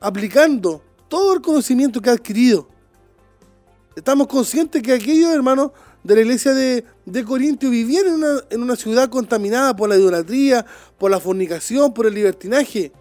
aplicando 0.00 0.82
todo 1.08 1.34
el 1.34 1.42
conocimiento 1.42 2.00
que 2.00 2.08
ha 2.08 2.14
adquirido. 2.14 2.66
Estamos 3.94 4.26
conscientes 4.26 4.82
que 4.82 4.94
aquellos 4.94 5.30
hermanos 5.34 5.72
de 6.02 6.14
la 6.14 6.20
iglesia 6.22 6.54
de, 6.54 6.86
de 7.04 7.22
Corintio 7.22 7.68
vivían 7.68 8.06
en 8.06 8.14
una, 8.14 8.40
en 8.48 8.62
una 8.62 8.76
ciudad 8.76 9.10
contaminada 9.10 9.76
por 9.76 9.90
la 9.90 9.96
idolatría, 9.96 10.64
por 10.96 11.10
la 11.10 11.20
fornicación, 11.20 11.92
por 11.92 12.06
el 12.06 12.14
libertinaje. 12.14 12.92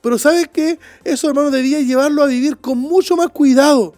Pero 0.00 0.18
¿sabes 0.18 0.48
qué? 0.48 0.78
Eso, 1.04 1.28
hermano, 1.28 1.50
debía 1.50 1.80
llevarlo 1.80 2.22
a 2.22 2.26
vivir 2.26 2.58
con 2.58 2.78
mucho 2.78 3.16
más 3.16 3.28
cuidado. 3.28 3.94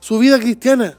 Su 0.00 0.18
vida 0.18 0.38
cristiana. 0.38 0.98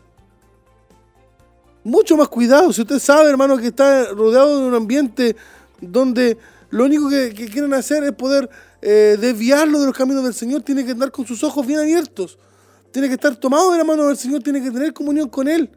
Mucho 1.84 2.18
más 2.18 2.28
cuidado. 2.28 2.72
Si 2.74 2.82
usted 2.82 2.99
sabe, 2.99 3.30
hermano, 3.30 3.58
que 3.58 3.68
está 3.68 4.10
rodeado 4.10 4.62
de 4.62 4.68
un 4.68 4.76
ambiente 4.76 5.36
donde 5.80 6.38
lo 6.70 6.86
único 6.86 7.10
que, 7.10 7.34
quieren 7.34 7.74
hacer 7.74 8.03
es 8.03 8.12
poder 8.12 8.49
eh, 8.82 9.18
desviarlo 9.20 9.80
de 9.80 9.86
los 9.88 9.95
caminos 9.95 10.24
del 10.24 10.34
Señor. 10.34 10.62
Tiene 10.62 10.86
que 10.86 10.91
andar 10.91 11.12
con 11.12 11.26
sus 11.26 11.43
ojos 11.43 11.66
bien 11.66 11.80
abiertos. 11.80 12.38
Tiene 12.91 13.08
que 13.08 13.16
estar 13.16 13.36
tomado 13.36 13.72
de 13.72 13.78
la 13.78 13.84
mano 13.84 14.08
del 14.08 14.18
Señor. 14.18 14.41
Tiene 14.43 14.62
que 14.62 14.72
tener 14.72 14.93
comunión 14.93 15.30
con 15.30 15.47
Él. 15.47 15.70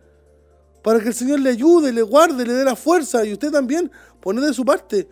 Para 0.82 1.00
que 1.00 1.08
el 1.08 1.14
Señor 1.14 1.40
le 1.40 1.50
ayude, 1.50 1.92
le 1.92 2.02
guarde, 2.02 2.44
le 2.46 2.52
dé 2.52 2.64
la 2.64 2.76
fuerza. 2.76 3.24
Y 3.24 3.32
usted 3.32 3.50
también 3.50 3.90
pone 4.20 4.40
de 4.40 4.52
su 4.52 4.64
parte. 4.64 5.08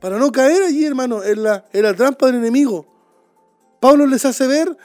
Para 0.00 0.18
no 0.18 0.32
caer 0.32 0.62
allí, 0.62 0.84
hermano, 0.84 1.22
en 1.22 1.42
la, 1.42 1.64
en 1.72 1.82
la 1.82 1.94
trampa 1.94 2.26
del 2.26 2.36
enemigo. 2.36 2.86
Pablo 3.80 4.06
les 4.06 4.24
hace 4.24 4.46
ver 4.46 4.76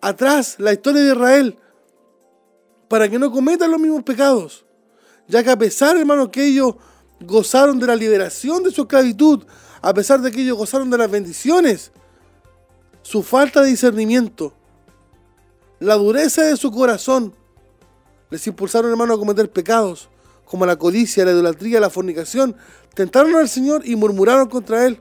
atrás 0.00 0.56
la 0.58 0.72
historia 0.72 1.02
de 1.02 1.12
Israel. 1.12 1.58
Para 2.88 3.08
que 3.08 3.18
no 3.18 3.30
cometan 3.30 3.70
los 3.70 3.80
mismos 3.80 4.04
pecados. 4.04 4.64
Ya 5.26 5.42
que 5.42 5.50
a 5.50 5.58
pesar, 5.58 5.96
hermano, 5.96 6.30
que 6.30 6.46
ellos 6.46 6.74
gozaron 7.20 7.78
de 7.78 7.86
la 7.86 7.96
liberación 7.96 8.62
de 8.62 8.70
su 8.70 8.82
esclavitud, 8.82 9.44
a 9.82 9.92
pesar 9.94 10.20
de 10.20 10.30
que 10.30 10.42
ellos 10.42 10.56
gozaron 10.56 10.90
de 10.90 10.98
las 10.98 11.10
bendiciones. 11.10 11.92
Su 13.02 13.22
falta 13.22 13.62
de 13.62 13.68
discernimiento, 13.68 14.52
la 15.78 15.94
dureza 15.94 16.42
de 16.42 16.56
su 16.56 16.70
corazón, 16.70 17.34
les 18.28 18.46
impulsaron, 18.46 18.90
hermano, 18.90 19.14
a 19.14 19.18
cometer 19.18 19.50
pecados, 19.50 20.08
como 20.50 20.66
la 20.66 20.74
codicia, 20.74 21.24
la 21.24 21.30
idolatría, 21.30 21.78
la 21.78 21.90
fornicación. 21.90 22.56
Tentaron 22.94 23.36
al 23.36 23.48
Señor 23.48 23.86
y 23.86 23.94
murmuraron 23.94 24.48
contra 24.48 24.84
Él. 24.84 25.00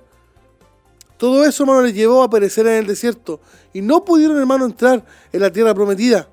Todo 1.17 1.43
eso, 1.43 1.63
hermano, 1.63 1.81
les 1.81 1.95
llevó 1.95 2.21
a 2.21 2.29
perecer 2.29 2.67
en 2.67 2.75
el 2.75 2.85
desierto 2.85 3.41
y 3.73 3.81
no 3.81 4.05
pudieron, 4.05 4.37
hermano, 4.37 4.65
entrar 4.65 5.03
en 5.33 5.41
la 5.41 5.51
tierra 5.51 5.73
prometida. 5.73 6.29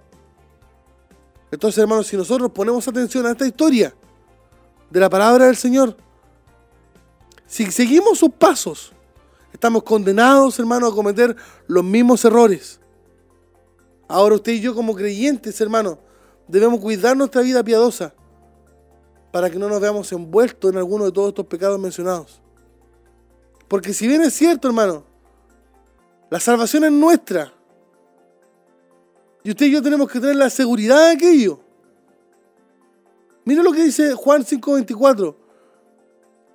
Entonces, 1.50 1.78
hermano, 1.78 2.02
si 2.02 2.14
nosotros 2.14 2.50
ponemos 2.52 2.86
atención 2.86 3.24
a 3.24 3.30
esta 3.30 3.46
historia, 3.46 3.94
de 4.90 5.00
la 5.00 5.08
palabra 5.08 5.46
del 5.46 5.56
Señor. 5.56 5.96
Si 7.46 7.70
seguimos 7.70 8.18
sus 8.18 8.30
pasos, 8.30 8.92
estamos 9.50 9.82
condenados, 9.82 10.58
hermano, 10.58 10.88
a 10.88 10.94
cometer 10.94 11.34
los 11.66 11.82
mismos 11.82 12.22
errores. 12.26 12.80
Ahora 14.08 14.34
usted 14.34 14.52
y 14.52 14.60
yo 14.60 14.74
como 14.74 14.94
creyentes, 14.94 15.58
hermano, 15.60 15.98
debemos 16.46 16.80
cuidar 16.80 17.16
nuestra 17.16 17.40
vida 17.40 17.64
piadosa 17.64 18.14
para 19.36 19.50
que 19.50 19.58
no 19.58 19.68
nos 19.68 19.82
veamos 19.82 20.10
envueltos 20.12 20.72
en 20.72 20.78
alguno 20.78 21.04
de 21.04 21.12
todos 21.12 21.28
estos 21.28 21.44
pecados 21.44 21.78
mencionados. 21.78 22.40
Porque 23.68 23.92
si 23.92 24.08
bien 24.08 24.22
es 24.22 24.32
cierto, 24.32 24.66
hermano, 24.66 25.04
la 26.30 26.40
salvación 26.40 26.84
es 26.84 26.92
nuestra. 26.92 27.52
Y 29.44 29.50
usted 29.50 29.66
y 29.66 29.72
yo 29.72 29.82
tenemos 29.82 30.10
que 30.10 30.20
tener 30.20 30.36
la 30.36 30.48
seguridad 30.48 31.08
de 31.08 31.10
aquello. 31.16 31.60
Mira 33.44 33.62
lo 33.62 33.72
que 33.72 33.84
dice 33.84 34.14
Juan 34.14 34.42
5:24. 34.42 35.36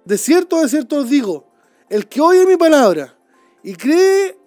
De 0.03 0.17
cierto, 0.17 0.59
de 0.59 0.67
cierto 0.67 0.97
os 0.97 1.07
digo, 1.07 1.51
el 1.87 2.07
que 2.07 2.19
oye 2.19 2.47
mi 2.47 2.57
palabra 2.57 3.15
y 3.61 3.75
cree 3.75 4.39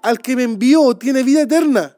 al 0.00 0.18
que 0.18 0.34
me 0.34 0.44
envió 0.44 0.96
tiene 0.96 1.22
vida 1.22 1.42
eterna 1.42 1.94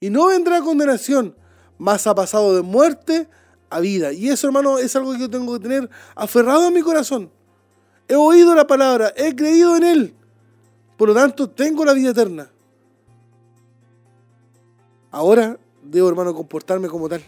y 0.00 0.10
no 0.10 0.26
vendrá 0.26 0.60
condenación, 0.60 1.36
mas 1.78 2.08
ha 2.08 2.16
pasado 2.16 2.56
de 2.56 2.62
muerte 2.62 3.28
a 3.70 3.80
vida. 3.80 4.12
Y 4.12 4.28
eso, 4.28 4.46
hermano, 4.46 4.78
es 4.78 4.94
algo 4.96 5.12
que 5.12 5.20
yo 5.20 5.30
tengo 5.30 5.52
que 5.54 5.60
tener 5.60 5.90
aferrado 6.14 6.68
en 6.68 6.74
mi 6.74 6.82
corazón. 6.82 7.30
He 8.08 8.14
oído 8.14 8.54
la 8.54 8.66
palabra, 8.66 9.12
he 9.16 9.34
creído 9.34 9.76
en 9.76 9.84
él. 9.84 10.14
Por 10.96 11.08
lo 11.08 11.14
tanto, 11.14 11.50
tengo 11.50 11.84
la 11.84 11.92
vida 11.92 12.10
eterna. 12.10 12.50
Ahora 15.10 15.58
debo, 15.82 16.08
hermano, 16.08 16.34
comportarme 16.34 16.88
como 16.88 17.08
tal. 17.08 17.22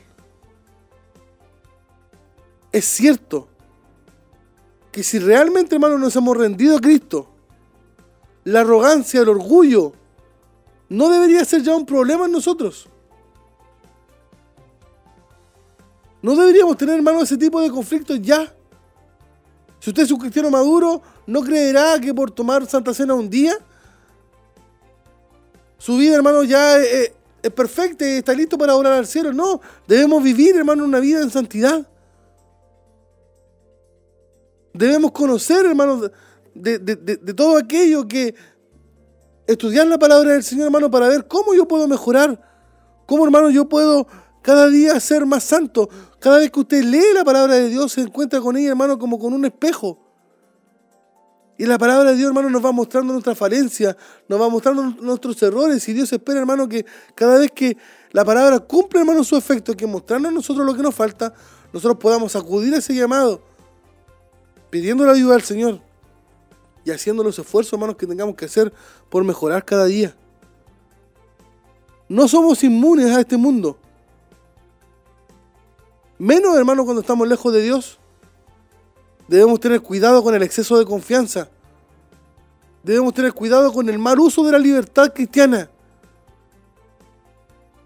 Es 2.71 2.85
cierto 2.85 3.49
que 4.93 5.03
si 5.03 5.19
realmente, 5.19 5.75
hermano, 5.75 5.99
nos 5.99 6.15
hemos 6.17 6.37
rendido 6.37 6.77
a 6.77 6.81
Cristo, 6.81 7.29
la 8.45 8.61
arrogancia, 8.61 9.21
el 9.21 9.29
orgullo 9.29 9.93
no 10.89 11.09
debería 11.09 11.45
ser 11.45 11.63
ya 11.63 11.75
un 11.75 11.85
problema 11.85 12.27
en 12.27 12.33
nosotros. 12.33 12.89
No 16.21 16.35
deberíamos 16.35 16.77
tener, 16.77 16.97
hermano, 16.97 17.23
ese 17.23 17.37
tipo 17.37 17.61
de 17.61 17.71
conflictos 17.71 18.21
ya. 18.21 18.53
Si 19.81 19.91
usted 19.91 20.03
es 20.03 20.11
un 20.11 20.19
cristiano 20.19 20.51
maduro, 20.51 21.01
¿no 21.27 21.43
creerá 21.43 22.01
que 22.01 22.13
por 22.13 22.31
tomar 22.31 22.67
Santa 22.67 22.93
Cena 22.93 23.15
un 23.15 23.31
día, 23.31 23.57
su 25.79 25.97
vida, 25.97 26.17
hermano, 26.17 26.43
ya 26.43 26.79
es, 26.79 27.13
perfecta 27.55 28.05
y 28.07 28.19
está 28.19 28.35
listo 28.35 28.59
para 28.59 28.75
orar 28.75 28.95
al 28.95 29.07
cielo? 29.07 29.33
No, 29.33 29.61
debemos 29.87 30.23
vivir, 30.23 30.57
hermano, 30.57 30.85
una 30.85 30.99
vida 30.99 31.23
en 31.23 31.31
santidad. 31.31 31.87
Debemos 34.75 35.13
conocer, 35.13 35.65
hermano, 35.65 36.11
de, 36.55 36.79
de 36.79 37.35
todo 37.35 37.57
aquello 37.57 38.09
que 38.09 38.35
estudiar 39.47 39.87
la 39.87 39.99
palabra 39.99 40.33
del 40.33 40.43
Señor, 40.43 40.67
hermano, 40.67 40.91
para 40.91 41.09
ver 41.09 41.27
cómo 41.29 41.55
yo 41.55 41.67
puedo 41.67 41.87
mejorar, 41.87 42.39
cómo, 43.07 43.25
hermano, 43.25 43.51
yo 43.51 43.69
puedo 43.69 44.07
cada 44.49 44.67
día 44.71 44.99
ser 44.99 45.27
más 45.27 45.45
santo. 45.45 45.91
Cada 46.19 46.39
vez 46.39 46.51
que 46.51 46.61
usted 46.61 46.83
lee 46.83 47.13
la 47.13 47.23
palabra 47.23 47.57
de 47.57 47.69
Dios, 47.69 47.93
se 47.93 48.01
encuentra 48.01 48.41
con 48.41 48.57
ella, 48.57 48.71
hermano, 48.71 48.99
como 48.99 49.19
con 49.19 49.35
un 49.35 49.45
espejo. 49.45 49.99
Y 51.59 51.67
la 51.67 51.77
palabra 51.77 52.13
de 52.13 52.17
Dios, 52.17 52.29
hermano, 52.29 52.49
nos 52.49 52.65
va 52.65 52.73
mostrando 52.73 53.13
nuestra 53.13 53.35
falencia, 53.35 53.95
nos 54.27 54.41
va 54.41 54.49
mostrando 54.49 54.85
nuestros 55.03 55.43
errores. 55.43 55.87
Y 55.91 55.93
Dios 55.93 56.11
espera, 56.15 56.41
hermano, 56.41 56.67
que 56.67 56.87
cada 57.15 57.39
vez 57.39 57.51
que 57.51 57.77
la 58.13 58.25
palabra 58.25 58.59
cumple, 58.61 59.01
hermano, 59.01 59.23
su 59.23 59.37
efecto, 59.37 59.77
que 59.77 59.87
mostrarnos 59.87 60.31
a 60.31 60.35
nosotros 60.35 60.65
lo 60.65 60.75
que 60.75 60.83
nos 60.83 60.95
falta, 60.95 61.35
nosotros 61.71 61.99
podamos 62.01 62.35
acudir 62.35 62.73
a 62.73 62.79
ese 62.79 62.95
llamado, 62.95 63.43
pidiendo 64.71 65.05
la 65.05 65.13
ayuda 65.13 65.35
al 65.35 65.43
Señor 65.43 65.79
y 66.87 66.91
haciendo 66.91 67.23
los 67.23 67.39
esfuerzos, 67.39 67.75
hermanos, 67.75 67.97
que 67.97 68.07
tengamos 68.07 68.35
que 68.35 68.47
hacer 68.47 68.73
por 69.11 69.25
mejorar 69.25 69.63
cada 69.67 69.85
día. 69.85 70.17
No 72.09 72.27
somos 72.29 72.65
inmunes 72.65 73.15
a 73.15 73.21
este 73.21 73.37
mundo. 73.37 73.79
Menos, 76.19 76.57
hermanos, 76.57 76.85
cuando 76.85 77.01
estamos 77.01 77.29
lejos 77.29 77.53
de 77.53 77.63
Dios. 77.63 77.99
Debemos 79.29 79.61
tener 79.61 79.81
cuidado 79.81 80.23
con 80.23 80.35
el 80.35 80.43
exceso 80.43 80.79
de 80.79 80.85
confianza. 80.85 81.49
Debemos 82.83 83.15
tener 83.15 83.33
cuidado 83.33 83.73
con 83.73 83.89
el 83.89 83.99
mal 83.99 84.19
uso 84.19 84.45
de 84.45 84.53
la 84.53 84.59
libertad 84.59 85.13
cristiana. 85.13 85.71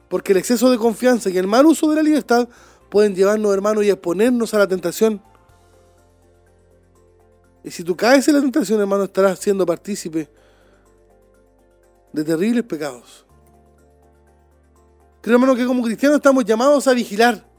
Porque 0.09 0.33
el 0.33 0.39
exceso 0.39 0.71
de 0.71 0.79
confianza 0.79 1.29
y 1.31 1.37
el 1.37 1.47
mal 1.47 1.67
uso 1.67 1.91
de 1.91 1.97
la 1.97 2.03
libertad 2.03 2.49
pueden 2.89 3.15
llevarnos, 3.15 3.53
hermanos, 3.53 3.85
y 3.85 3.91
exponernos 3.91 4.55
a 4.55 4.59
la 4.59 4.69
tentación. 4.69 5.21
Y 7.65 7.71
si 7.71 7.85
tú 7.85 7.97
caes 7.97 8.27
en 8.29 8.35
la 8.35 8.41
tentación, 8.41 8.81
hermano, 8.81 9.05
estarás 9.05 9.39
siendo 9.39 9.67
partícipe 9.67 10.31
de 12.13 12.25
terribles 12.25 12.65
pecados. 12.65 13.27
Creo, 15.21 15.37
hermano, 15.37 15.55
que 15.55 15.67
como 15.67 15.83
cristianos 15.83 16.17
estamos 16.17 16.45
llamados 16.45 16.87
a 16.87 16.93
vigilar. 16.93 17.52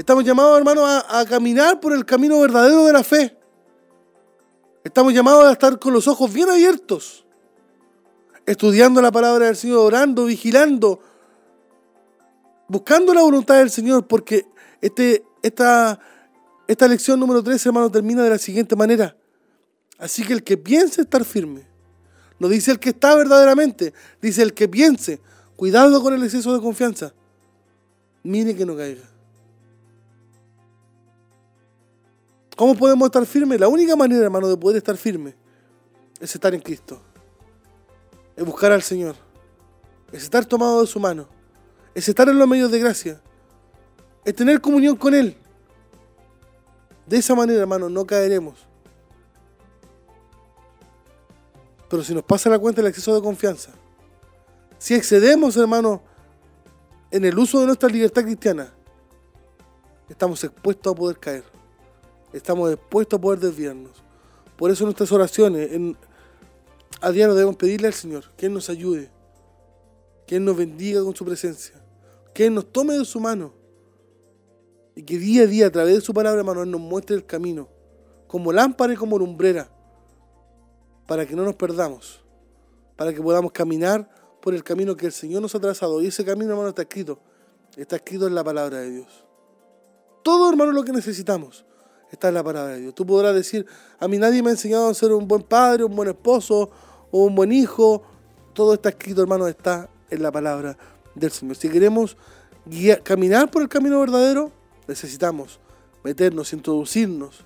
Estamos 0.00 0.24
llamados, 0.24 0.56
hermano, 0.56 0.86
a, 0.86 1.20
a, 1.20 1.26
caminar 1.26 1.78
por 1.78 1.92
el 1.92 2.06
camino 2.06 2.40
verdadero 2.40 2.86
de 2.86 2.92
la 2.94 3.04
fe. 3.04 3.36
Estamos 4.82 5.12
llamados 5.12 5.44
a 5.44 5.52
estar 5.52 5.78
con 5.78 5.92
los 5.92 6.08
ojos 6.08 6.32
bien 6.32 6.48
abiertos, 6.48 7.26
estudiando 8.46 9.02
la 9.02 9.12
palabra 9.12 9.44
del 9.44 9.56
Señor, 9.56 9.80
orando, 9.80 10.24
vigilando, 10.24 11.00
buscando 12.66 13.12
la 13.12 13.20
voluntad 13.20 13.58
del 13.58 13.70
Señor, 13.70 14.06
porque 14.06 14.46
este, 14.80 15.22
esta, 15.42 16.00
esta 16.66 16.88
lección 16.88 17.20
número 17.20 17.42
13, 17.42 17.68
hermano, 17.68 17.90
termina 17.90 18.22
de 18.22 18.30
la 18.30 18.38
siguiente 18.38 18.74
manera. 18.76 19.14
Así 19.98 20.24
que 20.24 20.32
el 20.32 20.42
que 20.42 20.56
piense 20.56 21.02
estar 21.02 21.26
firme, 21.26 21.66
no 22.38 22.48
dice 22.48 22.70
el 22.70 22.80
que 22.80 22.88
está 22.88 23.14
verdaderamente, 23.14 23.92
dice 24.22 24.40
el 24.40 24.54
que 24.54 24.66
piense, 24.66 25.20
cuidado 25.56 26.00
con 26.00 26.14
el 26.14 26.24
exceso 26.24 26.54
de 26.54 26.60
confianza. 26.62 27.12
Mire 28.22 28.56
que 28.56 28.64
no 28.64 28.74
caiga. 28.74 29.09
¿Cómo 32.60 32.74
podemos 32.74 33.06
estar 33.06 33.24
firmes? 33.24 33.58
La 33.58 33.68
única 33.68 33.96
manera, 33.96 34.22
hermano, 34.22 34.46
de 34.46 34.54
poder 34.54 34.76
estar 34.76 34.94
firme 34.94 35.34
es 36.20 36.34
estar 36.34 36.54
en 36.54 36.60
Cristo. 36.60 37.00
Es 38.36 38.44
buscar 38.44 38.70
al 38.70 38.82
Señor. 38.82 39.16
Es 40.12 40.24
estar 40.24 40.44
tomado 40.44 40.82
de 40.82 40.86
su 40.86 41.00
mano. 41.00 41.26
Es 41.94 42.06
estar 42.06 42.28
en 42.28 42.38
los 42.38 42.46
medios 42.46 42.70
de 42.70 42.78
gracia. 42.78 43.22
Es 44.26 44.34
tener 44.34 44.60
comunión 44.60 44.94
con 44.94 45.14
Él. 45.14 45.38
De 47.06 47.16
esa 47.16 47.34
manera, 47.34 47.60
hermano, 47.60 47.88
no 47.88 48.04
caeremos. 48.04 48.58
Pero 51.88 52.04
si 52.04 52.12
nos 52.12 52.24
pasa 52.24 52.50
la 52.50 52.58
cuenta 52.58 52.82
el 52.82 52.88
exceso 52.88 53.14
de 53.14 53.22
confianza, 53.22 53.70
si 54.76 54.92
excedemos, 54.92 55.56
hermano, 55.56 56.02
en 57.10 57.24
el 57.24 57.38
uso 57.38 57.60
de 57.60 57.68
nuestra 57.68 57.88
libertad 57.88 58.20
cristiana, 58.20 58.70
estamos 60.10 60.44
expuestos 60.44 60.92
a 60.92 60.94
poder 60.94 61.18
caer. 61.18 61.59
Estamos 62.32 62.72
expuestos 62.72 63.18
a 63.18 63.20
poder 63.20 63.40
desviarnos. 63.40 64.02
Por 64.56 64.70
eso 64.70 64.84
nuestras 64.84 65.10
oraciones 65.10 65.72
en, 65.72 65.96
a 67.00 67.10
diario 67.10 67.34
debemos 67.34 67.56
pedirle 67.56 67.88
al 67.88 67.94
Señor 67.94 68.24
que 68.36 68.46
Él 68.46 68.52
nos 68.52 68.68
ayude, 68.68 69.10
que 70.26 70.36
Él 70.36 70.44
nos 70.44 70.56
bendiga 70.56 71.02
con 71.02 71.14
su 71.14 71.24
presencia, 71.24 71.82
que 72.34 72.46
Él 72.46 72.54
nos 72.54 72.70
tome 72.70 72.94
de 72.94 73.04
su 73.04 73.20
mano 73.20 73.52
y 74.94 75.02
que 75.02 75.18
día 75.18 75.44
a 75.44 75.46
día, 75.46 75.66
a 75.66 75.70
través 75.70 75.94
de 75.94 76.00
su 76.00 76.12
palabra, 76.12 76.40
hermano, 76.40 76.64
nos 76.66 76.80
muestre 76.80 77.16
el 77.16 77.24
camino, 77.24 77.68
como 78.26 78.52
lámpara 78.52 78.92
y 78.92 78.96
como 78.96 79.18
lumbrera, 79.18 79.70
para 81.06 81.26
que 81.26 81.34
no 81.34 81.44
nos 81.44 81.56
perdamos, 81.56 82.20
para 82.96 83.12
que 83.12 83.22
podamos 83.22 83.52
caminar 83.52 84.08
por 84.40 84.54
el 84.54 84.62
camino 84.62 84.96
que 84.96 85.06
el 85.06 85.12
Señor 85.12 85.42
nos 85.42 85.54
ha 85.54 85.60
trazado. 85.60 86.02
Y 86.02 86.06
ese 86.06 86.24
camino, 86.24 86.50
hermano, 86.50 86.68
está 86.68 86.82
escrito. 86.82 87.18
Está 87.76 87.96
escrito 87.96 88.26
en 88.26 88.34
la 88.34 88.44
palabra 88.44 88.78
de 88.78 88.90
Dios. 88.90 89.24
Todo, 90.22 90.50
hermano, 90.50 90.72
lo 90.72 90.84
que 90.84 90.92
necesitamos 90.92 91.64
está 92.10 92.28
en 92.28 92.34
la 92.34 92.44
palabra 92.44 92.74
de 92.74 92.80
Dios. 92.80 92.94
Tú 92.94 93.06
podrás 93.06 93.34
decir, 93.34 93.66
a 93.98 94.08
mí 94.08 94.18
nadie 94.18 94.42
me 94.42 94.50
ha 94.50 94.52
enseñado 94.52 94.88
a 94.88 94.94
ser 94.94 95.12
un 95.12 95.26
buen 95.28 95.42
padre, 95.42 95.84
un 95.84 95.94
buen 95.94 96.08
esposo 96.08 96.70
o 97.10 97.24
un 97.24 97.34
buen 97.34 97.52
hijo. 97.52 98.02
Todo 98.52 98.74
está 98.74 98.88
escrito, 98.90 99.22
hermano, 99.22 99.46
está 99.46 99.88
en 100.10 100.22
la 100.22 100.32
palabra 100.32 100.76
del 101.14 101.30
Señor. 101.30 101.56
Si 101.56 101.68
queremos 101.68 102.16
caminar 103.02 103.50
por 103.50 103.62
el 103.62 103.68
camino 103.68 104.00
verdadero, 104.00 104.50
necesitamos 104.86 105.60
meternos, 106.02 106.52
introducirnos, 106.52 107.44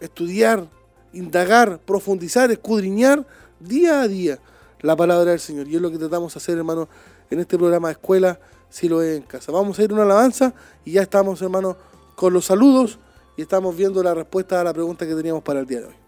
estudiar, 0.00 0.68
indagar, 1.12 1.78
profundizar, 1.78 2.50
escudriñar 2.50 3.26
día 3.60 4.02
a 4.02 4.08
día 4.08 4.38
la 4.80 4.94
palabra 4.94 5.30
del 5.30 5.40
Señor. 5.40 5.68
Y 5.68 5.76
es 5.76 5.82
lo 5.82 5.90
que 5.90 5.98
tratamos 5.98 6.34
de 6.34 6.38
hacer, 6.38 6.58
hermano, 6.58 6.88
en 7.30 7.40
este 7.40 7.56
programa 7.56 7.88
de 7.88 7.92
escuela, 7.92 8.38
si 8.68 8.88
lo 8.88 9.00
es 9.02 9.16
en 9.16 9.22
casa. 9.22 9.50
Vamos 9.52 9.78
a 9.78 9.82
ir 9.82 9.90
a 9.90 9.94
una 9.94 10.02
alabanza 10.02 10.52
y 10.84 10.92
ya 10.92 11.02
estamos, 11.02 11.40
hermano, 11.40 11.76
con 12.14 12.32
los 12.32 12.44
saludos 12.44 12.98
y 13.36 13.42
estamos 13.42 13.76
viendo 13.76 14.02
la 14.02 14.14
respuesta 14.14 14.60
a 14.60 14.64
la 14.64 14.72
pregunta 14.72 15.06
que 15.06 15.14
teníamos 15.14 15.42
para 15.42 15.60
el 15.60 15.66
día 15.66 15.80
de 15.80 15.86
hoy. 15.86 16.05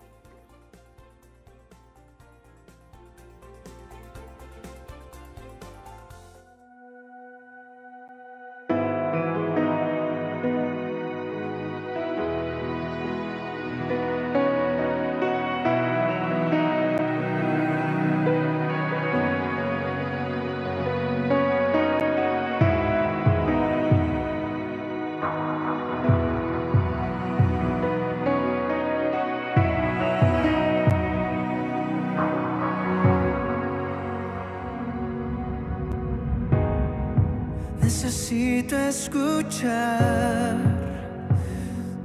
Necesito 38.70 38.86
escuchar 38.86 40.56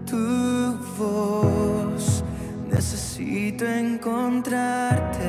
tu 0.09 0.77
voz, 0.97 2.23
necesito 2.71 3.65
encontrarte, 3.65 5.27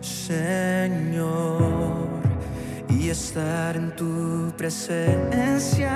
Señor, 0.00 1.28
y 2.88 3.10
estar 3.10 3.76
en 3.76 3.94
tu 3.94 4.54
presencia 4.56 5.92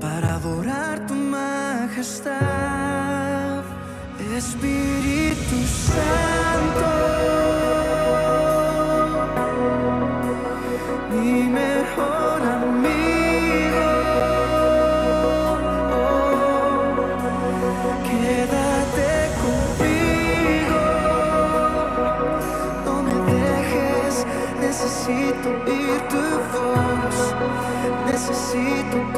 para 0.00 0.36
adorar 0.36 1.04
tu 1.08 1.14
majestad, 1.14 2.30
Espíritu 4.36 5.66
Santo. 5.66 6.91
Necesito 28.22 29.11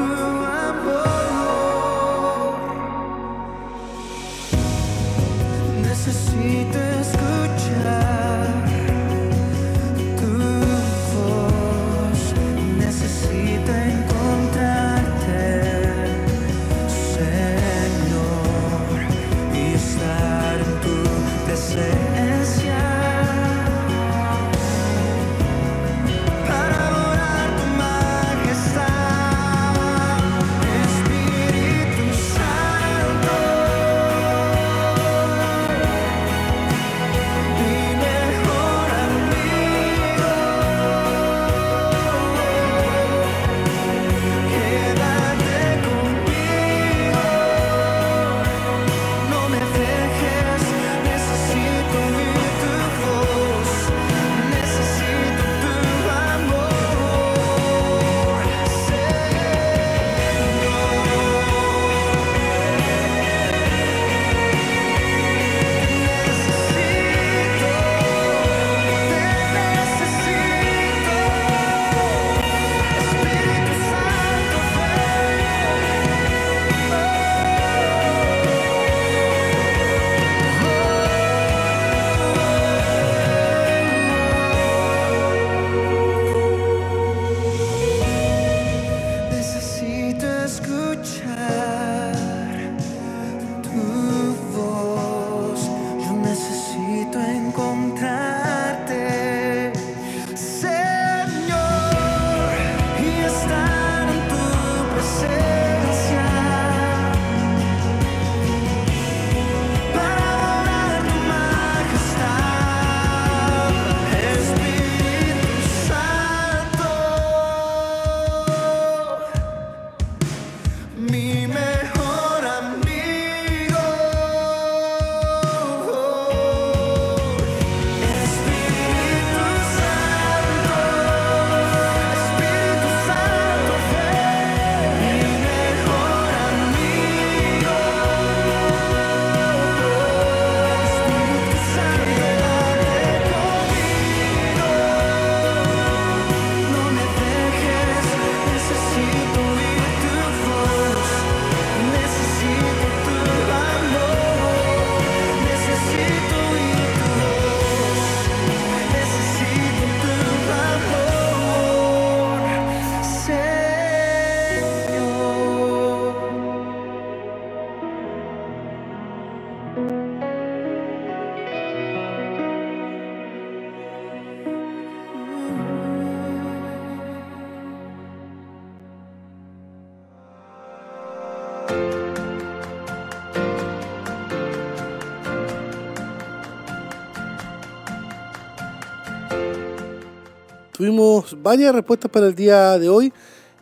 Tuvimos 190.85 191.43
varias 191.43 191.74
respuestas 191.74 192.11
para 192.11 192.26
el 192.26 192.35
día 192.35 192.78
de 192.78 192.91
hoy. 192.91 193.11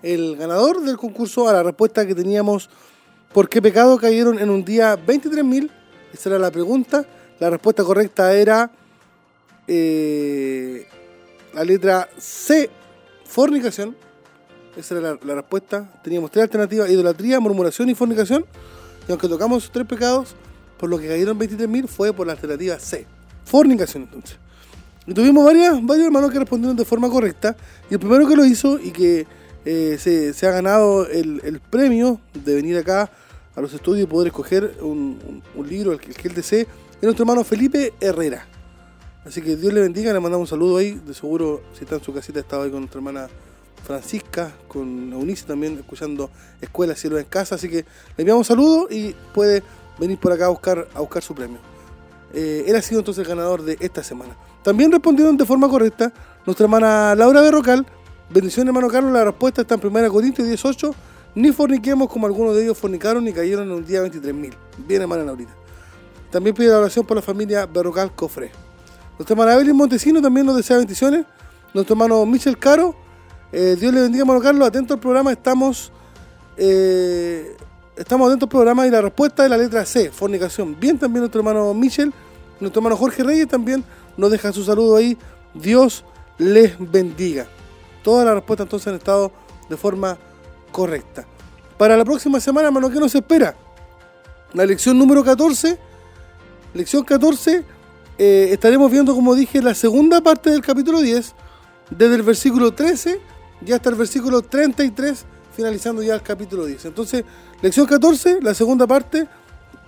El 0.02 0.36
ganador 0.36 0.80
del 0.80 0.96
concurso 0.96 1.48
a 1.48 1.52
la 1.52 1.62
respuesta 1.62 2.04
que 2.04 2.16
teníamos, 2.16 2.68
¿por 3.32 3.48
qué 3.48 3.62
pecado 3.62 3.96
cayeron 3.96 4.40
en 4.40 4.50
un 4.50 4.64
día 4.64 4.96
23.000? 4.96 5.70
Esa 6.12 6.30
era 6.30 6.40
la 6.40 6.50
pregunta. 6.50 7.06
La 7.38 7.48
respuesta 7.48 7.84
correcta 7.84 8.34
era 8.34 8.72
eh, 9.68 10.88
la 11.54 11.62
letra 11.62 12.08
C, 12.18 12.68
fornicación. 13.24 13.96
Esa 14.76 14.96
era 14.96 15.12
la, 15.12 15.18
la 15.22 15.34
respuesta. 15.36 16.00
Teníamos 16.02 16.32
tres 16.32 16.42
alternativas, 16.42 16.90
idolatría, 16.90 17.38
murmuración 17.38 17.88
y 17.88 17.94
fornicación. 17.94 18.44
Y 19.06 19.12
aunque 19.12 19.28
tocamos 19.28 19.70
tres 19.72 19.86
pecados, 19.86 20.34
por 20.76 20.90
lo 20.90 20.98
que 20.98 21.06
cayeron 21.06 21.38
23.000 21.38 21.86
fue 21.86 22.12
por 22.12 22.26
la 22.26 22.32
alternativa 22.32 22.80
C, 22.80 23.06
fornicación 23.44 24.02
entonces. 24.02 24.38
Y 25.06 25.14
tuvimos 25.14 25.44
varias, 25.44 25.84
varios 25.84 26.06
hermanos 26.06 26.30
que 26.30 26.38
respondieron 26.38 26.76
de 26.76 26.84
forma 26.84 27.08
correcta. 27.10 27.56
Y 27.90 27.94
el 27.94 28.00
primero 28.00 28.26
que 28.28 28.36
lo 28.36 28.44
hizo 28.44 28.78
y 28.78 28.90
que 28.92 29.26
eh, 29.64 29.96
se, 29.98 30.32
se 30.32 30.46
ha 30.46 30.50
ganado 30.52 31.06
el, 31.06 31.40
el 31.44 31.60
premio 31.60 32.20
de 32.34 32.54
venir 32.54 32.76
acá 32.78 33.10
a 33.54 33.60
los 33.60 33.72
estudios 33.74 34.04
y 34.04 34.06
poder 34.10 34.28
escoger 34.28 34.76
un, 34.80 35.42
un- 35.54 35.68
libro, 35.68 35.92
el 35.92 36.00
que 36.00 36.28
él 36.28 36.34
desee, 36.34 36.62
es 36.62 37.02
nuestro 37.02 37.24
hermano 37.24 37.44
Felipe 37.44 37.92
Herrera. 38.00 38.46
Así 39.24 39.42
que 39.42 39.56
Dios 39.56 39.72
le 39.72 39.80
bendiga, 39.80 40.12
le 40.12 40.20
mandamos 40.20 40.46
un 40.46 40.50
saludo 40.50 40.78
ahí. 40.78 41.00
De 41.06 41.14
seguro, 41.14 41.62
si 41.76 41.84
está 41.84 41.96
en 41.96 42.02
su 42.02 42.12
casita, 42.12 42.40
estaba 42.40 42.64
ahí 42.64 42.70
con 42.70 42.80
nuestra 42.80 42.98
hermana 42.98 43.28
Francisca, 43.84 44.52
con 44.68 45.12
Eunice 45.12 45.44
también, 45.46 45.76
escuchando 45.78 46.30
Escuela 46.60 46.94
Cielo 46.94 47.18
en 47.18 47.24
Casa. 47.26 47.56
Así 47.56 47.68
que 47.68 47.76
le 47.76 47.84
enviamos 48.18 48.48
un 48.48 48.56
saludo 48.56 48.88
y 48.90 49.14
puede 49.34 49.62
venir 49.98 50.18
por 50.18 50.32
acá 50.32 50.46
a 50.46 50.48
buscar, 50.48 50.88
a 50.94 51.00
buscar 51.00 51.22
su 51.22 51.34
premio. 51.34 51.58
Eh, 52.32 52.64
él 52.66 52.74
ha 52.76 52.82
sido 52.82 53.00
entonces 53.00 53.22
el 53.22 53.28
ganador 53.28 53.62
de 53.62 53.76
esta 53.80 54.02
semana. 54.02 54.36
También 54.62 54.92
respondieron 54.92 55.36
de 55.36 55.44
forma 55.44 55.68
correcta 55.68 56.12
nuestra 56.46 56.64
hermana 56.64 57.14
Laura 57.14 57.40
Berrocal. 57.40 57.86
Bendición 58.30 58.66
hermano 58.66 58.88
Carlos, 58.88 59.12
la 59.12 59.24
respuesta 59.24 59.62
está 59.62 59.74
en 59.74 59.86
1 59.86 60.10
Corintios 60.10 60.46
18. 60.46 60.94
Ni 61.34 61.50
forniquemos 61.50 62.08
como 62.08 62.26
algunos 62.26 62.54
de 62.54 62.64
ellos 62.64 62.76
fornicaron 62.76 63.26
y 63.26 63.32
cayeron 63.32 63.64
en 63.64 63.72
un 63.72 63.86
día 63.86 64.02
23.000. 64.02 64.52
Bien 64.86 65.02
hermana 65.02 65.24
Laurita. 65.24 65.52
También 66.30 66.54
pide 66.54 66.68
la 66.68 66.78
oración 66.78 67.06
por 67.06 67.16
la 67.16 67.22
familia 67.22 67.66
Berrocal 67.66 68.14
Cofre. 68.14 68.50
Nuestra 69.18 69.34
hermana 69.34 69.54
Evelyn 69.54 69.76
Montesino 69.76 70.20
también 70.20 70.46
nos 70.46 70.56
desea 70.56 70.76
bendiciones. 70.76 71.24
Nuestro 71.74 71.94
hermano 71.94 72.24
Michel 72.26 72.58
Caro. 72.58 72.94
eh, 73.50 73.76
Dios 73.78 73.92
le 73.92 74.02
bendiga 74.02 74.22
hermano 74.22 74.40
Carlos. 74.40 74.68
Atento 74.68 74.94
al 74.94 75.00
programa. 75.00 75.32
Estamos 75.32 75.92
eh, 76.56 77.56
estamos 77.96 78.28
atentos 78.28 78.46
al 78.46 78.50
programa 78.50 78.86
y 78.86 78.90
la 78.90 79.00
respuesta 79.00 79.44
es 79.44 79.50
la 79.50 79.56
letra 79.56 79.84
C, 79.84 80.10
fornicación. 80.10 80.76
Bien 80.78 80.98
también 80.98 81.20
nuestro 81.20 81.40
hermano 81.40 81.72
Michel, 81.74 82.12
nuestro 82.60 82.80
hermano 82.80 82.96
Jorge 82.96 83.22
Reyes 83.22 83.48
también 83.48 83.84
nos 84.16 84.30
deja 84.30 84.52
su 84.52 84.64
saludo 84.64 84.96
ahí. 84.96 85.16
Dios 85.54 86.04
les 86.38 86.74
bendiga. 86.78 87.46
Todas 88.02 88.24
las 88.24 88.34
respuestas 88.34 88.66
entonces 88.66 88.88
han 88.88 88.94
estado 88.94 89.32
de 89.68 89.76
forma 89.76 90.18
correcta. 90.70 91.26
Para 91.78 91.96
la 91.96 92.04
próxima 92.04 92.40
semana, 92.40 92.68
hermano, 92.68 92.90
¿qué 92.90 92.98
nos 92.98 93.14
espera? 93.14 93.54
La 94.52 94.66
lección 94.66 94.98
número 94.98 95.24
14. 95.24 95.78
Lección 96.74 97.04
14. 97.04 97.64
eh, 98.18 98.48
estaremos 98.52 98.90
viendo, 98.90 99.14
como 99.14 99.34
dije, 99.34 99.60
la 99.62 99.74
segunda 99.74 100.20
parte 100.20 100.50
del 100.50 100.62
capítulo 100.62 101.00
10. 101.00 101.34
desde 101.90 102.14
el 102.14 102.22
versículo 102.22 102.72
13 102.72 103.32
ya 103.64 103.76
hasta 103.76 103.90
el 103.90 103.96
versículo 103.96 104.42
33, 104.42 105.24
finalizando 105.54 106.02
ya 106.02 106.14
el 106.14 106.22
capítulo 106.22 106.66
10. 106.66 106.86
Entonces, 106.86 107.24
lección 107.60 107.86
14, 107.86 108.40
la 108.42 108.54
segunda 108.54 108.86
parte, 108.86 109.28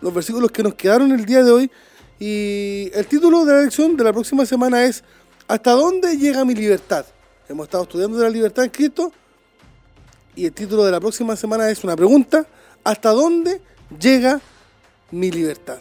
los 0.00 0.12
versículos 0.14 0.50
que 0.50 0.62
nos 0.62 0.74
quedaron 0.74 1.10
el 1.12 1.24
día 1.24 1.42
de 1.42 1.50
hoy. 1.50 1.70
Y 2.18 2.90
el 2.94 3.06
título 3.06 3.44
de 3.44 3.52
la 3.54 3.62
lección 3.62 3.96
de 3.96 4.04
la 4.04 4.12
próxima 4.12 4.46
semana 4.46 4.84
es 4.84 5.02
¿Hasta 5.48 5.72
dónde 5.72 6.16
llega 6.16 6.44
mi 6.44 6.54
libertad? 6.54 7.04
Hemos 7.48 7.64
estado 7.66 7.82
estudiando 7.84 8.16
de 8.18 8.24
la 8.24 8.30
libertad 8.30 8.64
en 8.64 8.70
Cristo 8.70 9.12
y 10.36 10.46
el 10.46 10.52
título 10.52 10.84
de 10.84 10.90
la 10.90 11.00
próxima 11.00 11.36
semana 11.36 11.68
es 11.70 11.84
una 11.84 11.94
pregunta, 11.94 12.46
¿hasta 12.82 13.10
dónde 13.10 13.60
llega 14.00 14.40
mi 15.10 15.30
libertad? 15.30 15.78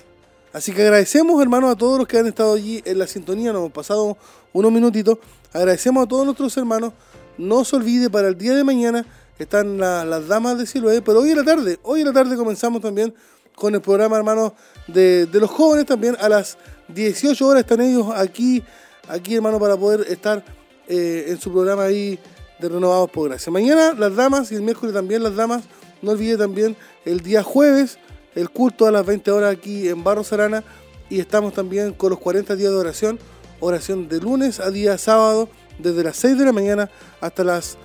Así 0.51 0.71
que 0.73 0.83
agradecemos, 0.83 1.41
hermanos, 1.41 1.71
a 1.71 1.75
todos 1.75 1.97
los 1.97 2.07
que 2.07 2.19
han 2.19 2.27
estado 2.27 2.53
allí 2.53 2.81
en 2.85 2.99
la 2.99 3.07
sintonía, 3.07 3.51
nos 3.51 3.61
hemos 3.61 3.71
pasado 3.71 4.17
unos 4.51 4.71
minutitos. 4.71 5.17
Agradecemos 5.53 6.03
a 6.03 6.07
todos 6.07 6.25
nuestros 6.25 6.55
hermanos. 6.57 6.93
No 7.39 7.63
se 7.65 7.75
olvide, 7.77 8.09
para 8.11 8.27
el 8.27 8.37
día 8.37 8.53
de 8.53 8.63
mañana 8.63 9.05
están 9.39 9.79
la- 9.79 10.05
las 10.05 10.27
damas 10.27 10.59
de 10.59 10.67
Siloé, 10.67 11.01
pero 11.01 11.21
hoy 11.21 11.31
en 11.31 11.37
la 11.37 11.43
tarde, 11.43 11.79
hoy 11.81 12.01
en 12.01 12.07
la 12.07 12.13
tarde 12.13 12.35
comenzamos 12.35 12.81
también 12.81 13.15
con 13.55 13.73
el 13.73 13.81
programa, 13.81 14.17
hermanos, 14.17 14.51
de, 14.87 15.27
los 15.31 15.49
jóvenes 15.49 15.85
también. 15.85 16.15
A 16.19 16.29
las 16.29 16.57
18 16.87 17.47
horas 17.47 17.61
están 17.61 17.81
ellos 17.81 18.07
aquí, 18.15 18.63
aquí, 19.07 19.35
hermano, 19.35 19.59
para 19.59 19.77
poder 19.77 20.01
estar 20.09 20.43
eh, 20.87 21.25
en 21.27 21.39
su 21.39 21.51
programa 21.51 21.83
ahí 21.83 22.19
de 22.59 22.69
Renovados 22.69 23.09
por 23.11 23.29
Gracia. 23.29 23.51
Mañana 23.51 23.93
las 23.93 24.15
damas 24.15 24.51
y 24.51 24.55
el 24.55 24.61
miércoles 24.61 24.93
también 24.93 25.23
las 25.23 25.35
damas. 25.35 25.63
No 26.01 26.11
olvide 26.11 26.37
también 26.37 26.75
el 27.05 27.21
día 27.21 27.43
jueves 27.43 27.97
el 28.35 28.49
culto 28.49 28.87
a 28.87 28.91
las 28.91 29.05
20 29.05 29.31
horas 29.31 29.53
aquí 29.53 29.87
en 29.87 30.03
Barro 30.03 30.23
Sarana 30.23 30.63
y 31.09 31.19
estamos 31.19 31.53
también 31.53 31.93
con 31.93 32.09
los 32.09 32.19
40 32.19 32.55
días 32.55 32.71
de 32.71 32.77
oración, 32.77 33.19
oración 33.59 34.07
de 34.07 34.19
lunes 34.19 34.59
a 34.59 34.71
día 34.71 34.97
sábado, 34.97 35.49
desde 35.77 36.03
las 36.03 36.17
6 36.17 36.37
de 36.37 36.45
la 36.45 36.51
mañana 36.51 36.89
hasta 37.21 37.43
las 37.43 37.77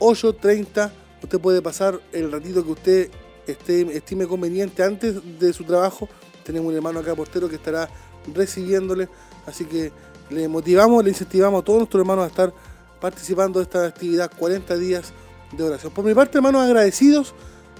8.30. 0.00 0.90
Usted 1.22 1.40
puede 1.40 1.62
pasar 1.62 2.00
el 2.12 2.30
ratito 2.30 2.64
que 2.64 2.70
usted 2.70 3.10
esté, 3.46 3.96
estime 3.96 4.26
conveniente 4.26 4.82
antes 4.82 5.16
de 5.38 5.52
su 5.52 5.64
trabajo. 5.64 6.08
Tenemos 6.44 6.68
un 6.68 6.76
hermano 6.76 7.00
acá 7.00 7.14
portero 7.14 7.48
que 7.48 7.56
estará 7.56 7.88
recibiéndole, 8.32 9.08
así 9.46 9.64
que 9.64 9.92
le 10.30 10.48
motivamos, 10.48 11.02
le 11.02 11.10
incentivamos 11.10 11.62
a 11.62 11.64
todos 11.64 11.78
nuestros 11.80 12.00
hermanos 12.00 12.24
a 12.24 12.28
estar 12.28 12.52
participando 13.00 13.58
de 13.58 13.64
esta 13.64 13.86
actividad 13.86 14.30
40 14.36 14.76
días 14.76 15.12
de 15.52 15.62
oración. 15.62 15.92
Por 15.92 16.04
mi 16.04 16.14
parte, 16.14 16.38
hermanos, 16.38 16.62
agradecidos. 16.62 17.34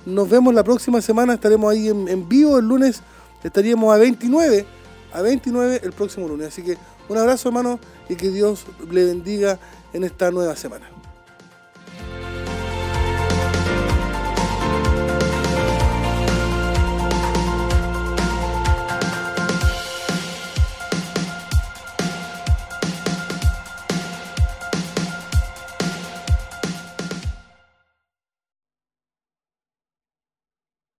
Nos 0.07 0.29
vemos 0.29 0.53
la 0.53 0.63
próxima 0.63 1.01
semana. 1.01 1.35
Estaremos 1.35 1.73
ahí 1.73 1.89
en, 1.89 2.29
vivo 2.29 2.59
el 2.59 2.67
lunes. 2.67 3.01
Estaríamos 3.43 3.93
a 3.95 3.97
29, 3.97 4.67
a 5.13 5.23
29 5.23 5.81
el 5.83 5.93
próximo 5.93 6.29
lunes. 6.29 6.49
Así 6.49 6.63
que 6.63 6.77
un 7.09 7.19
abrazo, 7.19 7.49
hermano, 7.49 7.79
y 8.09 8.17
que 8.17 8.31
Dios 8.31 8.67
le 8.91 9.05
bendiga 9.05 9.59
en 9.93 10.05
esta 10.05 10.31
nueva 10.31 10.57
semana. 10.57 10.94